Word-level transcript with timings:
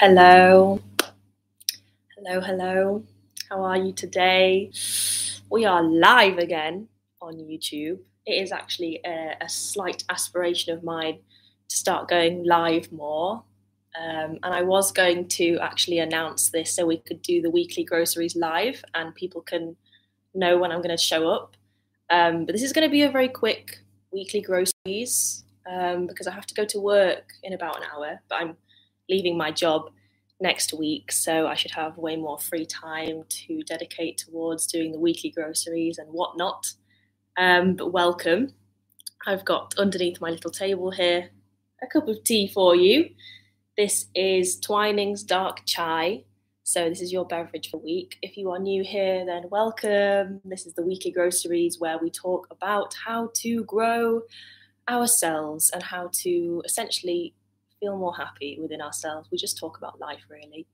Hello. 0.00 0.80
Hello, 2.16 2.40
hello. 2.40 3.02
How 3.50 3.64
are 3.64 3.76
you 3.76 3.92
today? 3.92 4.70
We 5.50 5.64
are 5.64 5.82
live 5.82 6.38
again 6.38 6.86
on 7.20 7.34
YouTube. 7.34 7.98
It 8.24 8.40
is 8.40 8.52
actually 8.52 9.00
a, 9.04 9.34
a 9.40 9.48
slight 9.48 10.04
aspiration 10.08 10.72
of 10.72 10.84
mine 10.84 11.18
to 11.68 11.76
start 11.76 12.06
going 12.06 12.44
live 12.44 12.92
more. 12.92 13.42
Um, 14.00 14.38
and 14.44 14.54
I 14.54 14.62
was 14.62 14.92
going 14.92 15.26
to 15.30 15.58
actually 15.60 15.98
announce 15.98 16.50
this 16.50 16.70
so 16.70 16.86
we 16.86 16.98
could 16.98 17.20
do 17.20 17.42
the 17.42 17.50
weekly 17.50 17.82
groceries 17.82 18.36
live 18.36 18.84
and 18.94 19.12
people 19.16 19.40
can 19.40 19.74
know 20.32 20.58
when 20.58 20.70
I'm 20.70 20.80
going 20.80 20.96
to 20.96 21.02
show 21.02 21.28
up. 21.28 21.56
Um, 22.08 22.46
but 22.46 22.52
this 22.52 22.62
is 22.62 22.72
going 22.72 22.86
to 22.86 22.92
be 22.92 23.02
a 23.02 23.10
very 23.10 23.28
quick 23.28 23.80
weekly 24.12 24.42
groceries 24.42 25.42
um, 25.68 26.06
because 26.06 26.28
I 26.28 26.34
have 26.34 26.46
to 26.46 26.54
go 26.54 26.64
to 26.66 26.78
work 26.80 27.32
in 27.42 27.52
about 27.52 27.78
an 27.78 27.82
hour, 27.92 28.20
but 28.28 28.36
I'm 28.36 28.56
leaving 29.08 29.36
my 29.36 29.50
job 29.50 29.90
next 30.40 30.72
week, 30.72 31.10
so 31.12 31.46
I 31.46 31.54
should 31.54 31.72
have 31.72 31.98
way 31.98 32.16
more 32.16 32.38
free 32.38 32.66
time 32.66 33.24
to 33.28 33.62
dedicate 33.64 34.18
towards 34.18 34.66
doing 34.66 34.92
the 34.92 35.00
weekly 35.00 35.30
groceries 35.30 35.98
and 35.98 36.08
whatnot. 36.10 36.72
Um, 37.36 37.74
but 37.74 37.92
welcome. 37.92 38.54
I've 39.26 39.44
got 39.44 39.74
underneath 39.78 40.20
my 40.20 40.30
little 40.30 40.50
table 40.50 40.90
here 40.90 41.30
a 41.82 41.86
cup 41.86 42.08
of 42.08 42.22
tea 42.24 42.48
for 42.48 42.74
you. 42.74 43.10
This 43.76 44.06
is 44.14 44.58
Twinings 44.60 45.22
Dark 45.22 45.60
Chai. 45.64 46.24
So, 46.64 46.88
this 46.88 47.00
is 47.00 47.12
your 47.12 47.24
beverage 47.24 47.70
for 47.70 47.78
week. 47.78 48.16
If 48.20 48.36
you 48.36 48.50
are 48.50 48.58
new 48.58 48.82
here, 48.84 49.24
then 49.24 49.44
welcome. 49.50 50.40
This 50.44 50.66
is 50.66 50.74
the 50.74 50.82
weekly 50.82 51.12
groceries 51.12 51.78
where 51.78 51.98
we 51.98 52.10
talk 52.10 52.48
about 52.50 52.94
how 53.06 53.30
to 53.36 53.64
grow 53.64 54.22
ourselves 54.88 55.70
and 55.70 55.82
how 55.82 56.10
to 56.12 56.62
essentially 56.64 57.34
feel 57.80 57.96
more 57.96 58.14
happy 58.16 58.58
within 58.60 58.80
ourselves. 58.80 59.28
We 59.30 59.38
just 59.38 59.58
talk 59.58 59.78
about 59.78 60.00
life 60.00 60.22
really. 60.28 60.66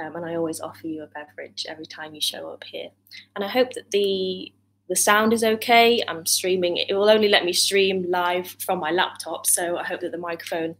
Um, 0.00 0.16
and 0.16 0.24
I 0.24 0.36
always 0.36 0.60
offer 0.60 0.86
you 0.86 1.02
a 1.02 1.06
beverage 1.06 1.66
every 1.68 1.86
time 1.86 2.14
you 2.14 2.20
show 2.20 2.48
up 2.48 2.64
here. 2.64 2.88
And 3.36 3.44
I 3.44 3.48
hope 3.48 3.72
that 3.74 3.90
the 3.90 4.52
the 4.88 4.96
sound 4.96 5.32
is 5.32 5.44
okay. 5.44 6.02
I'm 6.06 6.26
streaming. 6.26 6.76
It 6.76 6.92
will 6.92 7.08
only 7.08 7.28
let 7.28 7.44
me 7.44 7.52
stream 7.52 8.04
live 8.10 8.48
from 8.48 8.78
my 8.78 8.90
laptop, 8.90 9.46
so 9.46 9.78
I 9.78 9.84
hope 9.84 10.00
that 10.00 10.12
the 10.12 10.18
microphone 10.18 10.74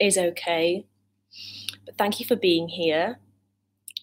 is 0.00 0.16
okay. 0.16 0.86
But 1.84 1.96
thank 1.98 2.20
you 2.20 2.26
for 2.26 2.36
being 2.36 2.68
here. 2.68 3.18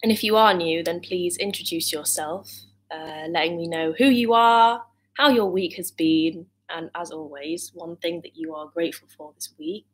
And 0.03 0.11
if 0.11 0.23
you 0.23 0.35
are 0.37 0.53
new, 0.53 0.83
then 0.83 0.99
please 0.99 1.37
introduce 1.37 1.91
yourself, 1.91 2.49
uh, 2.91 3.27
letting 3.29 3.57
me 3.57 3.67
know 3.67 3.93
who 3.97 4.05
you 4.05 4.33
are, 4.33 4.83
how 5.13 5.29
your 5.29 5.51
week 5.51 5.75
has 5.75 5.91
been, 5.91 6.45
and 6.69 6.89
as 6.95 7.11
always, 7.11 7.71
one 7.73 7.97
thing 7.97 8.21
that 8.21 8.35
you 8.35 8.55
are 8.55 8.67
grateful 8.67 9.07
for 9.15 9.31
this 9.35 9.53
week. 9.59 9.85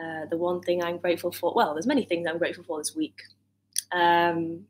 Uh, 0.00 0.26
the 0.30 0.36
one 0.36 0.60
thing 0.60 0.82
I'm 0.82 0.98
grateful 0.98 1.32
for, 1.32 1.52
well, 1.54 1.74
there's 1.74 1.86
many 1.86 2.04
things 2.04 2.26
I'm 2.28 2.38
grateful 2.38 2.64
for 2.64 2.78
this 2.78 2.94
week. 2.96 3.20
Um, 3.92 4.66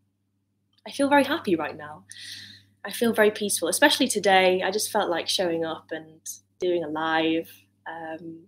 I 0.86 0.90
feel 0.90 1.08
very 1.08 1.24
happy 1.24 1.54
right 1.54 1.76
now. 1.76 2.04
I 2.84 2.90
feel 2.90 3.12
very 3.12 3.30
peaceful, 3.30 3.68
especially 3.68 4.08
today. 4.08 4.62
I 4.62 4.70
just 4.70 4.90
felt 4.90 5.08
like 5.10 5.28
showing 5.28 5.64
up 5.64 5.86
and 5.92 6.20
doing 6.60 6.82
a 6.82 6.88
live. 6.88 7.50
Um, 7.86 8.44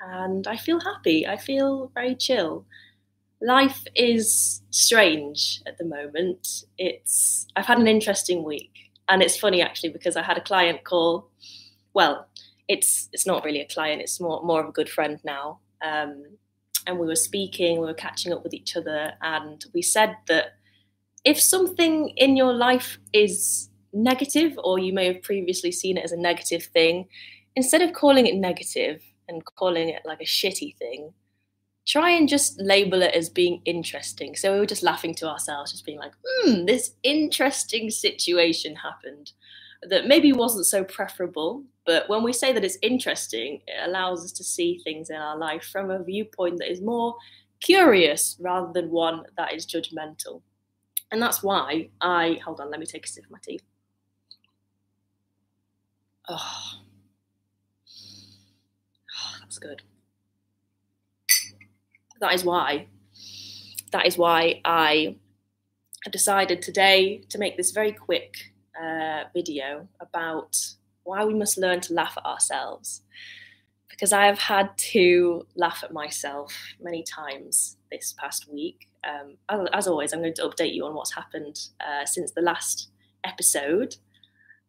and 0.00 0.46
I 0.46 0.56
feel 0.56 0.80
happy. 0.80 1.26
I 1.26 1.36
feel 1.36 1.90
very 1.94 2.14
chill. 2.14 2.66
Life 3.40 3.84
is 3.96 4.62
strange 4.70 5.62
at 5.66 5.78
the 5.78 5.84
moment. 5.84 6.64
It's 6.78 7.46
I've 7.56 7.66
had 7.66 7.78
an 7.78 7.88
interesting 7.88 8.44
week. 8.44 8.70
And 9.08 9.22
it's 9.22 9.36
funny 9.36 9.60
actually 9.60 9.90
because 9.90 10.16
I 10.16 10.22
had 10.22 10.38
a 10.38 10.40
client 10.40 10.84
call 10.84 11.28
well, 11.94 12.26
it's 12.68 13.08
it's 13.12 13.26
not 13.26 13.44
really 13.44 13.60
a 13.60 13.66
client; 13.66 14.02
it's 14.02 14.20
more 14.20 14.42
more 14.42 14.60
of 14.60 14.68
a 14.68 14.72
good 14.72 14.88
friend 14.88 15.20
now. 15.24 15.60
Um, 15.82 16.24
and 16.86 16.98
we 16.98 17.06
were 17.06 17.16
speaking, 17.16 17.80
we 17.80 17.86
were 17.86 17.94
catching 17.94 18.32
up 18.32 18.42
with 18.44 18.52
each 18.52 18.76
other, 18.76 19.12
and 19.22 19.64
we 19.72 19.82
said 19.82 20.16
that 20.28 20.58
if 21.24 21.40
something 21.40 22.10
in 22.16 22.36
your 22.36 22.52
life 22.52 22.98
is 23.12 23.70
negative, 23.92 24.58
or 24.62 24.78
you 24.78 24.92
may 24.92 25.06
have 25.06 25.22
previously 25.22 25.72
seen 25.72 25.96
it 25.96 26.04
as 26.04 26.12
a 26.12 26.16
negative 26.16 26.64
thing, 26.64 27.08
instead 27.56 27.80
of 27.80 27.92
calling 27.92 28.26
it 28.26 28.34
negative 28.34 29.02
and 29.28 29.44
calling 29.44 29.88
it 29.88 30.02
like 30.04 30.20
a 30.20 30.24
shitty 30.24 30.76
thing, 30.76 31.12
try 31.86 32.10
and 32.10 32.28
just 32.28 32.60
label 32.60 33.02
it 33.02 33.14
as 33.14 33.28
being 33.28 33.62
interesting. 33.64 34.34
So 34.36 34.52
we 34.52 34.58
were 34.58 34.66
just 34.66 34.82
laughing 34.82 35.14
to 35.16 35.28
ourselves, 35.28 35.72
just 35.72 35.86
being 35.86 35.98
like, 35.98 36.12
hmm, 36.26 36.64
this 36.64 36.94
interesting 37.02 37.90
situation 37.90 38.76
happened 38.76 39.32
that 39.88 40.06
maybe 40.06 40.32
wasn't 40.32 40.66
so 40.66 40.84
preferable. 40.84 41.64
But 41.86 42.08
when 42.08 42.22
we 42.22 42.32
say 42.32 42.52
that 42.52 42.64
it's 42.64 42.78
interesting, 42.82 43.60
it 43.66 43.88
allows 43.88 44.24
us 44.24 44.32
to 44.32 44.44
see 44.44 44.80
things 44.82 45.10
in 45.10 45.16
our 45.16 45.36
life 45.36 45.64
from 45.70 45.90
a 45.90 46.02
viewpoint 46.02 46.58
that 46.58 46.70
is 46.70 46.80
more 46.80 47.16
curious 47.60 48.36
rather 48.40 48.72
than 48.72 48.90
one 48.90 49.24
that 49.36 49.52
is 49.52 49.66
judgmental. 49.66 50.42
And 51.10 51.20
that's 51.22 51.42
why 51.42 51.90
I 52.00 52.40
hold 52.44 52.60
on, 52.60 52.70
let 52.70 52.80
me 52.80 52.86
take 52.86 53.06
a 53.06 53.08
sip 53.08 53.24
of 53.24 53.30
my 53.30 53.38
tea. 53.42 53.60
Oh, 56.28 56.80
oh 59.16 59.34
that's 59.40 59.58
good. 59.58 59.82
That 62.20 62.34
is 62.34 62.44
why. 62.44 62.86
That 63.92 64.06
is 64.06 64.16
why 64.16 64.60
I 64.64 65.16
have 66.04 66.12
decided 66.12 66.62
today 66.62 67.22
to 67.28 67.38
make 67.38 67.56
this 67.56 67.70
very 67.70 67.92
quick 67.92 68.53
uh, 68.80 69.24
video 69.34 69.88
about 70.00 70.56
why 71.04 71.24
we 71.24 71.34
must 71.34 71.58
learn 71.58 71.80
to 71.82 71.94
laugh 71.94 72.14
at 72.16 72.24
ourselves. 72.24 73.02
Because 73.88 74.12
I 74.12 74.26
have 74.26 74.38
had 74.38 74.76
to 74.92 75.46
laugh 75.54 75.84
at 75.84 75.92
myself 75.92 76.52
many 76.80 77.04
times 77.04 77.76
this 77.92 78.14
past 78.18 78.52
week. 78.52 78.88
Um, 79.04 79.36
as 79.72 79.86
always, 79.86 80.12
I'm 80.12 80.20
going 80.20 80.34
to 80.34 80.48
update 80.48 80.74
you 80.74 80.84
on 80.86 80.94
what's 80.94 81.14
happened 81.14 81.60
uh, 81.80 82.04
since 82.04 82.32
the 82.32 82.40
last 82.40 82.88
episode. 83.22 83.96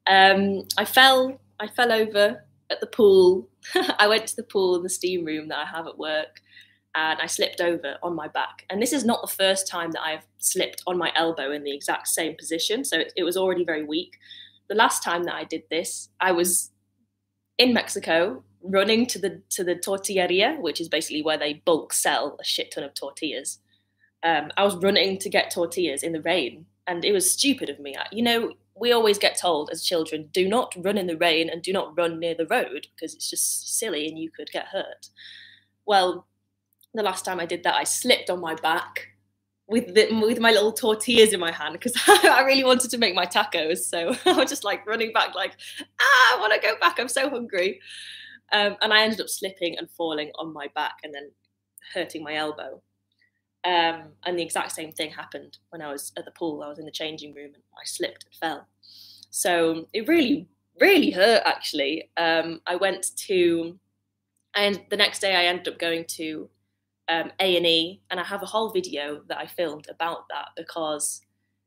Um, 0.07 0.67
I 0.77 0.85
fell. 0.85 1.39
I 1.59 1.67
fell 1.67 1.91
over 1.91 2.43
at 2.69 2.79
the 2.79 2.87
pool. 2.87 3.49
I 3.97 4.07
went 4.07 4.27
to 4.27 4.35
the 4.35 4.43
pool 4.43 4.75
in 4.75 4.83
the 4.83 4.89
steam 4.89 5.25
room 5.25 5.47
that 5.47 5.57
I 5.57 5.65
have 5.65 5.87
at 5.87 5.97
work, 5.97 6.41
and 6.95 7.19
I 7.21 7.25
slipped 7.25 7.59
over 7.59 7.97
on 8.01 8.15
my 8.15 8.27
back. 8.29 8.65
And 8.69 8.81
this 8.81 8.93
is 8.93 9.03
not 9.03 9.21
the 9.21 9.27
first 9.27 9.67
time 9.67 9.91
that 9.91 10.01
I've 10.01 10.25
slipped 10.37 10.81
on 10.87 10.97
my 10.97 11.11
elbow 11.15 11.51
in 11.51 11.63
the 11.63 11.73
exact 11.73 12.07
same 12.07 12.35
position, 12.35 12.85
so 12.85 12.99
it, 12.99 13.13
it, 13.17 13.23
was 13.23 13.35
already 13.35 13.65
very 13.65 13.83
weak. 13.83 14.17
The 14.69 14.75
last 14.75 15.03
time 15.03 15.23
that 15.25 15.35
I 15.35 15.43
did 15.43 15.63
this, 15.69 16.09
I 16.21 16.31
was 16.31 16.71
in 17.57 17.73
Mexico 17.73 18.43
running 18.63 19.05
to 19.07 19.19
the 19.19 19.41
to 19.49 19.63
the 19.63 19.75
tortilleria, 19.75 20.59
which 20.59 20.81
is 20.81 20.89
basically 20.89 21.21
where 21.21 21.37
they 21.37 21.61
bulk 21.65 21.93
sell 21.93 22.37
a 22.39 22.43
shit 22.43 22.71
ton 22.71 22.83
of 22.83 22.93
tortillas. 22.93 23.59
Um, 24.23 24.51
I 24.57 24.63
was 24.63 24.77
running 24.77 25.19
to 25.19 25.29
get 25.29 25.51
tortillas 25.51 26.01
in 26.01 26.13
the 26.13 26.21
rain, 26.21 26.65
and 26.87 27.03
it 27.03 27.11
was 27.11 27.29
stupid 27.29 27.69
of 27.69 27.79
me. 27.79 27.95
You 28.11 28.23
know, 28.23 28.53
we 28.73 28.91
always 28.91 29.17
get 29.17 29.39
told 29.39 29.69
as 29.71 29.83
children, 29.83 30.29
do 30.31 30.47
not 30.47 30.73
run 30.77 30.97
in 30.97 31.07
the 31.07 31.17
rain 31.17 31.49
and 31.49 31.61
do 31.61 31.71
not 31.71 31.97
run 31.97 32.19
near 32.19 32.35
the 32.35 32.47
road 32.47 32.87
because 32.95 33.13
it's 33.13 33.29
just 33.29 33.77
silly 33.77 34.07
and 34.07 34.17
you 34.17 34.29
could 34.31 34.49
get 34.51 34.67
hurt. 34.67 35.09
Well, 35.85 36.25
the 36.95 37.03
last 37.03 37.25
time 37.25 37.39
I 37.39 37.45
did 37.45 37.63
that, 37.63 37.75
I 37.75 37.83
slipped 37.83 38.29
on 38.29 38.39
my 38.39 38.55
back 38.55 39.09
with 39.67 39.95
the, 39.95 40.07
with 40.21 40.39
my 40.39 40.51
little 40.51 40.71
tortillas 40.71 41.33
in 41.33 41.39
my 41.39 41.51
hand 41.51 41.73
because 41.73 41.93
I 42.07 42.43
really 42.45 42.63
wanted 42.63 42.91
to 42.91 42.97
make 42.97 43.15
my 43.15 43.25
tacos. 43.25 43.79
So 43.79 44.15
I 44.25 44.33
was 44.33 44.49
just 44.49 44.63
like 44.63 44.85
running 44.85 45.11
back, 45.11 45.33
like, 45.35 45.55
ah, 45.99 46.35
I 46.35 46.37
want 46.39 46.53
to 46.53 46.59
go 46.59 46.75
back. 46.79 46.99
I'm 46.99 47.07
so 47.07 47.29
hungry. 47.29 47.79
Um, 48.51 48.77
and 48.81 48.93
I 48.93 49.01
ended 49.01 49.21
up 49.21 49.29
slipping 49.29 49.77
and 49.77 49.89
falling 49.89 50.31
on 50.37 50.53
my 50.53 50.67
back 50.75 50.97
and 51.03 51.13
then 51.13 51.31
hurting 51.93 52.23
my 52.23 52.35
elbow. 52.35 52.81
Um, 53.63 54.11
and 54.25 54.37
the 54.37 54.43
exact 54.43 54.73
same 54.73 54.91
thing 54.91 55.09
happened 55.09 55.57
when 55.69 55.81
I 55.81 55.91
was 55.91 56.11
at 56.17 56.25
the 56.25 56.31
pool. 56.31 56.61
I 56.61 56.69
was 56.69 56.77
in 56.77 56.85
the 56.85 56.91
changing 56.91 57.33
room 57.33 57.51
and 57.55 57.63
I 57.73 57.85
slipped 57.85 58.25
and 58.25 58.35
fell. 58.35 58.67
So 59.31 59.87
it 59.91 60.07
really, 60.07 60.47
really 60.79 61.09
hurt 61.09 61.41
actually. 61.45 62.11
Um, 62.15 62.61
I 62.67 62.75
went 62.75 63.07
to, 63.27 63.79
and 64.55 64.81
the 64.91 64.97
next 64.97 65.19
day 65.19 65.35
I 65.35 65.45
ended 65.45 65.67
up 65.67 65.79
going 65.79 66.05
to 66.09 66.47
um, 67.07 67.31
A&E 67.39 68.01
and 68.09 68.19
I 68.19 68.23
have 68.23 68.41
a 68.41 68.47
whole 68.47 68.71
video 68.71 69.21
that 69.27 69.37
I 69.37 69.45
filmed 69.45 69.87
about 69.89 70.25
that 70.29 70.49
because 70.55 71.21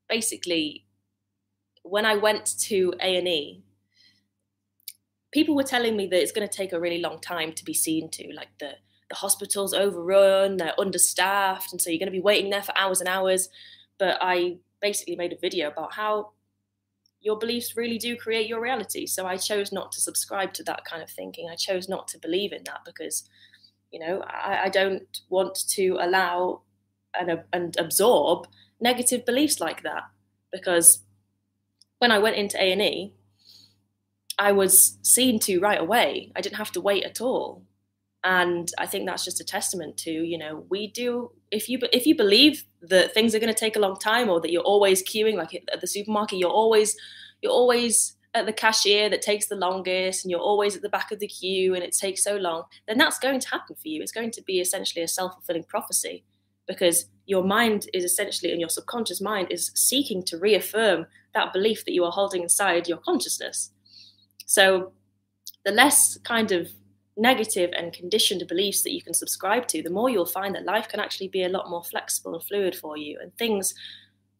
basically 0.08 0.86
when 1.82 2.04
I 2.04 2.16
went 2.16 2.58
to 2.60 2.92
A&E 3.00 3.62
people 5.32 5.54
were 5.54 5.62
telling 5.62 5.96
me 5.96 6.06
that 6.06 6.20
it's 6.20 6.32
going 6.32 6.48
to 6.48 6.56
take 6.56 6.72
a 6.72 6.80
really 6.80 7.00
long 7.00 7.20
time 7.20 7.52
to 7.52 7.64
be 7.64 7.74
seen 7.74 8.10
to 8.10 8.32
like 8.34 8.48
the 8.58 8.72
the 9.10 9.16
hospital's 9.16 9.72
overrun 9.72 10.58
they're 10.58 10.78
understaffed 10.78 11.72
and 11.72 11.80
so 11.80 11.88
you're 11.88 11.98
going 11.98 12.06
to 12.06 12.12
be 12.12 12.20
waiting 12.20 12.50
there 12.50 12.62
for 12.62 12.76
hours 12.76 13.00
and 13.00 13.08
hours. 13.08 13.48
But 13.98 14.18
I 14.20 14.58
basically 14.80 15.16
made 15.16 15.32
a 15.32 15.38
video 15.38 15.68
about 15.68 15.94
how 15.94 16.32
your 17.20 17.38
beliefs 17.38 17.76
really 17.76 17.98
do 17.98 18.16
create 18.16 18.46
your 18.46 18.60
reality. 18.60 19.06
So 19.06 19.26
I 19.26 19.36
chose 19.36 19.72
not 19.72 19.90
to 19.92 20.00
subscribe 20.00 20.52
to 20.54 20.62
that 20.64 20.84
kind 20.84 21.02
of 21.02 21.10
thinking. 21.10 21.48
I 21.50 21.56
chose 21.56 21.88
not 21.88 22.06
to 22.08 22.18
believe 22.18 22.52
in 22.52 22.62
that 22.64 22.80
because 22.84 23.28
you 23.90 24.00
know, 24.00 24.22
I, 24.22 24.64
I 24.64 24.68
don't 24.68 25.20
want 25.28 25.56
to 25.70 25.98
allow 26.00 26.62
and, 27.18 27.42
and 27.52 27.76
absorb 27.78 28.46
negative 28.80 29.24
beliefs 29.26 29.60
like 29.60 29.82
that 29.82 30.04
because 30.52 31.02
when 31.98 32.12
I 32.12 32.18
went 32.18 32.36
into 32.36 32.56
A 32.62 32.72
and 32.72 32.82
E, 32.82 33.14
I 34.38 34.52
was 34.52 34.98
seen 35.02 35.40
to 35.40 35.58
right 35.58 35.80
away. 35.80 36.32
I 36.36 36.40
didn't 36.40 36.56
have 36.58 36.72
to 36.72 36.80
wait 36.80 37.04
at 37.04 37.20
all. 37.20 37.62
and 38.24 38.72
i 38.78 38.86
think 38.86 39.06
that's 39.06 39.24
just 39.24 39.40
a 39.40 39.44
testament 39.44 39.96
to 39.96 40.10
you 40.10 40.36
know 40.36 40.66
we 40.68 40.88
do 40.88 41.30
if 41.50 41.68
you 41.68 41.78
if 41.92 42.04
you 42.06 42.14
believe 42.16 42.64
that 42.82 43.14
things 43.14 43.34
are 43.34 43.38
going 43.38 43.54
to 43.54 43.58
take 43.64 43.76
a 43.76 43.80
long 43.86 43.96
time 43.96 44.28
or 44.28 44.40
that 44.40 44.50
you're 44.52 44.62
always 44.74 45.02
queuing 45.10 45.36
like 45.36 45.54
at 45.72 45.80
the 45.80 45.86
supermarket 45.86 46.38
you're 46.38 46.50
always 46.50 46.96
you're 47.42 47.52
always 47.52 48.16
at 48.34 48.46
the 48.46 48.52
cashier 48.52 49.08
that 49.08 49.22
takes 49.22 49.46
the 49.46 49.56
longest 49.56 50.24
and 50.24 50.30
you're 50.30 50.40
always 50.40 50.76
at 50.76 50.82
the 50.82 50.88
back 50.88 51.10
of 51.10 51.18
the 51.18 51.26
queue 51.26 51.74
and 51.74 51.82
it 51.82 51.96
takes 51.96 52.22
so 52.22 52.36
long 52.36 52.62
then 52.86 52.98
that's 52.98 53.18
going 53.18 53.40
to 53.40 53.48
happen 53.48 53.74
for 53.74 53.88
you 53.88 54.02
it's 54.02 54.12
going 54.12 54.30
to 54.30 54.42
be 54.42 54.60
essentially 54.60 55.02
a 55.02 55.08
self-fulfilling 55.08 55.64
prophecy 55.64 56.24
because 56.66 57.06
your 57.26 57.42
mind 57.42 57.86
is 57.94 58.04
essentially 58.04 58.50
and 58.52 58.60
your 58.60 58.68
subconscious 58.68 59.20
mind 59.20 59.48
is 59.50 59.70
seeking 59.74 60.22
to 60.22 60.38
reaffirm 60.38 61.06
that 61.34 61.52
belief 61.52 61.84
that 61.84 61.92
you 61.92 62.04
are 62.04 62.12
holding 62.12 62.42
inside 62.42 62.86
your 62.86 62.98
consciousness 62.98 63.70
so 64.44 64.92
the 65.64 65.72
less 65.72 66.18
kind 66.18 66.52
of 66.52 66.70
negative 67.18 67.70
and 67.76 67.92
conditioned 67.92 68.46
beliefs 68.48 68.82
that 68.82 68.94
you 68.94 69.02
can 69.02 69.12
subscribe 69.12 69.66
to, 69.68 69.82
the 69.82 69.90
more 69.90 70.08
you'll 70.08 70.24
find 70.24 70.54
that 70.54 70.64
life 70.64 70.88
can 70.88 71.00
actually 71.00 71.28
be 71.28 71.42
a 71.42 71.48
lot 71.48 71.68
more 71.68 71.82
flexible 71.82 72.34
and 72.34 72.44
fluid 72.44 72.74
for 72.74 72.96
you. 72.96 73.18
And 73.20 73.36
things 73.36 73.74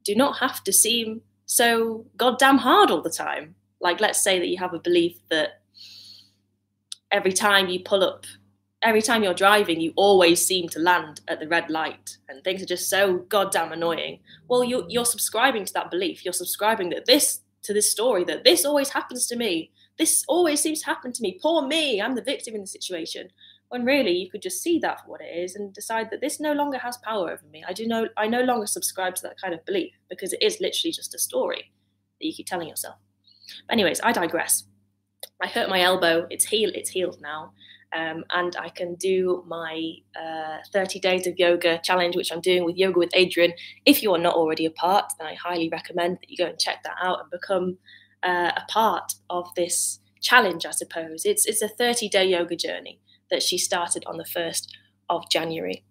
do 0.05 0.15
not 0.15 0.39
have 0.39 0.63
to 0.65 0.73
seem 0.73 1.21
so 1.45 2.07
goddamn 2.17 2.59
hard 2.59 2.91
all 2.91 3.03
the 3.03 3.11
time. 3.11 3.57
Like, 3.81 4.01
let's 4.01 4.21
say 4.21 4.39
that 4.39 4.49
you 4.49 4.59
have 4.59 4.75
a 4.75 4.79
belief 4.79 5.19
that 5.31 5.63
every 7.11 7.33
time 7.33 7.69
you 7.69 7.81
pull 7.81 8.03
up, 8.03 8.25
every 8.83 9.03
time 9.03 9.23
you're 9.23 9.35
driving, 9.35 9.81
you 9.81 9.93
always 9.97 10.45
seem 10.45 10.69
to 10.71 10.79
land 10.79 11.21
at 11.29 11.41
the 11.41 11.49
red 11.49 11.71
light 11.71 12.19
and 12.29 12.43
things 12.43 12.63
are 12.63 12.67
just 12.67 12.89
so 12.89 13.19
goddamn 13.29 13.73
annoying. 13.73 14.21
Well, 14.49 14.65
you're, 14.65 14.85
you're 14.89 15.05
subscribing 15.05 15.65
to 15.65 15.73
that 15.75 15.91
belief. 15.91 16.25
You're 16.25 16.33
subscribing 16.33 16.91
that 16.91 17.07
this, 17.07 17.41
to 17.63 17.73
this 17.73 17.91
story, 17.91 18.25
that 18.25 18.45
this 18.45 18.65
always 18.65 18.91
happens 18.91 19.27
to 19.29 19.37
me 19.37 19.71
this 19.99 20.25
always 20.29 20.61
seems 20.61 20.81
to 20.81 20.87
happen 20.87 21.13
to 21.13 21.23
me. 21.23 21.39
Poor 21.43 21.67
me, 21.67 22.01
I'm 22.01 22.15
the 22.15 22.23
victim 22.23 22.55
in 22.55 22.61
the 22.63 22.67
situation. 22.67 23.31
When 23.69 23.85
really 23.85 24.13
you 24.13 24.31
could 24.31 24.41
just 24.41 24.63
see 24.63 24.79
that 24.79 25.01
for 25.01 25.11
what 25.11 25.21
it 25.21 25.37
is 25.37 25.55
and 25.57 25.75
decide 25.75 26.09
that 26.11 26.21
this 26.21 26.41
no 26.41 26.53
longer 26.53 26.79
has 26.79 26.97
power 26.99 27.31
over 27.31 27.43
me. 27.53 27.65
I 27.69 27.73
do 27.73 27.87
know 27.87 28.09
I 28.17 28.29
no 28.29 28.43
longer 28.43 28.67
subscribe 28.67 29.17
to 29.17 29.23
that 29.23 29.41
kind 29.41 29.53
of 29.53 29.65
belief 29.67 29.93
because 30.09 30.33
it 30.33 30.43
is 30.43 30.61
literally 30.61 30.93
just 30.93 31.15
a 31.15 31.19
story 31.19 31.73
that 32.21 32.27
you 32.27 32.33
keep 32.33 32.47
telling 32.47 32.69
yourself. 32.69 32.97
But 33.67 33.75
anyways, 33.75 34.01
I 34.03 34.13
digress. 34.13 34.65
I 35.43 35.47
hurt 35.47 35.69
my 35.69 35.81
elbow. 35.81 36.27
It's 36.31 36.47
healed. 36.47 36.75
It's 36.75 36.91
healed 36.91 37.19
now, 37.21 37.53
um, 37.93 38.25
and 38.31 38.57
I 38.57 38.69
can 38.69 38.95
do 38.97 39.45
my 39.47 39.95
uh, 40.21 40.59
30 40.73 41.01
days 41.01 41.27
of 41.27 41.39
yoga 41.39 41.81
challenge, 41.83 42.17
which 42.17 42.33
I'm 42.33 42.41
doing 42.41 42.65
with 42.65 42.77
Yoga 42.77 42.99
with 42.99 43.13
Adriene. 43.13 43.53
If 43.87 44.03
you 44.03 44.13
are 44.15 44.19
not 44.19 44.35
already 44.35 44.67
a 44.67 44.71
part, 44.71 45.13
then 45.19 45.29
I 45.29 45.35
highly 45.35 45.69
recommend 45.69 46.19
that 46.21 46.31
you 46.31 46.37
go 46.37 46.47
and 46.47 46.59
check 46.59 46.83
that 46.85 46.97
out 47.01 47.21
and 47.21 47.31
become 47.31 47.79
uh, 48.23 48.53
a 48.57 48.65
part 48.69 49.15
of 49.31 49.55
this 49.55 50.01
challenge, 50.21 50.67
I 50.67 50.73
suppose. 50.73 51.25
It's 51.25 51.47
it's 51.47 51.63
a 51.63 51.69
30 51.69 52.09
day 52.09 52.27
yoga 52.27 52.57
journey 52.57 53.01
that 53.31 53.43
she 53.43 53.59
started 53.59 54.05
on 54.07 54.17
the 54.17 54.25
1st 54.25 54.69
of 55.11 55.29
January. 55.31 55.85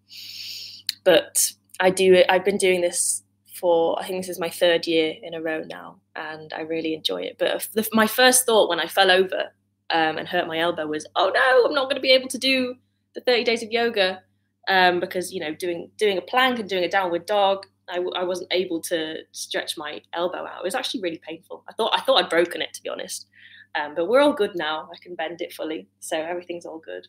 But 1.03 1.51
I 1.80 1.89
do 1.89 2.13
it, 2.13 2.25
I've 2.30 2.45
been 2.45 2.57
doing 2.57 2.81
this 2.81 3.24
for, 3.59 4.00
I 4.00 4.07
think 4.07 4.21
this 4.21 4.30
is 4.30 4.39
my 4.39 4.50
third 4.50 4.88
year 4.88 5.13
in 5.21 5.33
a 5.33 5.42
row 5.42 5.63
now, 5.65 6.00
and 6.15 6.54
I 6.54 6.62
really 6.62 6.94
enjoy 6.94 7.21
it. 7.21 7.38
But 7.38 7.68
the, 7.74 7.88
my 7.94 8.07
first 8.07 8.45
thought 8.45 8.69
when 8.69 8.80
I 8.80 8.88
fell 8.88 9.12
over 9.12 9.51
um, 9.89 10.18
and 10.18 10.27
hurt 10.27 10.48
my 10.48 10.59
elbow 10.59 10.88
was, 10.88 11.06
oh 11.15 11.31
no, 11.33 11.65
I'm 11.65 11.74
not 11.74 11.86
going 11.86 11.95
to 11.95 12.01
be 12.01 12.12
able 12.12 12.30
to 12.30 12.38
do 12.38 12.75
the 13.15 13.21
30 13.21 13.44
days 13.44 13.63
of 13.63 13.71
yoga 13.71 14.21
um, 14.68 15.00
because, 15.00 15.33
you 15.33 15.39
know, 15.39 15.54
doing, 15.54 15.92
doing 15.98 16.18
a 16.18 16.21
plank 16.21 16.59
and 16.59 16.69
doing 16.69 16.83
a 16.83 16.89
downward 16.89 17.25
dog 17.25 17.65
I, 17.89 18.04
I 18.15 18.24
wasn't 18.24 18.51
able 18.51 18.81
to 18.83 19.19
stretch 19.31 19.77
my 19.77 20.01
elbow 20.13 20.45
out. 20.45 20.60
It 20.60 20.63
was 20.63 20.75
actually 20.75 21.01
really 21.01 21.21
painful. 21.25 21.63
I 21.69 21.74
thought 21.74 21.92
I 21.94 22.01
thought 22.01 22.24
I'd 22.24 22.30
broken 22.30 22.62
it 22.62 22.74
to 22.74 22.83
be 22.83 22.89
honest, 22.89 23.27
um, 23.75 23.95
but 23.95 24.07
we're 24.07 24.21
all 24.21 24.33
good 24.33 24.56
now. 24.56 24.89
I 24.94 24.98
can 25.01 25.15
bend 25.15 25.42
it 25.42 25.53
fully, 25.53 25.88
so 26.00 26.18
everything's 26.19 26.65
all 26.65 26.80
good. 26.80 27.07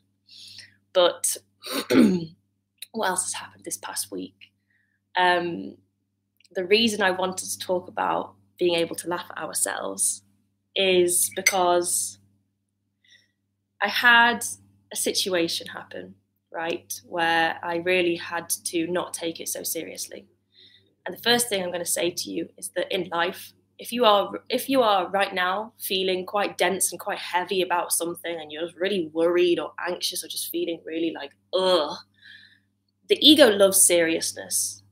But 0.92 1.36
what 2.92 3.08
else 3.08 3.24
has 3.24 3.34
happened 3.34 3.64
this 3.64 3.76
past 3.76 4.10
week? 4.12 4.36
Um, 5.16 5.76
the 6.52 6.64
reason 6.64 7.02
I 7.02 7.10
wanted 7.10 7.48
to 7.50 7.58
talk 7.58 7.88
about 7.88 8.34
being 8.58 8.74
able 8.74 8.96
to 8.96 9.08
laugh 9.08 9.26
at 9.30 9.42
ourselves 9.42 10.22
is 10.74 11.30
because 11.36 12.18
I 13.80 13.88
had 13.88 14.44
a 14.92 14.96
situation 14.96 15.66
happen, 15.68 16.14
right, 16.52 17.00
where 17.06 17.58
I 17.62 17.76
really 17.76 18.16
had 18.16 18.48
to 18.64 18.86
not 18.86 19.14
take 19.14 19.40
it 19.40 19.48
so 19.48 19.62
seriously. 19.62 20.26
And 21.06 21.16
the 21.16 21.22
first 21.22 21.48
thing 21.48 21.62
I'm 21.62 21.70
going 21.70 21.84
to 21.84 21.90
say 21.90 22.10
to 22.10 22.30
you 22.30 22.48
is 22.56 22.70
that 22.76 22.92
in 22.92 23.08
life, 23.10 23.52
if 23.78 23.92
you 23.92 24.04
are 24.04 24.32
if 24.48 24.68
you 24.68 24.82
are 24.82 25.08
right 25.08 25.32
now 25.32 25.72
feeling 25.78 26.26
quite 26.26 26.58
dense 26.58 26.90
and 26.90 26.98
quite 26.98 27.18
heavy 27.18 27.62
about 27.62 27.92
something 27.92 28.36
and 28.40 28.50
you're 28.50 28.68
really 28.76 29.08
worried 29.12 29.60
or 29.60 29.72
anxious 29.86 30.24
or 30.24 30.28
just 30.28 30.50
feeling 30.50 30.80
really 30.84 31.12
like 31.14 31.30
ugh, 31.54 31.96
the 33.08 33.18
ego 33.26 33.48
loves 33.48 33.80
seriousness. 33.80 34.82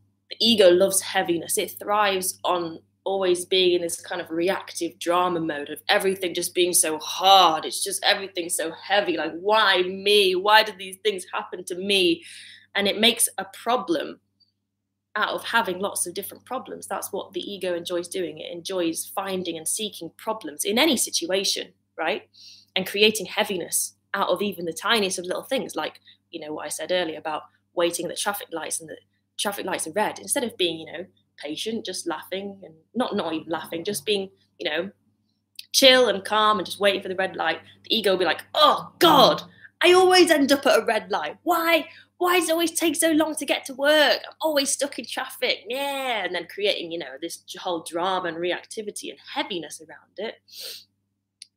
Ego 0.40 0.70
loves 0.70 1.00
heaviness. 1.00 1.58
It 1.58 1.72
thrives 1.78 2.38
on 2.44 2.80
always 3.04 3.44
being 3.44 3.76
in 3.76 3.82
this 3.82 4.00
kind 4.00 4.20
of 4.20 4.30
reactive 4.30 4.98
drama 4.98 5.40
mode 5.40 5.70
of 5.70 5.80
everything 5.88 6.34
just 6.34 6.54
being 6.54 6.72
so 6.72 6.98
hard. 6.98 7.64
It's 7.64 7.82
just 7.82 8.04
everything 8.04 8.48
so 8.48 8.72
heavy. 8.72 9.16
Like, 9.16 9.32
why 9.40 9.82
me? 9.82 10.34
Why 10.34 10.64
did 10.64 10.76
these 10.76 10.96
things 11.04 11.24
happen 11.32 11.64
to 11.66 11.76
me? 11.76 12.24
And 12.74 12.88
it 12.88 12.98
makes 12.98 13.28
a 13.38 13.46
problem 13.62 14.20
out 15.14 15.30
of 15.30 15.44
having 15.44 15.78
lots 15.78 16.06
of 16.06 16.14
different 16.14 16.44
problems. 16.44 16.86
That's 16.86 17.12
what 17.12 17.32
the 17.32 17.40
ego 17.40 17.74
enjoys 17.74 18.08
doing. 18.08 18.38
It 18.38 18.52
enjoys 18.52 19.10
finding 19.14 19.56
and 19.56 19.66
seeking 19.66 20.10
problems 20.18 20.64
in 20.64 20.78
any 20.78 20.96
situation, 20.96 21.72
right? 21.96 22.28
And 22.74 22.86
creating 22.86 23.26
heaviness 23.26 23.94
out 24.12 24.28
of 24.28 24.42
even 24.42 24.66
the 24.66 24.72
tiniest 24.72 25.18
of 25.18 25.24
little 25.24 25.44
things, 25.44 25.74
like, 25.74 26.00
you 26.30 26.40
know, 26.40 26.52
what 26.52 26.66
I 26.66 26.70
said 26.70 26.92
earlier 26.92 27.18
about 27.18 27.42
waiting 27.74 28.04
at 28.04 28.10
the 28.10 28.16
traffic 28.16 28.48
lights 28.52 28.80
and 28.80 28.90
the 28.90 28.96
traffic 29.38 29.66
lights 29.66 29.86
are 29.86 29.92
red. 29.92 30.18
Instead 30.18 30.44
of 30.44 30.56
being, 30.56 30.80
you 30.80 30.92
know, 30.92 31.06
patient, 31.36 31.84
just 31.84 32.06
laughing 32.06 32.58
and 32.62 32.74
not 32.94 33.14
not 33.16 33.32
even 33.32 33.50
laughing, 33.50 33.84
just 33.84 34.06
being, 34.06 34.30
you 34.58 34.68
know, 34.68 34.90
chill 35.72 36.08
and 36.08 36.24
calm 36.24 36.58
and 36.58 36.66
just 36.66 36.80
waiting 36.80 37.02
for 37.02 37.08
the 37.08 37.16
red 37.16 37.36
light, 37.36 37.60
the 37.84 37.96
ego 37.96 38.12
will 38.12 38.18
be 38.18 38.24
like, 38.24 38.44
oh 38.54 38.92
God, 38.98 39.42
I 39.82 39.92
always 39.92 40.30
end 40.30 40.52
up 40.52 40.66
at 40.66 40.78
a 40.78 40.84
red 40.84 41.10
light. 41.10 41.36
Why? 41.42 41.86
why 42.18 42.38
does 42.38 42.48
it 42.48 42.52
always 42.52 42.72
take 42.72 42.96
so 42.96 43.12
long 43.12 43.34
to 43.34 43.44
get 43.44 43.64
to 43.66 43.74
work? 43.74 44.20
I'm 44.26 44.36
always 44.40 44.70
stuck 44.70 44.98
in 44.98 45.04
traffic. 45.04 45.64
Yeah. 45.68 46.24
And 46.24 46.34
then 46.34 46.46
creating, 46.46 46.90
you 46.92 46.98
know, 46.98 47.16
this 47.20 47.42
whole 47.58 47.82
drama 47.82 48.28
and 48.28 48.38
reactivity 48.38 49.10
and 49.10 49.18
heaviness 49.34 49.80
around 49.80 50.16
it. 50.16 50.36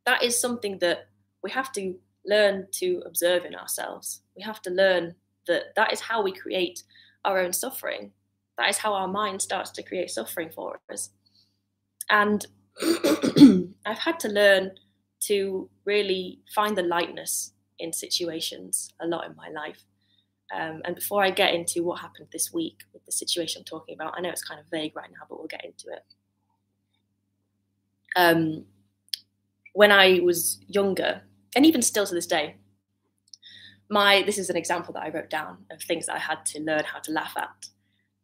That 0.06 0.24
is 0.24 0.40
something 0.40 0.80
that 0.80 1.08
we 1.44 1.52
have 1.52 1.72
to 1.74 1.96
learn 2.26 2.68
to 2.72 3.02
observe 3.06 3.46
in 3.46 3.56
ourselves. 3.56 4.22
We 4.36 4.44
have 4.44 4.62
to 4.64 4.70
learn 4.70 5.16
that 5.48 5.76
that 5.76 5.94
is 5.94 6.02
how 6.02 6.22
we 6.22 6.33
create 6.33 6.83
our 7.26 7.40
own 7.40 7.54
suffering. 7.54 8.11
That 8.57 8.69
is 8.69 8.78
how 8.78 8.94
our 8.94 9.07
mind 9.07 9.42
starts 9.42 9.71
to 9.71 9.83
create 9.83 10.09
suffering 10.09 10.49
for 10.49 10.80
us. 10.92 11.11
And 12.09 12.45
I've 13.85 13.99
had 13.99 14.19
to 14.21 14.30
learn 14.30 14.71
to 15.21 15.69
really 15.85 16.40
find 16.54 16.78
the 16.78 16.83
lightness 16.83 17.54
in 17.78 17.94
situations 17.94 18.94
a 19.02 19.07
lot 19.07 19.26
in 19.26 19.35
my 19.35 19.49
life. 19.49 19.83
Um, 20.54 20.81
and 20.83 20.95
before 20.95 21.23
I 21.23 21.30
get 21.30 21.54
into 21.54 21.83
what 21.83 21.99
happened 21.99 22.28
this 22.31 22.52
week 22.52 22.80
with 22.94 23.06
the 23.06 23.11
situation 23.11 23.59
I'm 23.59 23.66
talking 23.66 23.95
about, 23.95 24.16
I 24.18 24.21
know 24.21 24.30
it's 24.30 24.44
kind 24.44 24.59
of 24.59 24.66
vague 24.71 24.95
right 24.95 25.09
now, 25.11 25.26
but 25.30 25.38
we'll 25.38 25.47
get 25.47 25.64
into 25.64 25.88
it. 25.90 26.04
Um, 28.16 28.66
when 29.73 29.92
I 29.92 30.19
was 30.23 30.59
younger, 30.68 31.21
and 31.56 31.66
even 31.66 31.81
still 31.81 32.06
to 32.06 32.14
this 32.14 32.26
day, 32.26 32.56
my 33.90 34.24
this 34.26 34.38
is 34.38 34.50
an 34.50 34.58
example 34.58 34.94
that 34.94 35.04
I 35.04 35.10
wrote 35.10 35.30
down 35.30 35.66
of 35.72 35.81
things 35.81 36.06
that 36.06 36.16
I 36.16 36.19
had 36.19 36.46
to 36.48 36.60
learn 36.62 36.84
how 36.84 37.00
to 37.00 37.12
laugh 37.12 37.36
at. 37.38 37.68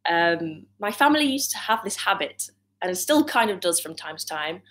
Um, 0.08 0.68
my 0.80 0.92
family 0.92 1.26
used 1.26 1.52
to 1.52 1.58
have 1.58 1.84
this 1.84 1.98
habit, 1.98 2.50
and 2.82 2.92
it 2.92 2.96
still 2.96 3.24
kind 3.24 3.50
of 3.50 3.60
does 3.60 3.80
from 3.80 3.96
time 3.96 4.18
to 4.18 4.26
time, 4.26 4.62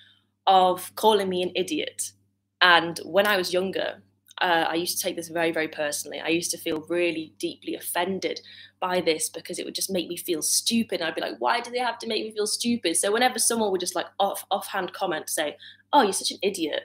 of 0.47 0.95
calling 0.95 1.29
me 1.29 1.43
an 1.43 1.53
idiot. 1.55 2.13
And 2.61 2.99
when 3.05 3.27
I 3.27 3.37
was 3.37 3.53
younger, 3.53 4.03
uh, 4.43 4.67
I 4.69 4.75
used 4.75 4.99
to 4.99 5.03
take 5.03 5.17
this 5.17 5.29
very, 5.29 5.53
very 5.53 5.69
personally. 5.69 6.21
I 6.21 6.29
used 6.29 6.51
to 6.53 6.59
feel 6.59 6.85
really 6.89 7.35
deeply 7.39 7.75
offended 7.75 8.41
by 8.81 9.01
this 9.01 9.29
because 9.29 9.59
it 9.59 9.65
would 9.65 9.75
just 9.75 9.91
make 9.93 10.09
me 10.09 10.17
feel 10.17 10.43
stupid. 10.43 11.01
I'd 11.01 11.15
be 11.15 11.21
like, 11.21 11.37
why 11.39 11.61
do 11.61 11.71
they 11.71 11.79
have 11.79 11.99
to 11.99 12.09
make 12.09 12.25
me 12.25 12.33
feel 12.33 12.47
stupid? 12.47 12.97
So 12.97 13.13
whenever 13.13 13.39
someone 13.39 13.71
would 13.71 13.81
just 13.81 13.95
like 13.95 14.07
off 14.19 14.45
offhand 14.51 14.93
comment, 14.93 15.29
say, 15.31 15.57
"Oh, 15.93 16.03
you're 16.03 16.13
such 16.13 16.33
an 16.33 16.39
idiot," 16.43 16.85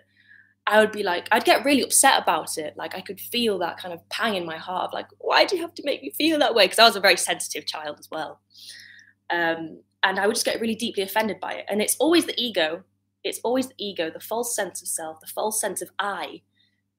I 0.68 0.80
would 0.80 0.92
be 0.92 1.04
like, 1.04 1.28
I'd 1.32 1.46
get 1.46 1.66
really 1.66 1.82
upset 1.82 2.22
about 2.22 2.58
it. 2.58 2.76
Like 2.78 2.96
I 2.96 3.02
could 3.02 3.20
feel 3.20 3.58
that 3.60 3.78
kind 3.78 3.94
of 3.94 4.08
pang 4.10 4.36
in 4.36 4.46
my 4.46 4.58
heart 4.58 4.86
of 4.86 4.94
like, 4.94 5.08
why 5.18 5.46
do 5.46 5.56
you 5.56 5.62
have 5.64 5.74
to 5.76 5.84
make 5.84 6.02
me 6.02 6.12
feel 6.12 6.38
that 6.40 6.54
way? 6.54 6.66
Because 6.66 6.80
I 6.80 6.86
was 6.86 6.96
a 6.96 7.02
very 7.02 7.18
sensitive 7.18 7.66
child 7.66 7.98
as 8.00 8.10
well, 8.12 8.40
um, 9.30 9.82
and 10.04 10.20
I 10.20 10.28
would 10.28 10.36
just 10.36 10.46
get 10.46 10.62
really 10.62 10.76
deeply 10.76 11.04
offended 11.04 11.40
by 11.40 11.54
it. 11.54 11.66
And 11.70 11.82
it's 11.82 11.98
always 11.98 12.26
the 12.26 12.40
ego. 12.40 12.84
It's 13.24 13.40
always 13.44 13.68
the 13.68 13.76
ego, 13.78 14.10
the 14.10 14.20
false 14.20 14.56
sense 14.56 14.82
of 14.82 14.88
self, 14.88 15.20
the 15.20 15.28
false 15.28 15.60
sense 15.60 15.82
of 15.82 15.90
I 16.00 16.42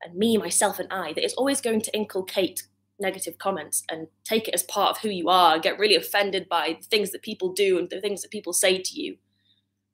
and 0.02 0.14
me, 0.14 0.36
myself, 0.36 0.78
and 0.78 0.88
I 0.90 1.12
that 1.12 1.24
is 1.24 1.34
always 1.34 1.60
going 1.60 1.82
to 1.82 1.94
inculcate 1.94 2.64
negative 2.98 3.38
comments 3.38 3.82
and 3.90 4.08
take 4.24 4.46
it 4.46 4.54
as 4.54 4.62
part 4.64 4.90
of 4.90 4.98
who 4.98 5.08
you 5.08 5.28
are, 5.28 5.58
get 5.58 5.78
really 5.78 5.96
offended 5.96 6.48
by 6.48 6.76
the 6.80 6.86
things 6.86 7.10
that 7.12 7.22
people 7.22 7.52
do 7.52 7.78
and 7.78 7.88
the 7.88 8.00
things 8.00 8.22
that 8.22 8.30
people 8.30 8.52
say 8.52 8.78
to 8.78 9.00
you. 9.00 9.16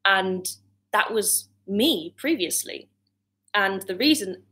And 0.05 0.47
that 0.93 1.13
was 1.13 1.49
me 1.67 2.15
previously. 2.17 2.89
And 3.57 3.83
the 3.83 3.97
reason 3.97 4.45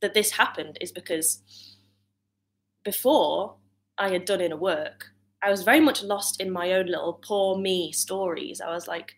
that 0.00 0.14
this 0.14 0.32
happened 0.32 0.78
is 0.80 0.92
because 0.92 1.42
before 2.84 3.56
I 3.96 4.10
had 4.10 4.26
done 4.26 4.40
inner 4.40 4.56
work, 4.56 5.06
I 5.42 5.50
was 5.50 5.62
very 5.62 5.80
much 5.80 6.02
lost 6.02 6.40
in 6.40 6.50
my 6.50 6.72
own 6.72 6.86
little 6.86 7.14
poor 7.14 7.58
me 7.58 7.92
stories. 7.92 8.60
I 8.60 8.70
was 8.70 8.86
like, 8.86 9.14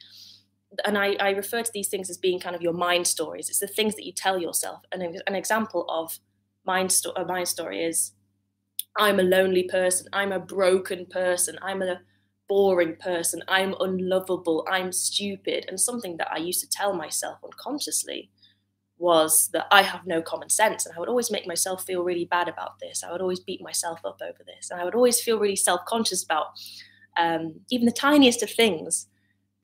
and 0.85 0.97
I, 0.97 1.15
I 1.15 1.31
refer 1.31 1.63
to 1.63 1.73
these 1.75 1.89
things 1.89 2.09
as 2.09 2.19
being 2.19 2.39
kind 2.39 2.55
of 2.55 2.63
your 2.63 2.73
mind 2.73 3.07
stories. 3.09 3.49
It's 3.49 3.59
the 3.59 3.67
things 3.67 3.97
that 3.97 4.07
you 4.07 4.13
tell 4.13 4.39
yourself. 4.39 4.83
And 4.93 5.03
an 5.03 5.35
example 5.35 5.85
of 5.89 6.21
mind, 6.65 6.93
sto- 6.93 7.13
a 7.17 7.25
mind 7.25 7.49
story 7.49 7.85
is 7.85 8.13
I'm 8.97 9.21
a 9.21 9.25
lonely 9.25 9.65
person. 9.65 10.09
I'm 10.13 10.33
a 10.33 10.41
broken 10.41 11.07
person. 11.07 11.59
I'm 11.63 11.83
a 11.83 12.01
boring 12.49 12.97
person. 12.97 13.43
I'm 13.49 13.75
unlovable. 13.81 14.67
I'm 14.71 14.93
stupid. 14.93 15.67
And 15.69 15.81
something 15.81 16.19
that 16.19 16.31
I 16.33 16.39
used 16.39 16.61
to 16.61 16.69
tell 16.69 16.93
myself 16.95 17.39
unconsciously 17.45 18.31
was 19.01 19.49
that 19.49 19.67
I 19.71 19.83
have 19.83 20.07
no 20.07 20.21
common 20.21 20.51
sense. 20.51 20.85
And 20.85 20.95
I 20.95 21.01
would 21.01 21.09
always 21.09 21.31
make 21.31 21.47
myself 21.47 21.85
feel 21.85 22.05
really 22.05 22.27
bad 22.27 22.49
about 22.49 22.79
this. 22.81 23.03
I 23.03 23.11
would 23.11 23.23
always 23.23 23.41
beat 23.41 23.63
myself 23.63 24.01
up 24.05 24.21
over 24.23 24.45
this. 24.47 24.71
And 24.71 24.81
I 24.81 24.85
would 24.85 24.95
always 24.95 25.21
feel 25.21 25.39
really 25.39 25.57
self 25.57 25.85
conscious 25.87 26.23
about 26.23 26.49
um, 27.17 27.61
even 27.71 27.87
the 27.87 27.93
tiniest 27.93 28.43
of 28.43 28.51
things 28.51 29.09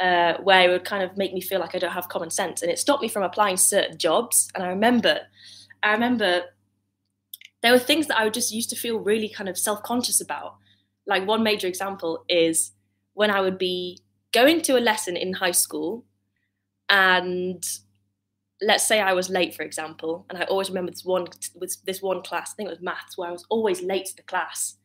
uh, 0.00 0.35
where 0.43 0.69
it 0.69 0.73
would 0.73 0.85
kind 0.85 1.02
of 1.02 1.16
make 1.16 1.35
me 1.35 1.40
feel 1.43 1.61
like 1.61 1.75
I 1.75 1.78
don't 1.78 1.93
have 1.93 2.09
common 2.09 2.31
sense. 2.31 2.62
And 2.62 2.71
it 2.71 2.78
stopped 2.78 3.02
me 3.02 3.09
from 3.09 3.23
applying 3.23 3.59
certain 3.59 3.99
jobs. 3.99 4.49
And 4.55 4.64
I 4.64 4.69
remember, 4.69 5.21
I 5.83 5.93
remember 5.93 6.43
there 7.62 7.73
were 7.73 7.78
things 7.78 8.07
that 8.07 8.19
I 8.19 8.25
would 8.25 8.35
just 8.35 8.52
used 8.52 8.71
to 8.71 8.76
feel 8.76 8.99
really 8.99 9.28
kind 9.28 9.49
of 9.49 9.59
self 9.59 9.83
conscious 9.83 10.21
about. 10.21 10.57
Like 11.07 11.26
one 11.26 11.43
major 11.43 11.69
example 11.69 12.25
is 12.28 12.73
when 13.12 13.31
I 13.31 13.40
would 13.43 13.59
be 13.59 13.99
going 14.33 14.62
to 14.62 14.78
a 14.78 14.81
lesson 14.81 15.16
in 15.16 15.35
high 15.35 15.52
school 15.52 16.05
and 16.88 17.62
let's 18.63 18.87
say 18.87 19.01
I 19.01 19.13
was 19.13 19.31
late, 19.31 19.55
for 19.55 19.63
example, 19.63 20.27
and 20.31 20.39
I 20.39 20.45
always 20.45 20.69
remember 20.69 20.91
this 20.91 21.05
one 21.05 21.27
with 21.55 21.77
this 21.85 22.03
one 22.03 22.23
class. 22.23 22.53
I 22.53 22.55
think 22.57 22.69
it 22.69 22.73
was 22.73 22.83
maths, 22.83 23.19
where 23.19 23.29
I 23.29 23.33
was 23.33 23.45
always 23.49 23.83
late 23.83 24.07
to 24.07 24.17
the 24.17 24.23
class, 24.23 24.77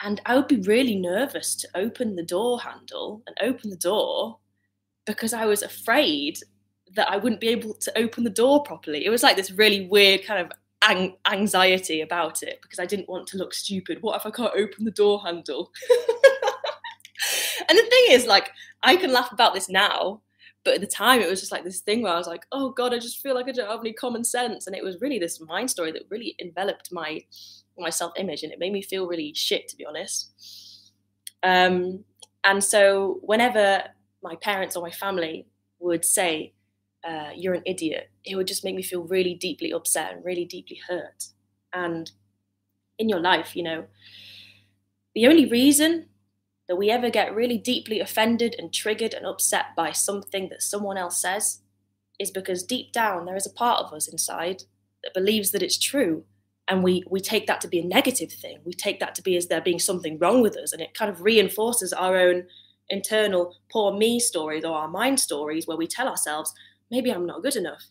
and 0.00 0.20
I 0.26 0.36
would 0.36 0.48
be 0.48 0.60
really 0.60 0.96
nervous 0.96 1.54
to 1.56 1.68
open 1.74 2.16
the 2.16 2.24
door 2.24 2.60
handle 2.60 3.22
and 3.26 3.36
open 3.40 3.70
the 3.70 3.76
door 3.76 4.38
because 5.06 5.32
I 5.32 5.46
was 5.46 5.62
afraid 5.62 6.38
that 6.94 7.10
I 7.10 7.16
wouldn't 7.16 7.40
be 7.40 7.48
able 7.48 7.74
to 7.74 7.98
open 7.98 8.24
the 8.24 8.30
door 8.30 8.62
properly. 8.62 9.04
It 9.04 9.10
was 9.10 9.22
like 9.22 9.36
this 9.36 9.50
really 9.50 9.86
weird 9.86 10.24
kind 10.24 10.40
of 10.40 10.52
anxiety 11.26 12.00
about 12.02 12.42
it 12.42 12.60
because 12.62 12.78
I 12.78 12.86
didn't 12.86 13.08
want 13.08 13.26
to 13.28 13.38
look 13.38 13.54
stupid. 13.54 13.98
What 14.00 14.16
if 14.16 14.26
I 14.26 14.30
can't 14.30 14.54
open 14.54 14.84
the 14.84 14.90
door 14.90 15.22
handle? 15.24 15.72
and 17.68 17.78
the 17.78 17.82
thing 17.82 18.04
is, 18.10 18.26
like, 18.26 18.50
I 18.82 18.96
can 18.96 19.12
laugh 19.12 19.32
about 19.32 19.54
this 19.54 19.68
now 19.68 20.20
but 20.64 20.74
at 20.74 20.80
the 20.80 20.86
time, 20.86 21.20
it 21.20 21.28
was 21.28 21.40
just 21.40 21.52
like 21.52 21.64
this 21.64 21.80
thing 21.80 22.02
where 22.02 22.12
I 22.12 22.18
was 22.18 22.26
like, 22.26 22.46
oh 22.50 22.70
God, 22.70 22.94
I 22.94 22.98
just 22.98 23.20
feel 23.20 23.34
like 23.34 23.48
I 23.48 23.52
don't 23.52 23.70
have 23.70 23.80
any 23.80 23.92
common 23.92 24.24
sense. 24.24 24.66
And 24.66 24.74
it 24.74 24.82
was 24.82 25.00
really 25.00 25.18
this 25.18 25.40
mind 25.40 25.70
story 25.70 25.92
that 25.92 26.02
really 26.10 26.34
enveloped 26.40 26.90
my 26.90 27.20
my 27.78 27.90
self 27.90 28.12
image 28.16 28.42
and 28.42 28.52
it 28.52 28.58
made 28.58 28.72
me 28.72 28.82
feel 28.82 29.06
really 29.06 29.34
shit, 29.34 29.68
to 29.68 29.76
be 29.76 29.84
honest. 29.84 30.32
Um, 31.42 32.04
and 32.44 32.62
so 32.62 33.20
whenever 33.22 33.82
my 34.22 34.36
parents 34.36 34.76
or 34.76 34.82
my 34.82 34.90
family 34.90 35.46
would 35.80 36.04
say, 36.04 36.54
uh, 37.06 37.30
you're 37.36 37.54
an 37.54 37.62
idiot, 37.66 38.10
it 38.24 38.36
would 38.36 38.46
just 38.46 38.64
make 38.64 38.74
me 38.74 38.82
feel 38.82 39.02
really 39.02 39.34
deeply 39.34 39.72
upset 39.72 40.12
and 40.12 40.24
really 40.24 40.46
deeply 40.46 40.80
hurt. 40.88 41.26
And 41.72 42.10
in 42.98 43.08
your 43.08 43.20
life, 43.20 43.54
you 43.54 43.62
know, 43.62 43.84
the 45.14 45.26
only 45.26 45.46
reason 45.46 46.06
that 46.68 46.76
we 46.76 46.90
ever 46.90 47.10
get 47.10 47.34
really 47.34 47.58
deeply 47.58 48.00
offended 48.00 48.54
and 48.58 48.72
triggered 48.72 49.14
and 49.14 49.26
upset 49.26 49.66
by 49.76 49.92
something 49.92 50.48
that 50.48 50.62
someone 50.62 50.96
else 50.96 51.20
says 51.20 51.60
is 52.18 52.30
because 52.30 52.62
deep 52.62 52.92
down 52.92 53.24
there 53.24 53.36
is 53.36 53.46
a 53.46 53.52
part 53.52 53.80
of 53.80 53.92
us 53.92 54.08
inside 54.08 54.62
that 55.02 55.14
believes 55.14 55.50
that 55.50 55.62
it's 55.62 55.78
true 55.78 56.24
and 56.68 56.82
we 56.82 57.04
we 57.10 57.20
take 57.20 57.46
that 57.46 57.60
to 57.60 57.68
be 57.68 57.80
a 57.80 57.84
negative 57.84 58.32
thing. 58.32 58.60
We 58.64 58.72
take 58.72 58.98
that 59.00 59.14
to 59.16 59.22
be 59.22 59.36
as 59.36 59.48
there 59.48 59.60
being 59.60 59.78
something 59.78 60.18
wrong 60.18 60.40
with 60.40 60.56
us 60.56 60.72
and 60.72 60.80
it 60.80 60.94
kind 60.94 61.10
of 61.10 61.20
reinforces 61.20 61.92
our 61.92 62.16
own 62.16 62.44
internal 62.88 63.54
poor 63.70 63.92
me 63.92 64.18
stories 64.18 64.64
or 64.64 64.76
our 64.76 64.88
mind 64.88 65.20
stories 65.20 65.66
where 65.66 65.76
we 65.76 65.86
tell 65.86 66.06
ourselves 66.06 66.52
maybe 66.90 67.10
i'm 67.10 67.26
not 67.26 67.42
good 67.42 67.56
enough. 67.56 67.82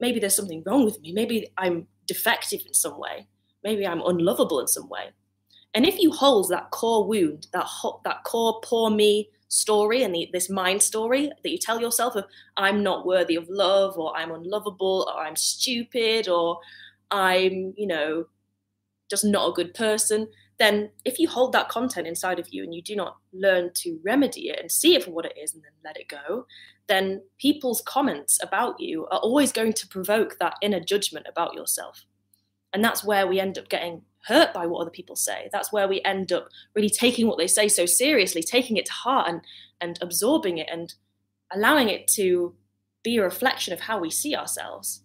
Maybe 0.00 0.18
there's 0.18 0.34
something 0.34 0.62
wrong 0.66 0.84
with 0.84 1.00
me. 1.00 1.12
Maybe 1.12 1.52
i'm 1.56 1.86
defective 2.06 2.62
in 2.66 2.74
some 2.74 2.98
way. 2.98 3.28
Maybe 3.62 3.86
i'm 3.86 4.02
unlovable 4.04 4.58
in 4.58 4.66
some 4.66 4.88
way 4.88 5.10
and 5.74 5.84
if 5.84 5.98
you 5.98 6.12
hold 6.12 6.50
that 6.50 6.70
core 6.70 7.06
wound, 7.06 7.48
that 7.52 7.64
ho- 7.64 8.00
that 8.04 8.24
core 8.24 8.60
poor 8.62 8.90
me 8.90 9.28
story 9.48 10.02
and 10.02 10.14
the, 10.14 10.28
this 10.32 10.50
mind 10.50 10.82
story 10.82 11.30
that 11.42 11.50
you 11.50 11.58
tell 11.58 11.80
yourself 11.80 12.16
of 12.16 12.24
I'm 12.56 12.82
not 12.82 13.06
worthy 13.06 13.36
of 13.36 13.48
love 13.48 13.96
or 13.96 14.16
I'm 14.16 14.32
unlovable 14.32 15.08
or 15.12 15.22
I'm 15.22 15.36
stupid 15.36 16.28
or 16.28 16.58
I'm, 17.10 17.74
you 17.76 17.86
know, 17.86 18.26
just 19.10 19.24
not 19.24 19.48
a 19.48 19.52
good 19.52 19.74
person, 19.74 20.28
then 20.58 20.90
if 21.04 21.18
you 21.18 21.28
hold 21.28 21.52
that 21.52 21.68
content 21.68 22.06
inside 22.06 22.38
of 22.38 22.48
you 22.50 22.62
and 22.62 22.74
you 22.74 22.82
do 22.82 22.96
not 22.96 23.16
learn 23.32 23.70
to 23.74 23.98
remedy 24.04 24.48
it 24.48 24.60
and 24.60 24.70
see 24.70 24.94
it 24.94 25.04
for 25.04 25.10
what 25.10 25.26
it 25.26 25.36
is 25.40 25.54
and 25.54 25.62
then 25.62 25.72
let 25.84 25.96
it 25.96 26.08
go, 26.08 26.46
then 26.86 27.22
people's 27.38 27.82
comments 27.82 28.38
about 28.42 28.78
you 28.78 29.06
are 29.06 29.18
always 29.18 29.52
going 29.52 29.72
to 29.72 29.88
provoke 29.88 30.36
that 30.38 30.54
inner 30.62 30.80
judgment 30.80 31.26
about 31.28 31.54
yourself. 31.54 32.04
And 32.72 32.84
that's 32.84 33.04
where 33.04 33.26
we 33.26 33.40
end 33.40 33.58
up 33.58 33.68
getting 33.68 34.02
hurt 34.26 34.52
by 34.54 34.66
what 34.66 34.80
other 34.80 34.90
people 34.90 35.16
say. 35.16 35.48
That's 35.52 35.72
where 35.72 35.88
we 35.88 36.02
end 36.02 36.32
up 36.32 36.48
really 36.74 36.90
taking 36.90 37.26
what 37.26 37.38
they 37.38 37.46
say 37.46 37.68
so 37.68 37.86
seriously, 37.86 38.42
taking 38.42 38.76
it 38.76 38.86
to 38.86 38.92
heart 38.92 39.28
and, 39.28 39.42
and 39.80 39.98
absorbing 40.00 40.58
it 40.58 40.68
and 40.70 40.94
allowing 41.52 41.88
it 41.88 42.08
to 42.08 42.54
be 43.02 43.18
a 43.18 43.22
reflection 43.22 43.72
of 43.72 43.80
how 43.80 43.98
we 43.98 44.10
see 44.10 44.34
ourselves. 44.34 45.02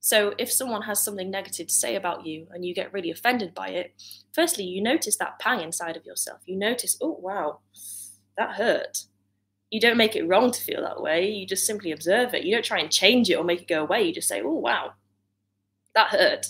So 0.00 0.34
if 0.38 0.50
someone 0.50 0.82
has 0.82 1.02
something 1.02 1.30
negative 1.30 1.68
to 1.68 1.72
say 1.72 1.94
about 1.94 2.26
you 2.26 2.46
and 2.52 2.64
you 2.64 2.74
get 2.74 2.92
really 2.92 3.10
offended 3.10 3.54
by 3.54 3.68
it, 3.68 3.92
firstly, 4.32 4.64
you 4.64 4.82
notice 4.82 5.16
that 5.16 5.38
pang 5.38 5.60
inside 5.60 5.96
of 5.96 6.06
yourself. 6.06 6.40
You 6.46 6.56
notice, 6.56 6.96
oh, 7.00 7.18
wow, 7.20 7.60
that 8.36 8.52
hurt. 8.52 9.04
You 9.70 9.80
don't 9.80 9.98
make 9.98 10.16
it 10.16 10.26
wrong 10.26 10.50
to 10.50 10.60
feel 10.60 10.82
that 10.82 11.02
way. 11.02 11.30
You 11.30 11.46
just 11.46 11.66
simply 11.66 11.92
observe 11.92 12.34
it. 12.34 12.44
You 12.44 12.54
don't 12.54 12.64
try 12.64 12.80
and 12.80 12.90
change 12.90 13.30
it 13.30 13.36
or 13.36 13.44
make 13.44 13.62
it 13.62 13.68
go 13.68 13.82
away. 13.82 14.02
You 14.02 14.14
just 14.14 14.26
say, 14.26 14.40
oh, 14.42 14.54
wow, 14.54 14.94
that 15.94 16.08
hurt 16.08 16.46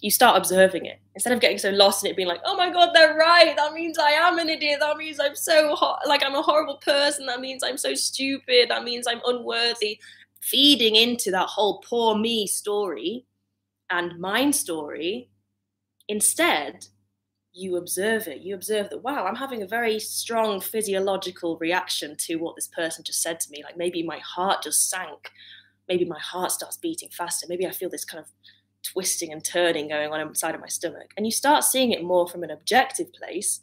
you 0.00 0.10
start 0.10 0.36
observing 0.36 0.86
it 0.86 0.98
instead 1.16 1.32
of 1.32 1.40
getting 1.40 1.56
so 1.56 1.70
lost 1.70 2.04
in 2.04 2.10
it 2.10 2.16
being 2.16 2.28
like 2.28 2.42
oh 2.44 2.56
my 2.56 2.70
god 2.70 2.90
they're 2.92 3.16
right. 3.16 3.56
That 3.56 3.72
means 3.72 3.98
i 3.98 4.10
am 4.10 4.38
an 4.38 4.50
idiot. 4.50 4.78
That 4.80 4.98
means 4.98 5.18
i'm 5.18 5.34
so 5.34 5.74
like 6.06 6.22
i'm 6.22 6.34
a 6.34 6.42
horrible 6.42 6.76
person. 6.84 7.26
That 7.26 7.40
means 7.40 7.64
i'm 7.64 7.78
so 7.78 7.94
stupid. 7.94 8.68
That 8.68 8.84
means 8.84 9.06
i'm 9.08 9.22
unworthy. 9.24 9.98
Feeding 10.42 10.94
into 10.94 11.30
that 11.32 11.48
whole 11.48 11.80
poor 11.80 12.16
me 12.16 12.46
story 12.46 13.24
and 13.90 14.20
mind 14.20 14.54
story 14.54 15.30
instead 16.08 16.86
you 17.54 17.76
observe 17.76 18.28
it. 18.28 18.42
You 18.42 18.54
observe 18.54 18.90
that 18.90 19.02
wow 19.02 19.24
i'm 19.24 19.36
having 19.36 19.62
a 19.62 19.66
very 19.66 19.98
strong 19.98 20.60
physiological 20.60 21.56
reaction 21.56 22.14
to 22.26 22.36
what 22.36 22.56
this 22.56 22.68
person 22.68 23.04
just 23.04 23.22
said 23.22 23.40
to 23.40 23.50
me. 23.50 23.64
Like 23.64 23.78
maybe 23.78 24.02
my 24.02 24.18
heart 24.18 24.62
just 24.62 24.90
sank. 24.90 25.30
Maybe 25.88 26.04
my 26.04 26.18
heart 26.18 26.52
starts 26.52 26.76
beating 26.76 27.08
faster. 27.08 27.46
Maybe 27.48 27.66
i 27.66 27.70
feel 27.70 27.88
this 27.88 28.04
kind 28.04 28.22
of 28.22 28.30
twisting 28.92 29.32
and 29.32 29.44
turning 29.44 29.88
going 29.88 30.10
on 30.12 30.20
inside 30.20 30.54
of 30.54 30.60
my 30.60 30.68
stomach, 30.68 31.12
and 31.16 31.26
you 31.26 31.32
start 31.32 31.64
seeing 31.64 31.92
it 31.92 32.02
more 32.02 32.28
from 32.28 32.42
an 32.42 32.50
objective 32.50 33.12
place, 33.12 33.60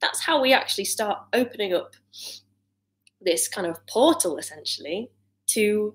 that's 0.00 0.24
how 0.24 0.40
we 0.40 0.52
actually 0.52 0.84
start 0.84 1.18
opening 1.32 1.72
up 1.72 1.94
this 3.20 3.48
kind 3.48 3.66
of 3.66 3.86
portal 3.86 4.36
essentially 4.36 5.10
to 5.46 5.94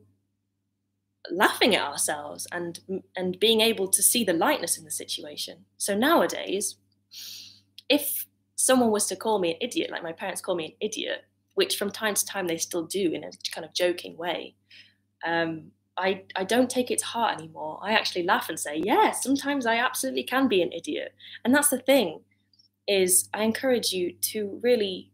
laughing 1.32 1.76
at 1.76 1.84
ourselves 1.84 2.48
and 2.52 2.80
and 3.16 3.40
being 3.40 3.62
able 3.62 3.88
to 3.88 4.02
see 4.02 4.24
the 4.24 4.34
lightness 4.34 4.78
in 4.78 4.86
the 4.86 4.92
situation. 4.92 5.66
So 5.78 5.96
nowadays, 5.96 6.78
if 7.90 8.26
someone 8.56 8.92
was 8.92 9.06
to 9.08 9.16
call 9.16 9.40
me 9.40 9.52
an 9.52 9.58
idiot, 9.62 9.92
like 9.92 10.04
my 10.04 10.14
parents 10.14 10.42
call 10.42 10.56
me 10.56 10.66
an 10.66 10.78
idiot, 10.80 11.26
which 11.54 11.78
from 11.78 11.92
time 11.92 12.16
to 12.16 12.26
time 12.26 12.48
they 12.48 12.58
still 12.58 12.86
do 12.86 13.12
in 13.12 13.24
a 13.24 13.32
kind 13.54 13.66
of 13.66 13.74
joking 13.74 14.18
way, 14.18 14.56
um, 15.26 15.72
I, 16.00 16.24
I 16.36 16.46
don't 16.46 16.70
take 16.70 16.90
it 16.90 17.00
to 17.00 17.06
heart 17.06 17.38
anymore. 17.38 17.80
I 17.84 17.92
actually 17.92 18.24
laugh 18.24 18.48
and 18.48 18.60
say, 18.60 18.82
yeah, 18.84 19.12
sometimes 19.12 19.66
I 19.66 19.76
absolutely 19.76 20.24
can 20.24 20.48
be 20.48 20.62
an 20.62 20.72
idiot. 20.72 21.14
And 21.44 21.54
that's 21.54 21.70
the 21.70 21.80
thing 21.80 22.22
is 22.88 23.30
I 23.34 23.44
encourage 23.44 23.92
you 23.92 24.14
to 24.14 24.60
really 24.64 25.12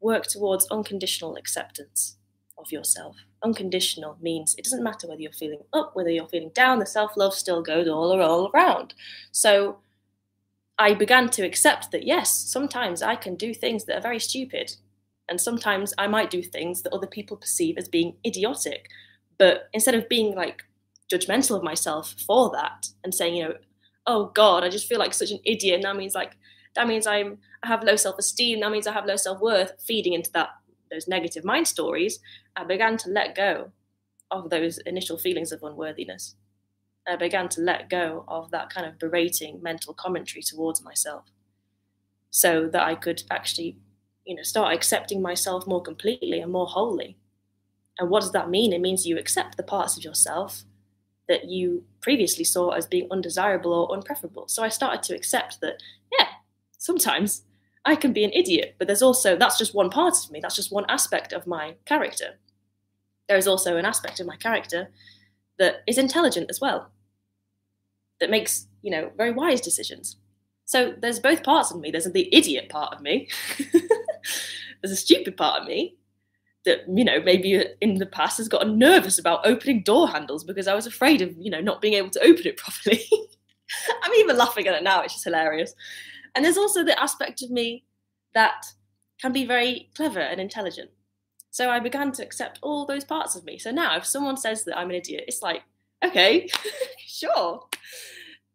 work 0.00 0.24
towards 0.26 0.66
unconditional 0.70 1.36
acceptance 1.36 2.16
of 2.58 2.72
yourself. 2.72 3.16
Unconditional 3.42 4.18
means 4.20 4.54
it 4.58 4.64
doesn't 4.64 4.82
matter 4.82 5.06
whether 5.06 5.20
you're 5.20 5.32
feeling 5.32 5.62
up, 5.72 5.94
whether 5.94 6.10
you're 6.10 6.28
feeling 6.28 6.50
down, 6.54 6.80
the 6.80 6.86
self-love 6.86 7.34
still 7.34 7.62
goes 7.62 7.88
all, 7.88 8.20
all 8.20 8.50
around. 8.52 8.92
So 9.32 9.78
I 10.78 10.94
began 10.94 11.28
to 11.30 11.46
accept 11.46 11.92
that 11.92 12.04
yes, 12.04 12.30
sometimes 12.30 13.02
I 13.02 13.16
can 13.16 13.36
do 13.36 13.54
things 13.54 13.84
that 13.84 13.96
are 13.96 14.02
very 14.02 14.20
stupid. 14.20 14.76
And 15.28 15.40
sometimes 15.40 15.94
I 15.96 16.06
might 16.06 16.30
do 16.30 16.42
things 16.42 16.82
that 16.82 16.92
other 16.92 17.06
people 17.06 17.36
perceive 17.36 17.78
as 17.78 17.88
being 17.88 18.16
idiotic. 18.26 18.88
But 19.38 19.68
instead 19.72 19.94
of 19.94 20.08
being 20.08 20.34
like 20.34 20.62
judgmental 21.12 21.56
of 21.56 21.62
myself 21.62 22.14
for 22.26 22.50
that 22.50 22.88
and 23.02 23.14
saying, 23.14 23.36
you 23.36 23.44
know, 23.44 23.54
oh 24.06 24.26
God, 24.34 24.64
I 24.64 24.68
just 24.68 24.88
feel 24.88 24.98
like 24.98 25.14
such 25.14 25.30
an 25.30 25.40
idiot, 25.44 25.76
and 25.76 25.84
that 25.84 25.96
means 25.96 26.14
like 26.14 26.36
that 26.74 26.88
means 26.88 27.06
I'm 27.06 27.38
I 27.62 27.68
have 27.68 27.82
low 27.84 27.96
self-esteem, 27.96 28.60
that 28.60 28.70
means 28.70 28.86
I 28.86 28.92
have 28.92 29.06
low 29.06 29.16
self-worth, 29.16 29.72
feeding 29.86 30.12
into 30.12 30.30
that 30.32 30.50
those 30.90 31.08
negative 31.08 31.44
mind 31.44 31.66
stories, 31.66 32.20
I 32.56 32.64
began 32.64 32.96
to 32.98 33.10
let 33.10 33.34
go 33.34 33.72
of 34.30 34.50
those 34.50 34.78
initial 34.78 35.18
feelings 35.18 35.52
of 35.52 35.62
unworthiness. 35.62 36.36
I 37.06 37.16
began 37.16 37.48
to 37.50 37.60
let 37.60 37.90
go 37.90 38.24
of 38.28 38.50
that 38.50 38.70
kind 38.70 38.86
of 38.86 38.98
berating 38.98 39.60
mental 39.62 39.92
commentary 39.92 40.42
towards 40.42 40.82
myself 40.82 41.24
so 42.30 42.66
that 42.68 42.82
I 42.82 42.94
could 42.94 43.22
actually, 43.30 43.78
you 44.24 44.34
know, 44.34 44.42
start 44.42 44.74
accepting 44.74 45.20
myself 45.20 45.66
more 45.66 45.82
completely 45.82 46.40
and 46.40 46.50
more 46.50 46.66
wholly. 46.66 47.18
And 47.98 48.10
what 48.10 48.20
does 48.20 48.32
that 48.32 48.50
mean? 48.50 48.72
It 48.72 48.80
means 48.80 49.06
you 49.06 49.18
accept 49.18 49.56
the 49.56 49.62
parts 49.62 49.96
of 49.96 50.04
yourself 50.04 50.64
that 51.28 51.48
you 51.48 51.84
previously 52.00 52.44
saw 52.44 52.70
as 52.70 52.86
being 52.86 53.08
undesirable 53.10 53.72
or 53.72 53.96
unpreferable. 53.96 54.50
So 54.50 54.62
I 54.62 54.68
started 54.68 55.02
to 55.04 55.14
accept 55.14 55.60
that, 55.60 55.82
yeah, 56.18 56.26
sometimes 56.78 57.42
I 57.84 57.96
can 57.96 58.12
be 58.12 58.24
an 58.24 58.32
idiot, 58.32 58.76
but 58.78 58.86
there's 58.86 59.02
also, 59.02 59.36
that's 59.36 59.58
just 59.58 59.74
one 59.74 59.90
part 59.90 60.14
of 60.22 60.30
me, 60.30 60.40
that's 60.40 60.56
just 60.56 60.72
one 60.72 60.86
aspect 60.88 61.32
of 61.32 61.46
my 61.46 61.76
character. 61.84 62.38
There 63.28 63.38
is 63.38 63.46
also 63.46 63.76
an 63.76 63.86
aspect 63.86 64.20
of 64.20 64.26
my 64.26 64.36
character 64.36 64.90
that 65.58 65.82
is 65.86 65.98
intelligent 65.98 66.50
as 66.50 66.60
well, 66.60 66.90
that 68.20 68.30
makes, 68.30 68.66
you 68.82 68.90
know, 68.90 69.10
very 69.16 69.30
wise 69.30 69.60
decisions. 69.60 70.16
So 70.66 70.94
there's 70.98 71.20
both 71.20 71.42
parts 71.42 71.70
of 71.70 71.80
me. 71.80 71.90
There's 71.90 72.10
the 72.10 72.34
idiot 72.34 72.68
part 72.70 72.94
of 72.94 73.00
me, 73.00 73.28
there's 74.82 74.92
a 74.92 74.96
stupid 74.96 75.36
part 75.36 75.62
of 75.62 75.68
me, 75.68 75.96
that 76.64 76.84
you 76.88 77.04
know 77.04 77.20
maybe 77.22 77.64
in 77.80 77.94
the 77.94 78.06
past 78.06 78.38
has 78.38 78.48
gotten 78.48 78.78
nervous 78.78 79.18
about 79.18 79.46
opening 79.46 79.82
door 79.82 80.08
handles 80.08 80.44
because 80.44 80.66
I 80.66 80.74
was 80.74 80.86
afraid 80.86 81.22
of 81.22 81.34
you 81.38 81.50
know 81.50 81.60
not 81.60 81.80
being 81.80 81.94
able 81.94 82.10
to 82.10 82.24
open 82.24 82.46
it 82.46 82.56
properly. 82.64 83.04
I'm 84.02 84.12
even 84.14 84.36
laughing 84.36 84.66
at 84.66 84.74
it 84.74 84.82
now; 84.82 85.02
it's 85.02 85.14
just 85.14 85.24
hilarious. 85.24 85.74
And 86.34 86.44
there's 86.44 86.58
also 86.58 86.84
the 86.84 87.00
aspect 87.00 87.42
of 87.42 87.50
me 87.50 87.84
that 88.34 88.66
can 89.20 89.32
be 89.32 89.46
very 89.46 89.90
clever 89.94 90.20
and 90.20 90.40
intelligent. 90.40 90.90
So 91.50 91.70
I 91.70 91.78
began 91.78 92.10
to 92.12 92.22
accept 92.22 92.58
all 92.62 92.84
those 92.84 93.04
parts 93.04 93.36
of 93.36 93.44
me. 93.44 93.58
So 93.58 93.70
now, 93.70 93.96
if 93.96 94.04
someone 94.04 94.36
says 94.36 94.64
that 94.64 94.76
I'm 94.76 94.90
an 94.90 94.96
idiot, 94.96 95.24
it's 95.28 95.40
like, 95.40 95.62
okay, 96.04 96.48
sure, 96.98 97.64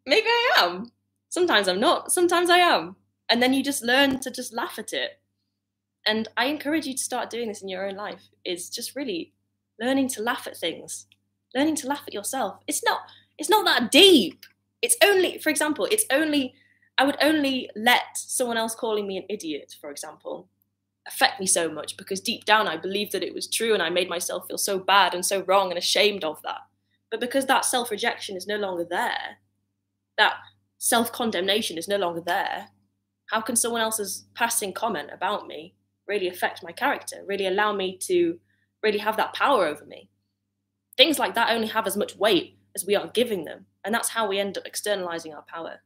maybe 0.06 0.28
I 0.28 0.54
am. 0.58 0.92
Sometimes 1.30 1.68
I'm 1.68 1.80
not. 1.80 2.12
Sometimes 2.12 2.50
I 2.50 2.58
am. 2.58 2.98
And 3.30 3.42
then 3.42 3.54
you 3.54 3.64
just 3.64 3.84
learn 3.84 4.20
to 4.22 4.32
just 4.32 4.54
laugh 4.54 4.78
at 4.78 4.92
it 4.92 5.19
and 6.06 6.28
i 6.38 6.46
encourage 6.46 6.86
you 6.86 6.94
to 6.94 7.04
start 7.04 7.30
doing 7.30 7.48
this 7.48 7.62
in 7.62 7.70
your 7.70 7.88
own 7.88 7.96
life. 7.96 8.22
Is 8.46 8.70
just 8.70 8.96
really 8.96 9.34
learning 9.80 10.10
to 10.10 10.22
laugh 10.22 10.48
at 10.48 10.58
things 10.58 11.08
learning 11.56 11.76
to 11.76 11.88
laugh 11.88 12.04
at 12.08 12.14
yourself. 12.14 12.60
It's 12.68 12.84
not 12.84 13.02
it's 13.38 13.50
not 13.50 13.66
that 13.66 13.92
deep. 13.92 14.46
It's 14.82 14.98
only 15.04 15.38
for 15.40 15.50
example 15.50 15.88
it's 15.92 16.06
only 16.12 16.54
i 16.98 17.04
would 17.04 17.18
only 17.22 17.70
let 17.76 18.16
someone 18.16 18.58
else 18.58 18.76
calling 18.76 19.08
me 19.08 19.18
an 19.18 19.26
idiot 19.30 19.76
for 19.80 19.92
example 19.92 20.48
affect 21.08 21.40
me 21.40 21.46
so 21.46 21.70
much 21.70 21.98
because 21.98 22.22
deep 22.22 22.46
down 22.46 22.68
i 22.68 22.78
believed 22.78 23.12
that 23.14 23.24
it 23.24 23.34
was 23.34 23.48
true 23.48 23.74
and 23.74 23.82
i 23.82 23.90
made 23.90 24.10
myself 24.10 24.46
feel 24.48 24.58
so 24.58 24.78
bad 24.78 25.14
and 25.14 25.26
so 25.26 25.42
wrong 25.44 25.70
and 25.70 25.78
ashamed 25.78 26.24
of 26.24 26.42
that. 26.44 26.62
But 27.12 27.20
because 27.20 27.46
that 27.48 27.66
self 27.66 27.92
rejection 27.92 28.38
is 28.38 28.48
no 28.48 28.58
longer 28.58 28.86
there 28.90 29.38
that 30.18 30.36
self 30.78 31.12
condemnation 31.12 31.78
is 31.78 31.88
no 31.88 31.98
longer 31.98 32.22
there 32.22 32.70
how 33.32 33.42
can 33.42 33.56
someone 33.56 33.82
else's 33.82 34.26
passing 34.34 34.74
comment 34.74 35.10
about 35.12 35.46
me 35.48 35.74
really 36.10 36.28
affect 36.28 36.64
my 36.64 36.74
character, 36.74 37.24
really 37.26 37.48
allow 37.48 37.72
me 37.72 37.98
to 38.02 38.40
really 38.84 38.98
have 38.98 39.16
that 39.18 39.34
power 39.34 39.66
over 39.66 39.86
me. 39.86 40.10
Things 40.98 41.20
like 41.20 41.36
that 41.36 41.52
only 41.52 41.68
have 41.68 41.88
as 41.88 41.96
much 41.96 42.18
weight 42.18 42.58
as 42.76 42.86
we 42.86 42.96
are 42.96 43.08
giving 43.08 43.46
them. 43.46 43.68
And 43.86 43.96
that's 43.96 44.10
how 44.10 44.28
we 44.28 44.40
end 44.40 44.58
up 44.58 44.66
externalizing 44.66 45.34
our 45.34 45.44
power. 45.44 45.80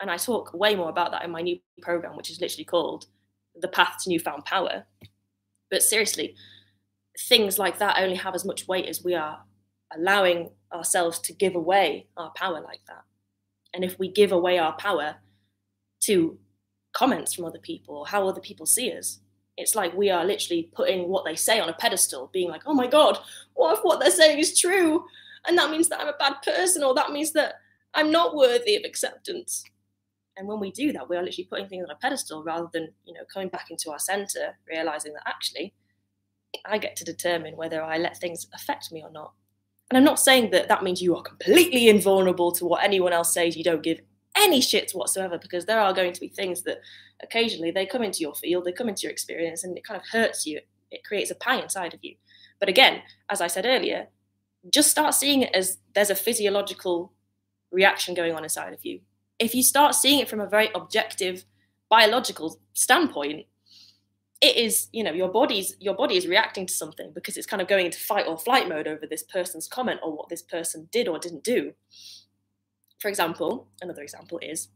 And 0.00 0.10
I 0.10 0.16
talk 0.16 0.52
way 0.52 0.74
more 0.74 0.90
about 0.90 1.12
that 1.12 1.24
in 1.24 1.30
my 1.30 1.40
new 1.40 1.58
program, 1.80 2.16
which 2.16 2.30
is 2.30 2.40
literally 2.40 2.64
called 2.64 3.06
The 3.60 3.68
Path 3.68 3.98
to 4.02 4.10
Newfound 4.10 4.44
Power. 4.44 4.84
But 5.70 5.82
seriously, 5.82 6.34
things 7.18 7.58
like 7.58 7.78
that 7.78 7.98
only 7.98 8.16
have 8.16 8.34
as 8.34 8.44
much 8.44 8.68
weight 8.68 8.86
as 8.86 9.02
we 9.02 9.14
are 9.14 9.40
allowing 9.96 10.50
ourselves 10.72 11.18
to 11.20 11.32
give 11.32 11.54
away 11.54 12.06
our 12.16 12.30
power 12.36 12.60
like 12.60 12.80
that. 12.88 13.04
And 13.72 13.84
if 13.84 13.98
we 13.98 14.10
give 14.10 14.32
away 14.32 14.58
our 14.58 14.76
power 14.76 15.16
to 16.00 16.38
comments 16.92 17.34
from 17.34 17.44
other 17.44 17.58
people, 17.58 17.96
or 17.96 18.06
how 18.06 18.26
other 18.28 18.40
people 18.40 18.66
see 18.66 18.92
us, 18.92 19.20
it's 19.58 19.74
like 19.74 19.94
we 19.94 20.08
are 20.08 20.24
literally 20.24 20.70
putting 20.72 21.08
what 21.08 21.24
they 21.24 21.36
say 21.36 21.60
on 21.60 21.68
a 21.68 21.74
pedestal, 21.74 22.30
being 22.32 22.48
like, 22.48 22.62
oh 22.66 22.74
my 22.74 22.86
God, 22.86 23.18
what 23.54 23.76
if 23.76 23.84
what 23.84 24.00
they're 24.00 24.10
saying 24.10 24.38
is 24.38 24.58
true? 24.58 25.04
And 25.46 25.58
that 25.58 25.70
means 25.70 25.88
that 25.88 26.00
I'm 26.00 26.08
a 26.08 26.14
bad 26.18 26.36
person, 26.42 26.82
or 26.82 26.94
that 26.94 27.10
means 27.10 27.32
that 27.32 27.54
I'm 27.94 28.10
not 28.10 28.36
worthy 28.36 28.76
of 28.76 28.84
acceptance. 28.84 29.64
And 30.36 30.46
when 30.46 30.60
we 30.60 30.70
do 30.70 30.92
that, 30.92 31.08
we 31.08 31.16
are 31.16 31.22
literally 31.22 31.48
putting 31.50 31.68
things 31.68 31.84
on 31.84 31.90
a 31.90 31.98
pedestal 31.98 32.44
rather 32.44 32.68
than, 32.72 32.92
you 33.04 33.12
know, 33.12 33.22
coming 33.32 33.48
back 33.48 33.66
into 33.70 33.90
our 33.90 33.98
center, 33.98 34.56
realizing 34.68 35.12
that 35.14 35.26
actually 35.26 35.74
I 36.64 36.78
get 36.78 36.96
to 36.96 37.04
determine 37.04 37.56
whether 37.56 37.82
I 37.82 37.98
let 37.98 38.16
things 38.16 38.46
affect 38.54 38.92
me 38.92 39.02
or 39.02 39.10
not. 39.10 39.32
And 39.90 39.98
I'm 39.98 40.04
not 40.04 40.20
saying 40.20 40.50
that 40.50 40.68
that 40.68 40.84
means 40.84 41.02
you 41.02 41.16
are 41.16 41.22
completely 41.22 41.88
invulnerable 41.88 42.52
to 42.52 42.66
what 42.66 42.84
anyone 42.84 43.12
else 43.12 43.32
says. 43.32 43.56
You 43.56 43.64
don't 43.64 43.82
give 43.82 44.00
any 44.38 44.60
shits 44.60 44.94
whatsoever 44.94 45.38
because 45.38 45.64
there 45.64 45.80
are 45.80 45.92
going 45.92 46.12
to 46.12 46.20
be 46.20 46.28
things 46.28 46.62
that 46.62 46.78
occasionally 47.22 47.70
they 47.70 47.86
come 47.86 48.02
into 48.02 48.20
your 48.20 48.34
field, 48.34 48.64
they 48.64 48.72
come 48.72 48.88
into 48.88 49.02
your 49.02 49.12
experience, 49.12 49.64
and 49.64 49.76
it 49.76 49.84
kind 49.84 50.00
of 50.00 50.06
hurts 50.08 50.46
you. 50.46 50.60
It 50.90 51.04
creates 51.04 51.30
a 51.30 51.34
pang 51.34 51.62
inside 51.62 51.94
of 51.94 52.00
you. 52.02 52.14
But 52.60 52.68
again, 52.68 53.02
as 53.28 53.40
I 53.40 53.46
said 53.46 53.66
earlier, 53.66 54.08
just 54.72 54.90
start 54.90 55.14
seeing 55.14 55.42
it 55.42 55.54
as 55.54 55.78
there's 55.94 56.10
a 56.10 56.14
physiological 56.14 57.12
reaction 57.70 58.14
going 58.14 58.34
on 58.34 58.44
inside 58.44 58.72
of 58.72 58.84
you. 58.84 59.00
If 59.38 59.54
you 59.54 59.62
start 59.62 59.94
seeing 59.94 60.20
it 60.20 60.28
from 60.28 60.40
a 60.40 60.48
very 60.48 60.70
objective 60.74 61.44
biological 61.88 62.58
standpoint, 62.74 63.46
it 64.40 64.56
is, 64.56 64.88
you 64.92 65.02
know, 65.02 65.12
your 65.12 65.28
body's 65.28 65.76
your 65.80 65.94
body 65.94 66.16
is 66.16 66.26
reacting 66.26 66.66
to 66.66 66.72
something 66.72 67.10
because 67.12 67.36
it's 67.36 67.46
kind 67.46 67.60
of 67.60 67.68
going 67.68 67.86
into 67.86 67.98
fight 67.98 68.26
or 68.26 68.38
flight 68.38 68.68
mode 68.68 68.86
over 68.86 69.06
this 69.06 69.24
person's 69.24 69.66
comment 69.66 70.00
or 70.02 70.16
what 70.16 70.28
this 70.28 70.42
person 70.42 70.88
did 70.92 71.08
or 71.08 71.18
didn't 71.18 71.42
do. 71.42 71.72
For 72.98 73.08
example, 73.08 73.68
another 73.80 74.02
example 74.02 74.38
is 74.42 74.68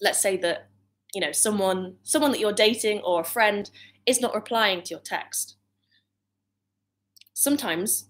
let's 0.00 0.20
say 0.20 0.36
that 0.38 0.68
you 1.14 1.20
know 1.20 1.32
someone 1.32 1.96
someone 2.02 2.30
that 2.32 2.40
you're 2.40 2.52
dating 2.52 3.00
or 3.00 3.20
a 3.20 3.24
friend 3.24 3.70
is 4.04 4.20
not 4.20 4.34
replying 4.34 4.82
to 4.82 4.90
your 4.90 5.00
text. 5.00 5.56
Sometimes 7.34 8.08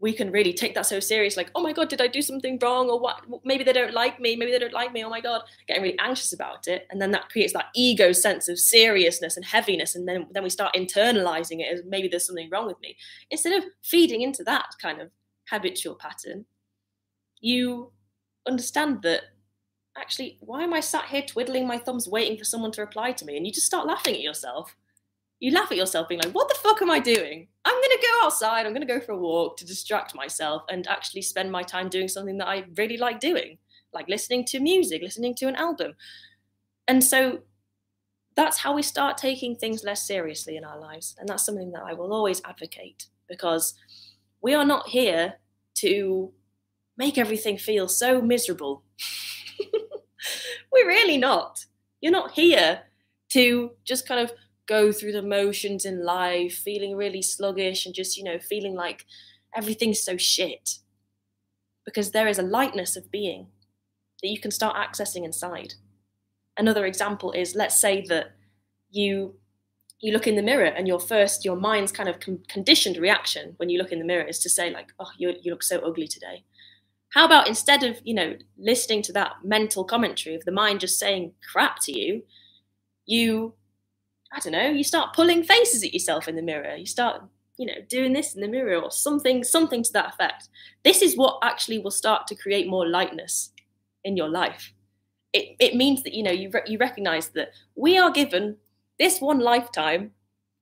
we 0.00 0.12
can 0.12 0.30
really 0.30 0.52
take 0.52 0.76
that 0.76 0.86
so 0.86 1.00
serious 1.00 1.36
like 1.36 1.50
oh 1.56 1.60
my 1.60 1.72
god 1.72 1.88
did 1.88 2.00
i 2.00 2.06
do 2.06 2.22
something 2.22 2.56
wrong 2.62 2.88
or 2.88 3.00
what? 3.00 3.24
Maybe 3.44 3.64
they 3.64 3.72
don't 3.72 3.92
like 3.92 4.20
me 4.20 4.36
maybe 4.36 4.52
they 4.52 4.58
don't 4.60 4.72
like 4.72 4.92
me 4.92 5.04
oh 5.04 5.10
my 5.10 5.20
god 5.20 5.42
getting 5.66 5.82
really 5.82 5.98
anxious 5.98 6.32
about 6.32 6.68
it. 6.68 6.86
And 6.90 7.00
then 7.02 7.10
that 7.12 7.28
creates 7.30 7.52
that 7.54 7.66
ego 7.74 8.12
sense 8.12 8.48
of 8.48 8.58
seriousness 8.58 9.36
and 9.36 9.44
heaviness 9.44 9.96
and 9.96 10.06
then 10.06 10.28
then 10.32 10.44
we 10.44 10.50
start 10.50 10.74
internalizing 10.74 11.60
it 11.60 11.72
as 11.72 11.82
maybe 11.84 12.08
there's 12.08 12.26
something 12.26 12.48
wrong 12.50 12.66
with 12.66 12.80
me. 12.80 12.96
Instead 13.30 13.54
of 13.58 13.64
feeding 13.82 14.22
into 14.22 14.44
that 14.44 14.68
kind 14.80 15.00
of 15.00 15.10
habitual 15.50 15.94
pattern 15.96 16.44
you 17.40 17.90
understand 18.48 19.02
that 19.02 19.22
actually, 19.96 20.38
why 20.40 20.62
am 20.62 20.74
I 20.74 20.80
sat 20.80 21.06
here 21.06 21.22
twiddling 21.22 21.66
my 21.66 21.78
thumbs 21.78 22.08
waiting 22.08 22.36
for 22.38 22.44
someone 22.44 22.72
to 22.72 22.80
reply 22.80 23.12
to 23.12 23.24
me? 23.24 23.36
And 23.36 23.46
you 23.46 23.52
just 23.52 23.66
start 23.66 23.86
laughing 23.86 24.14
at 24.14 24.20
yourself. 24.20 24.74
You 25.40 25.52
laugh 25.52 25.70
at 25.70 25.76
yourself, 25.76 26.08
being 26.08 26.20
like, 26.20 26.32
what 26.32 26.48
the 26.48 26.58
fuck 26.60 26.82
am 26.82 26.90
I 26.90 26.98
doing? 26.98 27.46
I'm 27.64 27.74
going 27.74 27.96
to 27.96 28.06
go 28.06 28.26
outside, 28.26 28.66
I'm 28.66 28.72
going 28.72 28.86
to 28.86 28.92
go 28.92 29.00
for 29.00 29.12
a 29.12 29.18
walk 29.18 29.56
to 29.58 29.66
distract 29.66 30.14
myself 30.14 30.62
and 30.68 30.86
actually 30.88 31.22
spend 31.22 31.52
my 31.52 31.62
time 31.62 31.88
doing 31.88 32.08
something 32.08 32.38
that 32.38 32.48
I 32.48 32.64
really 32.76 32.96
like 32.96 33.20
doing, 33.20 33.58
like 33.92 34.08
listening 34.08 34.44
to 34.46 34.58
music, 34.58 35.00
listening 35.02 35.36
to 35.36 35.46
an 35.46 35.54
album. 35.54 35.94
And 36.88 37.04
so 37.04 37.40
that's 38.34 38.58
how 38.58 38.74
we 38.74 38.82
start 38.82 39.16
taking 39.16 39.54
things 39.54 39.84
less 39.84 40.06
seriously 40.06 40.56
in 40.56 40.64
our 40.64 40.78
lives. 40.78 41.14
And 41.18 41.28
that's 41.28 41.44
something 41.44 41.70
that 41.72 41.82
I 41.82 41.92
will 41.92 42.12
always 42.12 42.42
advocate 42.44 43.06
because 43.28 43.74
we 44.40 44.54
are 44.54 44.64
not 44.64 44.88
here 44.88 45.34
to 45.76 46.32
make 46.98 47.16
everything 47.16 47.56
feel 47.56 47.88
so 47.88 48.20
miserable. 48.20 48.82
We're 50.72 50.86
really 50.86 51.16
not. 51.16 51.64
You're 52.00 52.12
not 52.12 52.32
here 52.32 52.82
to 53.32 53.70
just 53.84 54.06
kind 54.06 54.20
of 54.20 54.32
go 54.66 54.92
through 54.92 55.12
the 55.12 55.22
motions 55.22 55.84
in 55.84 56.04
life, 56.04 56.52
feeling 56.52 56.96
really 56.96 57.22
sluggish 57.22 57.86
and 57.86 57.94
just, 57.94 58.18
you 58.18 58.24
know, 58.24 58.38
feeling 58.38 58.74
like 58.74 59.06
everything's 59.56 60.02
so 60.02 60.16
shit. 60.16 60.78
Because 61.86 62.10
there 62.10 62.28
is 62.28 62.38
a 62.38 62.42
lightness 62.42 62.96
of 62.96 63.10
being 63.10 63.46
that 64.22 64.28
you 64.28 64.38
can 64.38 64.50
start 64.50 64.76
accessing 64.76 65.24
inside. 65.24 65.74
Another 66.58 66.84
example 66.84 67.32
is 67.32 67.54
let's 67.54 67.78
say 67.80 68.04
that 68.08 68.32
you 68.90 69.36
you 70.00 70.12
look 70.12 70.26
in 70.26 70.36
the 70.36 70.42
mirror 70.42 70.66
and 70.66 70.86
your 70.86 71.00
first 71.00 71.44
your 71.44 71.56
mind's 71.56 71.92
kind 71.92 72.08
of 72.08 72.20
con- 72.20 72.42
conditioned 72.48 72.96
reaction 72.96 73.54
when 73.56 73.68
you 73.68 73.78
look 73.78 73.92
in 73.92 73.98
the 73.98 74.04
mirror 74.04 74.24
is 74.24 74.38
to 74.38 74.48
say 74.48 74.70
like 74.70 74.92
oh 74.98 75.10
you, 75.18 75.34
you 75.42 75.50
look 75.50 75.62
so 75.62 75.78
ugly 75.80 76.06
today 76.06 76.44
how 77.10 77.24
about 77.24 77.48
instead 77.48 77.82
of, 77.84 78.00
you 78.04 78.14
know, 78.14 78.36
listening 78.58 79.02
to 79.02 79.12
that 79.14 79.36
mental 79.42 79.84
commentary 79.84 80.34
of 80.34 80.44
the 80.44 80.52
mind 80.52 80.80
just 80.80 80.98
saying 80.98 81.32
crap 81.50 81.80
to 81.82 81.98
you, 81.98 82.22
you, 83.06 83.54
I 84.32 84.40
don't 84.40 84.52
know, 84.52 84.68
you 84.68 84.84
start 84.84 85.14
pulling 85.14 85.42
faces 85.42 85.82
at 85.82 85.94
yourself 85.94 86.28
in 86.28 86.36
the 86.36 86.42
mirror. 86.42 86.76
You 86.76 86.84
start, 86.84 87.22
you 87.56 87.66
know, 87.66 87.80
doing 87.88 88.12
this 88.12 88.34
in 88.34 88.42
the 88.42 88.48
mirror 88.48 88.76
or 88.76 88.90
something, 88.90 89.42
something 89.42 89.82
to 89.82 89.92
that 89.94 90.12
effect. 90.12 90.48
This 90.84 91.00
is 91.00 91.16
what 91.16 91.38
actually 91.42 91.78
will 91.78 91.90
start 91.90 92.26
to 92.26 92.34
create 92.34 92.68
more 92.68 92.86
lightness 92.86 93.52
in 94.04 94.16
your 94.16 94.28
life. 94.28 94.74
It, 95.32 95.56
it 95.58 95.76
means 95.76 96.02
that, 96.02 96.14
you 96.14 96.22
know, 96.22 96.30
you, 96.30 96.50
re- 96.52 96.62
you 96.66 96.76
recognize 96.78 97.28
that 97.30 97.52
we 97.74 97.96
are 97.96 98.10
given 98.10 98.56
this 98.98 99.20
one 99.20 99.38
lifetime 99.38 100.12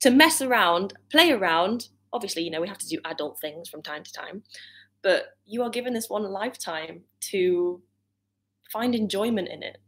to 0.00 0.10
mess 0.10 0.40
around, 0.40 0.94
play 1.10 1.32
around. 1.32 1.88
Obviously, 2.12 2.42
you 2.42 2.50
know, 2.50 2.60
we 2.60 2.68
have 2.68 2.78
to 2.78 2.88
do 2.88 2.98
adult 3.04 3.40
things 3.40 3.68
from 3.68 3.82
time 3.82 4.04
to 4.04 4.12
time 4.12 4.42
but 5.06 5.36
you 5.44 5.62
are 5.62 5.70
given 5.70 5.94
this 5.94 6.10
one 6.10 6.24
lifetime 6.24 7.02
to 7.20 7.80
find 8.72 8.92
enjoyment 8.92 9.46
in 9.46 9.62
it, 9.62 9.78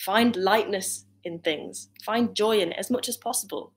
find 0.00 0.34
lightness 0.34 1.04
in 1.22 1.38
things, 1.38 1.90
find 2.02 2.34
joy 2.34 2.58
in 2.58 2.72
it 2.72 2.76
as 2.76 2.90
much 2.90 3.08
as 3.08 3.16
possible. 3.16 3.72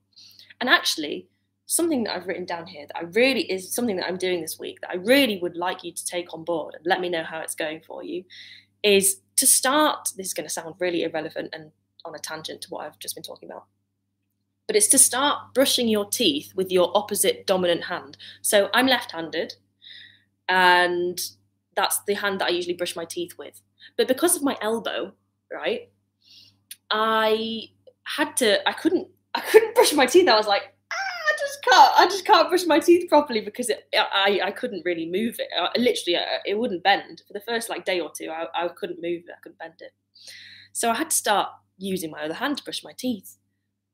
And 0.60 0.68
actually, 0.68 1.28
something 1.66 2.02
that 2.02 2.16
I've 2.16 2.26
written 2.26 2.46
down 2.46 2.66
here 2.66 2.84
that 2.88 2.96
I 2.96 3.02
really 3.02 3.42
is 3.42 3.72
something 3.72 3.94
that 3.94 4.08
I'm 4.08 4.16
doing 4.16 4.40
this 4.40 4.58
week 4.58 4.80
that 4.80 4.90
I 4.90 4.96
really 4.96 5.38
would 5.40 5.56
like 5.56 5.84
you 5.84 5.92
to 5.92 6.04
take 6.04 6.34
on 6.34 6.42
board 6.42 6.74
and 6.74 6.84
let 6.84 7.00
me 7.00 7.08
know 7.08 7.22
how 7.22 7.38
it's 7.38 7.54
going 7.54 7.82
for 7.86 8.02
you 8.02 8.24
is 8.82 9.20
to 9.36 9.46
start. 9.46 10.08
This 10.16 10.26
is 10.26 10.34
going 10.34 10.48
to 10.48 10.52
sound 10.52 10.74
really 10.80 11.04
irrelevant 11.04 11.50
and 11.52 11.70
on 12.04 12.16
a 12.16 12.18
tangent 12.18 12.60
to 12.62 12.70
what 12.70 12.84
I've 12.84 12.98
just 12.98 13.14
been 13.14 13.22
talking 13.22 13.48
about. 13.48 13.66
But 14.66 14.74
it's 14.74 14.88
to 14.88 14.98
start 14.98 15.54
brushing 15.54 15.86
your 15.86 16.06
teeth 16.06 16.52
with 16.56 16.72
your 16.72 16.90
opposite 16.98 17.46
dominant 17.46 17.84
hand. 17.84 18.16
So 18.40 18.68
I'm 18.74 18.88
left 18.88 19.12
handed, 19.12 19.54
and 20.52 21.18
that's 21.74 22.00
the 22.04 22.14
hand 22.14 22.40
that 22.40 22.48
I 22.48 22.50
usually 22.50 22.74
brush 22.74 22.94
my 22.94 23.06
teeth 23.06 23.38
with. 23.38 23.62
But 23.96 24.06
because 24.06 24.36
of 24.36 24.42
my 24.42 24.56
elbow, 24.60 25.12
right, 25.50 25.90
I 26.90 27.68
had 28.04 28.36
to, 28.38 28.68
I 28.68 28.72
couldn't, 28.72 29.08
I 29.34 29.40
couldn't 29.40 29.74
brush 29.74 29.94
my 29.94 30.04
teeth. 30.04 30.28
I 30.28 30.36
was 30.36 30.46
like, 30.46 30.64
ah, 30.92 30.94
I 30.94 31.32
just 31.38 31.64
can't. 31.64 31.92
I 32.00 32.04
just 32.04 32.26
can't 32.26 32.50
brush 32.50 32.66
my 32.66 32.78
teeth 32.80 33.08
properly 33.08 33.40
because 33.40 33.70
it, 33.70 33.82
I 33.94 34.40
I 34.44 34.50
couldn't 34.50 34.84
really 34.84 35.06
move 35.06 35.36
it. 35.38 35.48
I, 35.58 35.68
literally, 35.78 36.18
it 36.44 36.58
wouldn't 36.58 36.82
bend 36.82 37.22
for 37.26 37.32
the 37.32 37.40
first 37.40 37.70
like 37.70 37.86
day 37.86 38.00
or 38.00 38.10
two. 38.14 38.28
I, 38.28 38.46
I 38.54 38.68
couldn't 38.68 39.00
move 39.00 39.22
it. 39.26 39.34
I 39.34 39.40
couldn't 39.42 39.58
bend 39.58 39.80
it. 39.80 39.92
So 40.72 40.90
I 40.90 40.94
had 40.94 41.10
to 41.10 41.16
start 41.16 41.48
using 41.78 42.10
my 42.10 42.24
other 42.24 42.34
hand 42.34 42.58
to 42.58 42.64
brush 42.64 42.84
my 42.84 42.92
teeth. 42.92 43.38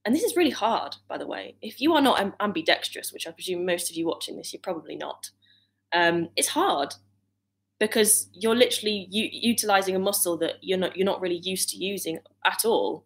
And 0.05 0.14
this 0.14 0.25
is 0.25 0.37
really 0.37 0.51
hard, 0.51 0.97
by 1.07 1.18
the 1.18 1.27
way. 1.27 1.57
If 1.62 1.81
you 1.81 1.92
are 1.94 2.01
not 2.01 2.35
ambidextrous, 2.40 3.12
which 3.12 3.29
I 3.29 3.31
presume 3.31 3.64
most 3.64 3.90
of 3.90 3.97
you 3.97 4.07
watching 4.07 4.37
this, 4.37 4.53
you're 4.53 4.61
probably 4.61 4.97
not. 4.97 5.31
Um, 5.92 6.29
it's 6.37 6.48
hard 6.48 6.94
because 7.79 8.29
you're 8.33 8.57
literally 8.57 9.07
u- 9.11 9.31
utilizing 9.33 9.94
a 9.94 10.01
muscle 10.01 10.37
that 10.38 10.55
you're 10.61 10.79
not 10.79 10.96
you're 10.96 11.07
not 11.07 11.20
really 11.20 11.38
used 11.38 11.70
to 11.70 11.77
using 11.77 12.18
at 12.44 12.64
all. 12.64 13.05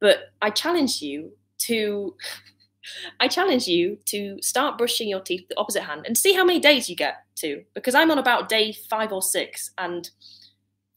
But 0.00 0.32
I 0.42 0.50
challenge 0.50 1.02
you 1.02 1.32
to 1.58 2.16
I 3.20 3.28
challenge 3.28 3.66
you 3.66 3.98
to 4.06 4.38
start 4.40 4.78
brushing 4.78 5.08
your 5.08 5.20
teeth 5.20 5.48
the 5.48 5.58
opposite 5.58 5.82
hand 5.82 6.02
and 6.06 6.16
see 6.16 6.32
how 6.32 6.44
many 6.44 6.60
days 6.60 6.88
you 6.88 6.96
get 6.96 7.24
to. 7.36 7.64
Because 7.74 7.94
I'm 7.94 8.10
on 8.10 8.18
about 8.18 8.48
day 8.48 8.72
five 8.72 9.12
or 9.12 9.22
six, 9.22 9.72
and 9.76 10.08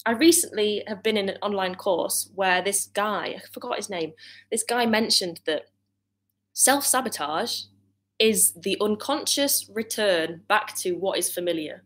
I 0.05 0.11
recently 0.11 0.83
have 0.87 1.03
been 1.03 1.17
in 1.17 1.29
an 1.29 1.37
online 1.41 1.75
course 1.75 2.29
where 2.35 2.61
this 2.61 2.87
guy, 2.87 3.37
I 3.37 3.41
forgot 3.51 3.77
his 3.77 3.89
name, 3.89 4.13
this 4.51 4.63
guy 4.63 4.85
mentioned 4.85 5.41
that 5.45 5.63
self 6.53 6.85
sabotage 6.85 7.63
is 8.19 8.51
the 8.53 8.77
unconscious 8.81 9.69
return 9.73 10.41
back 10.47 10.75
to 10.77 10.93
what 10.93 11.17
is 11.17 11.31
familiar. 11.31 11.83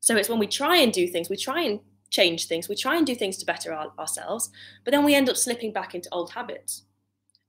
So 0.00 0.16
it's 0.16 0.28
when 0.28 0.38
we 0.38 0.46
try 0.46 0.76
and 0.78 0.92
do 0.92 1.06
things, 1.06 1.30
we 1.30 1.36
try 1.36 1.62
and 1.62 1.80
change 2.10 2.46
things, 2.46 2.68
we 2.68 2.74
try 2.74 2.96
and 2.96 3.06
do 3.06 3.14
things 3.14 3.36
to 3.38 3.46
better 3.46 3.72
our, 3.72 3.92
ourselves, 3.98 4.50
but 4.84 4.90
then 4.90 5.04
we 5.04 5.14
end 5.14 5.28
up 5.28 5.36
slipping 5.36 5.72
back 5.72 5.94
into 5.94 6.08
old 6.10 6.32
habits. 6.32 6.82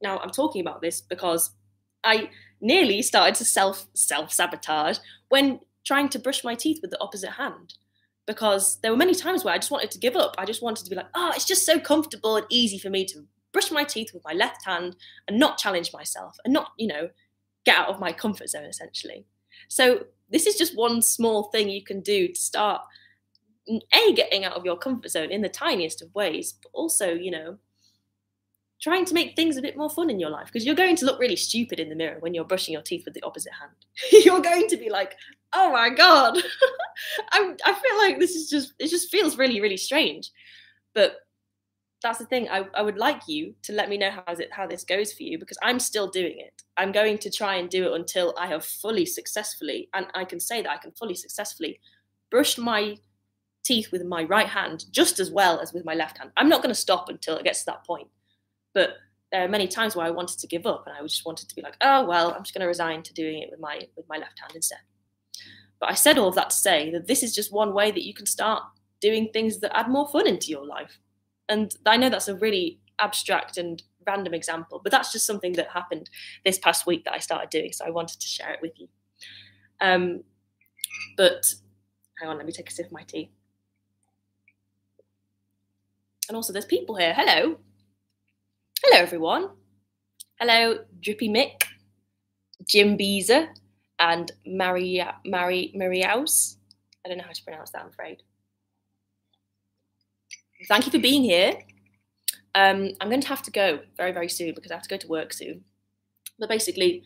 Now, 0.02 0.20
I'm 0.20 0.30
talking 0.30 0.62
about 0.62 0.82
this 0.82 1.02
because 1.02 1.52
I 2.04 2.30
nearly 2.60 3.02
started 3.02 3.36
to 3.36 3.46
self 3.46 3.88
self 3.94 4.32
sabotage 4.32 4.98
when 5.30 5.60
trying 5.84 6.10
to 6.10 6.20
brush 6.20 6.44
my 6.44 6.56
teeth 6.56 6.80
with 6.82 6.92
the 6.92 7.02
opposite 7.02 7.32
hand 7.32 7.74
because 8.28 8.80
there 8.82 8.92
were 8.92 8.98
many 8.98 9.16
times 9.16 9.44
where 9.44 9.54
I 9.54 9.58
just 9.58 9.72
wanted 9.72 9.92
to 9.92 10.00
give 10.00 10.16
up. 10.16 10.36
I 10.38 10.46
just 10.46 10.62
wanted 10.62 10.84
to 10.84 10.90
be 10.90 10.96
like, 10.96 11.10
oh, 11.16 11.32
it's 11.36 11.46
just 11.46 11.66
so 11.66 11.80
comfortable 11.80 12.36
and 12.36 12.46
easy 12.50 12.78
for 12.78 12.90
me 12.90 13.06
to 13.06 13.26
brush 13.52 13.72
my 13.72 13.84
teeth 13.84 14.12
with 14.14 14.24
my 14.24 14.34
left 14.34 14.64
hand 14.66 14.96
and 15.28 15.40
not 15.40 15.58
challenge 15.58 15.92
myself 15.94 16.38
and 16.46 16.54
not, 16.54 16.72
you 16.78 16.88
know, 16.88 17.10
get 17.66 17.78
out 17.78 17.90
of 17.90 18.00
my 18.00 18.12
comfort 18.12 18.50
zone 18.50 18.66
essentially. 18.66 19.26
So 19.68 20.06
this 20.30 20.48
is 20.48 20.56
just 20.56 20.76
one 20.76 21.02
small 21.02 21.44
thing 21.52 21.70
you 21.70 21.84
can 21.84 22.02
do 22.02 22.28
to 22.30 22.40
start 22.40 22.82
a 23.68 24.14
getting 24.14 24.44
out 24.44 24.54
of 24.54 24.66
your 24.66 24.78
comfort 24.78 25.10
zone 25.10 25.32
in 25.32 25.42
the 25.42 25.50
tiniest 25.50 26.02
of 26.02 26.14
ways, 26.16 26.54
but 26.62 26.70
also, 26.74 27.14
you 27.14 27.32
know, 27.32 27.58
trying 28.82 29.06
to 29.06 29.14
make 29.14 29.36
things 29.36 29.58
a 29.58 29.62
bit 29.62 29.78
more 29.78 29.90
fun 29.90 30.10
in 30.10 30.20
your 30.20 30.32
life 30.32 30.48
because 30.48 30.66
you're 30.66 30.76
going 30.76 30.96
to 30.96 31.06
look 31.06 31.20
really 31.20 31.36
stupid 31.36 31.80
in 31.80 31.90
the 31.90 31.96
mirror 31.96 32.18
when 32.20 32.34
you're 32.34 32.44
brushing 32.44 32.74
your 32.74 32.82
teeth 32.82 33.06
with 33.06 33.14
the 33.14 33.24
opposite 33.24 33.54
hand. 33.54 33.72
you're 34.26 34.42
going 34.42 34.68
to 34.68 34.78
be 34.78 34.90
like, 34.90 35.16
"Oh 35.54 35.72
my 35.72 35.90
god." 35.90 36.38
i 37.32 37.54
I 37.66 37.74
feel 37.74 37.98
like 37.98 38.20
this 38.20 38.36
is 38.36 38.50
just 38.50 38.74
it 38.80 38.90
just 38.90 39.12
feels 39.12 39.38
really 39.38 39.62
really 39.62 39.78
strange. 39.78 40.32
But 40.94 41.18
that's 42.02 42.20
the 42.20 42.26
thing. 42.26 42.50
I, 42.50 42.66
I 42.74 42.82
would 42.82 42.98
like 42.98 43.28
you 43.28 43.54
to 43.64 43.74
let 43.74 43.90
me 43.90 43.98
know 43.98 44.12
how 44.12 44.24
it 44.28 44.50
how 44.52 44.68
this 44.68 44.84
goes 44.84 45.14
for 45.14 45.24
you 45.24 45.38
because 45.38 45.58
I'm 45.62 45.80
still 45.80 46.08
doing 46.08 46.40
it. 46.40 46.62
I'm 46.78 46.92
going 46.92 47.18
to 47.20 47.30
try 47.30 47.56
and 47.56 47.70
do 47.70 47.88
it 47.88 48.00
until 48.00 48.34
I 48.38 48.48
have 48.48 48.66
fully 48.66 49.06
successfully, 49.06 49.90
and 49.94 50.08
I 50.16 50.26
can 50.26 50.40
say 50.40 50.62
that 50.62 50.72
I 50.72 50.78
can 50.78 50.92
fully 50.92 51.16
successfully 51.16 51.80
brush 52.30 52.58
my 52.58 52.98
teeth 53.64 53.92
with 53.92 54.04
my 54.04 54.24
right 54.24 54.48
hand 54.48 54.86
just 54.92 55.20
as 55.20 55.30
well 55.30 55.60
as 55.60 55.74
with 55.74 55.86
my 55.86 55.94
left 55.94 56.18
hand. 56.18 56.32
I'm 56.38 56.50
not 56.50 56.64
going 56.64 56.74
to 56.74 56.80
stop 56.80 57.10
until 57.10 57.38
it 57.38 57.44
gets 57.44 57.60
to 57.60 57.66
that 57.68 57.86
point. 57.86 58.08
But 58.74 58.96
there 59.32 59.46
are 59.46 59.48
many 59.48 59.68
times 59.68 59.96
where 59.96 60.06
I 60.06 60.12
wanted 60.12 60.40
to 60.40 60.48
give 60.48 60.66
up 60.66 60.88
and 60.88 60.96
I 60.96 61.02
just 61.04 61.26
wanted 61.26 61.48
to 61.50 61.56
be 61.56 61.62
like, 61.62 61.78
oh 61.82 62.06
well, 62.06 62.34
I'm 62.34 62.44
just 62.44 62.54
going 62.54 62.62
to 62.62 62.68
resign 62.68 63.04
to 63.04 63.14
doing 63.14 63.42
it 63.42 63.50
with 63.52 63.60
my 63.60 63.82
with 63.96 64.08
my 64.10 64.18
left 64.18 64.40
hand 64.40 64.54
instead. 64.56 64.80
But 65.80 65.90
I 65.90 65.94
said 65.94 66.18
all 66.18 66.30
of 66.30 66.36
that 66.36 66.50
to 66.52 66.56
say 66.56 66.92
that 66.92 67.08
this 67.08 67.24
is 67.24 67.34
just 67.34 67.52
one 67.52 67.74
way 67.74 67.92
that 67.92 68.06
you 68.06 68.14
can 68.14 68.26
start 68.26 68.64
doing 69.02 69.30
things 69.32 69.60
that 69.60 69.76
add 69.76 69.90
more 69.90 70.08
fun 70.08 70.28
into 70.28 70.48
your 70.48 70.66
life. 70.66 71.00
And 71.52 71.76
I 71.86 71.98
know 71.98 72.10
that's 72.10 72.30
a 72.30 72.36
really 72.36 72.80
abstract 73.00 73.58
and 73.58 73.84
random 74.08 74.34
example, 74.34 74.80
but 74.82 74.90
that's 74.90 75.12
just 75.12 75.26
something 75.26 75.52
that 75.54 75.68
happened 75.68 76.10
this 76.46 76.58
past 76.58 76.88
week 76.88 77.04
that 77.04 77.14
I 77.14 77.18
started 77.18 77.50
doing. 77.50 77.74
So 77.74 77.86
I 77.86 77.90
wanted 77.90 78.22
to 78.22 78.26
share 78.26 78.54
it 78.54 78.60
with 78.62 78.72
you. 78.80 78.88
Um, 79.82 80.24
but 81.18 81.54
hang 82.18 82.30
on, 82.30 82.38
let 82.38 82.46
me 82.46 82.54
take 82.54 82.70
a 82.70 82.72
sip 82.72 82.86
of 82.86 82.94
my 82.94 83.04
tea. 83.04 83.32
And 86.30 86.38
also, 86.38 86.54
there's 86.54 86.64
people 86.64 86.96
here. 86.96 87.14
Hello. 87.14 87.58
Hello, 88.82 89.02
everyone. 89.02 89.50
Hello, 90.40 90.86
Drippy 91.02 91.28
Mick, 91.28 91.64
Jim 92.66 92.96
Beezer, 92.96 93.50
and 94.00 94.32
Maria 94.46 95.16
Mary 95.26 95.74
Mariaus. 95.76 96.56
I 97.06 97.10
don't 97.10 97.18
know 97.18 97.26
how 97.26 97.34
to 97.34 97.44
pronounce 97.44 97.72
that, 97.72 97.82
I'm 97.82 97.90
afraid. 97.90 98.24
Thank 100.68 100.86
you 100.86 100.92
for 100.92 101.00
being 101.00 101.24
here. 101.24 101.54
Um, 102.54 102.92
I'm 103.00 103.10
going 103.10 103.22
to 103.22 103.28
have 103.28 103.42
to 103.44 103.52
go 103.52 103.80
very, 103.98 104.12
very 104.12 104.30
soon 104.30 104.54
because 104.54 104.72
I 104.72 104.76
have 104.76 104.84
to 104.84 104.90
go 104.90 104.98
to 104.98 105.08
work 105.08 105.34
soon. 105.34 105.64
But 106.38 106.50
basically, 106.50 107.04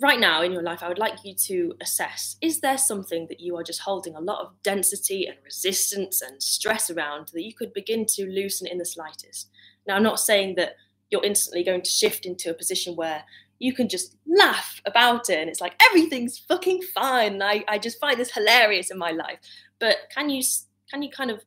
right 0.00 0.20
now 0.20 0.42
in 0.42 0.52
your 0.52 0.62
life, 0.62 0.82
I 0.82 0.88
would 0.88 0.98
like 0.98 1.24
you 1.24 1.34
to 1.34 1.74
assess 1.80 2.36
is 2.40 2.60
there 2.60 2.78
something 2.78 3.26
that 3.28 3.40
you 3.40 3.56
are 3.56 3.62
just 3.62 3.80
holding 3.80 4.14
a 4.14 4.20
lot 4.20 4.44
of 4.44 4.52
density 4.62 5.26
and 5.26 5.36
resistance 5.44 6.20
and 6.20 6.42
stress 6.42 6.90
around 6.90 7.28
that 7.32 7.44
you 7.44 7.54
could 7.54 7.72
begin 7.72 8.04
to 8.06 8.26
loosen 8.26 8.66
in 8.66 8.78
the 8.78 8.84
slightest? 8.84 9.48
Now, 9.86 9.96
I'm 9.96 10.02
not 10.02 10.20
saying 10.20 10.56
that 10.56 10.76
you're 11.10 11.24
instantly 11.24 11.64
going 11.64 11.82
to 11.82 11.90
shift 11.90 12.26
into 12.26 12.50
a 12.50 12.54
position 12.54 12.96
where 12.96 13.24
you 13.58 13.72
can 13.72 13.88
just 13.88 14.16
laugh 14.26 14.80
about 14.86 15.30
it 15.30 15.38
and 15.38 15.48
it's 15.48 15.60
like 15.60 15.80
everything's 15.88 16.38
fucking 16.38 16.82
fine. 16.94 17.40
I, 17.40 17.64
I 17.68 17.78
just 17.78 18.00
find 18.00 18.18
this 18.18 18.32
hilarious 18.32 18.90
in 18.90 18.98
my 18.98 19.12
life. 19.12 19.38
But 19.78 19.96
can 20.14 20.30
you 20.30 20.42
can 20.90 21.02
you 21.02 21.10
kind 21.10 21.30
of 21.30 21.40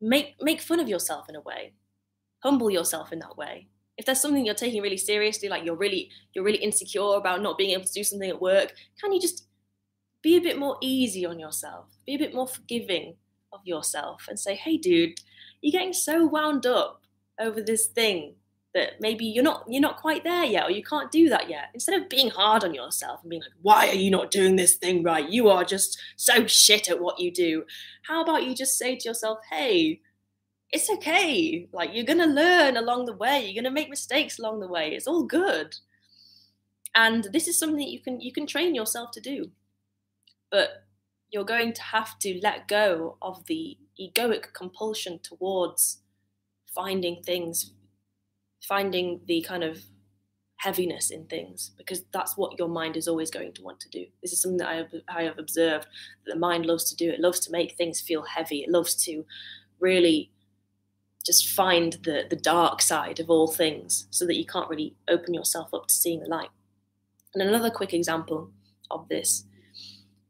make 0.00 0.34
make 0.40 0.60
fun 0.60 0.80
of 0.80 0.88
yourself 0.88 1.28
in 1.28 1.36
a 1.36 1.40
way? 1.40 1.74
Humble 2.42 2.70
yourself 2.70 3.12
in 3.12 3.18
that 3.20 3.36
way. 3.36 3.68
If 3.96 4.06
there's 4.06 4.20
something 4.20 4.44
you're 4.44 4.54
taking 4.54 4.82
really 4.82 4.96
seriously, 4.96 5.48
like 5.48 5.64
you're 5.64 5.76
really 5.76 6.10
you're 6.34 6.44
really 6.44 6.62
insecure 6.62 7.14
about 7.16 7.42
not 7.42 7.58
being 7.58 7.70
able 7.70 7.84
to 7.84 7.92
do 7.92 8.04
something 8.04 8.28
at 8.30 8.40
work, 8.40 8.74
can 9.00 9.12
you 9.12 9.20
just 9.20 9.46
be 10.22 10.36
a 10.36 10.40
bit 10.40 10.58
more 10.58 10.78
easy 10.80 11.26
on 11.26 11.38
yourself? 11.38 11.86
Be 12.06 12.14
a 12.14 12.18
bit 12.18 12.34
more 12.34 12.48
forgiving 12.48 13.16
of 13.52 13.60
yourself 13.64 14.26
and 14.28 14.38
say, 14.38 14.54
"Hey 14.54 14.76
dude, 14.76 15.20
you're 15.60 15.72
getting 15.72 15.92
so 15.92 16.26
wound 16.26 16.66
up 16.66 17.02
over 17.38 17.62
this 17.62 17.86
thing 17.86 18.36
that 18.74 19.00
maybe 19.00 19.24
you're 19.24 19.44
not 19.44 19.64
you're 19.68 19.80
not 19.80 19.96
quite 19.96 20.24
there 20.24 20.44
yet 20.44 20.64
or 20.64 20.70
you 20.70 20.82
can't 20.82 21.12
do 21.12 21.28
that 21.28 21.48
yet. 21.48 21.70
Instead 21.74 22.00
of 22.00 22.08
being 22.08 22.30
hard 22.30 22.64
on 22.64 22.74
yourself 22.74 23.20
and 23.22 23.30
being 23.30 23.42
like 23.42 23.52
why 23.62 23.88
are 23.88 23.94
you 23.94 24.10
not 24.10 24.30
doing 24.30 24.56
this 24.56 24.74
thing 24.74 25.02
right? 25.02 25.28
You 25.28 25.48
are 25.48 25.64
just 25.64 25.98
so 26.16 26.46
shit 26.46 26.88
at 26.88 27.00
what 27.00 27.20
you 27.20 27.30
do. 27.30 27.64
How 28.02 28.22
about 28.22 28.44
you 28.44 28.54
just 28.54 28.76
say 28.76 28.96
to 28.96 29.08
yourself 29.08 29.38
hey 29.50 30.00
it's 30.74 30.90
okay. 30.90 31.68
Like 31.72 31.90
you're 31.94 32.04
going 32.04 32.18
to 32.18 32.26
learn 32.26 32.76
along 32.76 33.04
the 33.04 33.12
way. 33.12 33.44
You're 33.44 33.62
going 33.62 33.72
to 33.72 33.80
make 33.80 33.88
mistakes 33.88 34.40
along 34.40 34.58
the 34.58 34.66
way. 34.66 34.90
It's 34.90 35.06
all 35.06 35.22
good. 35.22 35.76
And 36.96 37.28
this 37.32 37.46
is 37.46 37.56
something 37.56 37.78
that 37.78 37.90
you 37.90 38.00
can 38.00 38.20
you 38.20 38.32
can 38.32 38.46
train 38.46 38.74
yourself 38.74 39.12
to 39.12 39.20
do. 39.20 39.52
But 40.50 40.84
you're 41.30 41.44
going 41.44 41.72
to 41.74 41.82
have 41.82 42.18
to 42.20 42.40
let 42.42 42.66
go 42.66 43.18
of 43.22 43.46
the 43.46 43.78
egoic 44.00 44.52
compulsion 44.52 45.20
towards 45.22 45.98
finding 46.74 47.22
things, 47.22 47.72
finding 48.68 49.20
the 49.26 49.42
kind 49.42 49.64
of 49.64 49.82
heaviness 50.56 51.10
in 51.10 51.26
things, 51.26 51.72
because 51.76 52.04
that's 52.12 52.36
what 52.36 52.58
your 52.58 52.68
mind 52.68 52.96
is 52.96 53.08
always 53.08 53.30
going 53.30 53.52
to 53.52 53.62
want 53.62 53.80
to 53.80 53.88
do. 53.90 54.06
This 54.22 54.32
is 54.32 54.40
something 54.40 54.58
that 54.58 54.68
I 54.68 54.76
have, 54.76 54.94
I 55.08 55.22
have 55.22 55.38
observed 55.38 55.86
that 56.24 56.34
the 56.34 56.38
mind 56.38 56.64
loves 56.66 56.84
to 56.84 56.96
do. 56.96 57.10
It 57.10 57.20
loves 57.20 57.40
to 57.40 57.52
make 57.52 57.76
things 57.76 58.00
feel 58.00 58.22
heavy. 58.22 58.62
It 58.62 58.70
loves 58.70 58.94
to 59.04 59.24
really 59.80 60.30
just 61.26 61.48
find 61.48 61.94
the 62.04 62.24
the 62.28 62.36
dark 62.36 62.82
side 62.82 63.18
of 63.18 63.30
all 63.30 63.46
things 63.46 64.06
so 64.10 64.26
that 64.26 64.36
you 64.36 64.44
can't 64.44 64.68
really 64.68 64.94
open 65.08 65.32
yourself 65.32 65.72
up 65.72 65.86
to 65.86 65.94
seeing 65.94 66.20
the 66.20 66.28
light. 66.28 66.50
And 67.34 67.42
another 67.42 67.70
quick 67.70 67.92
example 67.92 68.50
of 68.90 69.08
this 69.08 69.44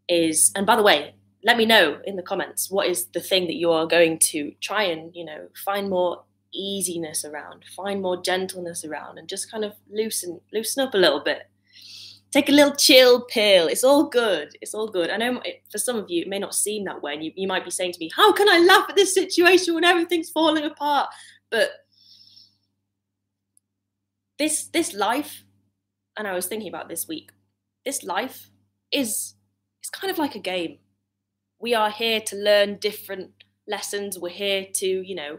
is, 0.08 0.52
and 0.54 0.66
by 0.66 0.76
the 0.76 0.82
way, 0.82 1.14
let 1.44 1.56
me 1.56 1.66
know 1.66 2.00
in 2.04 2.16
the 2.16 2.22
comments 2.22 2.70
what 2.70 2.86
is 2.86 3.06
the 3.06 3.20
thing 3.20 3.46
that 3.46 3.56
you 3.56 3.70
are 3.70 3.86
going 3.86 4.18
to 4.18 4.52
try 4.60 4.84
and, 4.84 5.14
you 5.14 5.24
know, 5.24 5.48
find 5.64 5.90
more 5.90 6.24
easiness 6.54 7.24
around, 7.24 7.64
find 7.76 8.00
more 8.00 8.20
gentleness 8.22 8.84
around, 8.84 9.18
and 9.18 9.28
just 9.28 9.50
kind 9.50 9.64
of 9.64 9.74
loosen 9.90 10.40
loosen 10.52 10.86
up 10.86 10.94
a 10.94 10.98
little 10.98 11.20
bit. 11.20 11.50
Take 12.30 12.48
a 12.48 12.52
little 12.52 12.74
chill 12.74 13.22
pill. 13.26 13.68
It's 13.68 13.84
all 13.84 14.08
good. 14.08 14.56
It's 14.60 14.74
all 14.74 14.88
good. 14.88 15.10
I 15.10 15.16
know 15.16 15.40
for 15.70 15.78
some 15.78 15.96
of 15.96 16.10
you 16.10 16.22
it 16.22 16.28
may 16.28 16.38
not 16.38 16.54
seem 16.54 16.84
that 16.84 17.02
way, 17.02 17.14
and 17.14 17.24
you, 17.24 17.32
you 17.36 17.46
might 17.46 17.64
be 17.64 17.70
saying 17.70 17.92
to 17.92 18.00
me, 18.00 18.10
"How 18.14 18.32
can 18.32 18.48
I 18.48 18.58
laugh 18.58 18.86
at 18.88 18.96
this 18.96 19.14
situation 19.14 19.74
when 19.74 19.84
everything's 19.84 20.30
falling 20.30 20.64
apart?" 20.64 21.10
But 21.50 21.70
this 24.38 24.66
this 24.68 24.94
life, 24.94 25.44
and 26.16 26.26
I 26.26 26.34
was 26.34 26.46
thinking 26.46 26.68
about 26.68 26.88
this 26.88 27.06
week. 27.06 27.30
This 27.84 28.02
life 28.02 28.50
is 28.90 29.34
it's 29.80 29.90
kind 29.90 30.10
of 30.10 30.18
like 30.18 30.34
a 30.34 30.40
game. 30.40 30.78
We 31.60 31.74
are 31.74 31.90
here 31.90 32.20
to 32.20 32.36
learn 32.36 32.78
different 32.78 33.30
lessons. 33.66 34.18
We're 34.18 34.30
here 34.30 34.66
to, 34.74 34.86
you 34.86 35.14
know, 35.14 35.38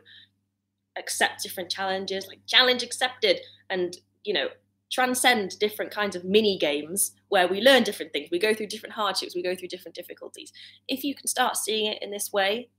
accept 0.97 1.43
different 1.43 1.69
challenges, 1.69 2.27
like 2.27 2.39
challenge 2.47 2.83
accepted, 2.83 3.39
and 3.69 3.97
you 4.23 4.33
know, 4.33 4.47
transcend 4.91 5.57
different 5.59 5.91
kinds 5.91 6.15
of 6.15 6.23
mini 6.23 6.57
games 6.57 7.11
where 7.29 7.47
we 7.47 7.61
learn 7.61 7.83
different 7.83 8.13
things. 8.13 8.29
We 8.31 8.39
go 8.39 8.53
through 8.53 8.67
different 8.67 8.95
hardships, 8.95 9.35
we 9.35 9.43
go 9.43 9.55
through 9.55 9.69
different 9.69 9.95
difficulties. 9.95 10.51
If 10.87 11.03
you 11.03 11.15
can 11.15 11.27
start 11.27 11.57
seeing 11.57 11.91
it 11.91 12.01
in 12.01 12.11
this 12.11 12.31
way, 12.31 12.69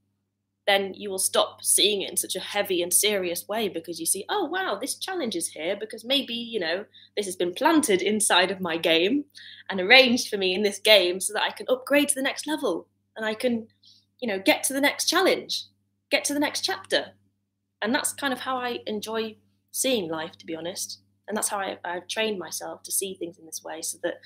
then 0.66 0.94
you 0.94 1.10
will 1.10 1.18
stop 1.18 1.62
seeing 1.62 2.02
it 2.02 2.10
in 2.10 2.16
such 2.16 2.34
a 2.34 2.40
heavy 2.40 2.82
and 2.82 2.92
serious 2.92 3.46
way 3.46 3.68
because 3.68 4.00
you 4.00 4.06
see, 4.06 4.24
oh 4.28 4.46
wow, 4.46 4.76
this 4.80 4.96
challenge 4.96 5.36
is 5.36 5.48
here 5.48 5.76
because 5.78 6.04
maybe, 6.04 6.34
you 6.34 6.58
know, 6.58 6.84
this 7.16 7.26
has 7.26 7.36
been 7.36 7.54
planted 7.54 8.02
inside 8.02 8.50
of 8.50 8.60
my 8.60 8.76
game 8.76 9.24
and 9.70 9.80
arranged 9.80 10.28
for 10.28 10.36
me 10.36 10.54
in 10.54 10.62
this 10.62 10.80
game 10.80 11.20
so 11.20 11.32
that 11.32 11.44
I 11.44 11.50
can 11.50 11.66
upgrade 11.68 12.08
to 12.08 12.14
the 12.16 12.22
next 12.22 12.48
level 12.48 12.88
and 13.16 13.24
I 13.24 13.34
can, 13.34 13.68
you 14.20 14.26
know, 14.26 14.40
get 14.40 14.64
to 14.64 14.72
the 14.72 14.80
next 14.80 15.04
challenge, 15.04 15.64
get 16.10 16.24
to 16.24 16.34
the 16.34 16.40
next 16.40 16.62
chapter 16.62 17.12
and 17.82 17.94
that's 17.94 18.12
kind 18.12 18.32
of 18.32 18.40
how 18.40 18.56
I 18.56 18.80
enjoy 18.86 19.36
seeing 19.70 20.08
life, 20.10 20.36
to 20.38 20.46
be 20.46 20.56
honest. 20.56 21.00
And 21.28 21.36
that's 21.36 21.48
how 21.48 21.58
I, 21.58 21.78
I've 21.84 22.08
trained 22.08 22.38
myself 22.38 22.82
to 22.84 22.92
see 22.92 23.14
things 23.14 23.38
in 23.38 23.46
this 23.46 23.62
way 23.62 23.82
so 23.82 23.98
that 24.02 24.20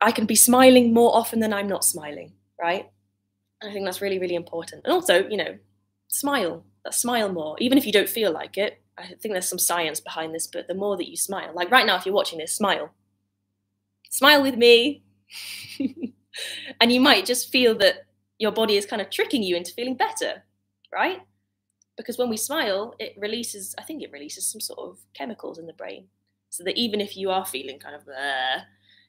I 0.00 0.12
can 0.12 0.26
be 0.26 0.34
smiling 0.34 0.92
more 0.92 1.14
often 1.16 1.40
than 1.40 1.52
I'm 1.52 1.66
not 1.68 1.84
smiling, 1.84 2.34
right? 2.60 2.90
And 3.60 3.70
I 3.70 3.72
think 3.72 3.86
that's 3.86 4.02
really, 4.02 4.18
really 4.18 4.34
important. 4.34 4.82
And 4.84 4.92
also, 4.92 5.26
you 5.28 5.36
know, 5.36 5.58
smile, 6.08 6.64
smile 6.90 7.32
more, 7.32 7.56
even 7.58 7.78
if 7.78 7.86
you 7.86 7.92
don't 7.92 8.08
feel 8.08 8.32
like 8.32 8.58
it. 8.58 8.80
I 8.96 9.06
think 9.06 9.34
there's 9.34 9.48
some 9.48 9.58
science 9.58 9.98
behind 9.98 10.34
this, 10.34 10.46
but 10.46 10.68
the 10.68 10.74
more 10.74 10.96
that 10.96 11.10
you 11.10 11.16
smile, 11.16 11.52
like 11.54 11.70
right 11.70 11.86
now, 11.86 11.96
if 11.96 12.06
you're 12.06 12.14
watching 12.14 12.38
this, 12.38 12.54
smile. 12.54 12.90
Smile 14.10 14.42
with 14.42 14.56
me. 14.56 15.02
and 16.80 16.92
you 16.92 17.00
might 17.00 17.26
just 17.26 17.50
feel 17.50 17.74
that 17.78 18.06
your 18.38 18.52
body 18.52 18.76
is 18.76 18.86
kind 18.86 19.02
of 19.02 19.10
tricking 19.10 19.42
you 19.42 19.56
into 19.56 19.72
feeling 19.72 19.96
better, 19.96 20.44
right? 20.92 21.22
Because 21.96 22.18
when 22.18 22.28
we 22.28 22.36
smile, 22.36 22.94
it 22.98 23.14
releases, 23.16 23.74
I 23.78 23.82
think 23.82 24.02
it 24.02 24.12
releases 24.12 24.50
some 24.50 24.60
sort 24.60 24.78
of 24.78 24.98
chemicals 25.14 25.58
in 25.58 25.66
the 25.66 25.72
brain. 25.72 26.08
So 26.50 26.62
that 26.64 26.76
even 26.76 27.00
if 27.00 27.16
you 27.16 27.30
are 27.30 27.44
feeling 27.44 27.78
kind 27.78 27.96
of, 27.96 28.02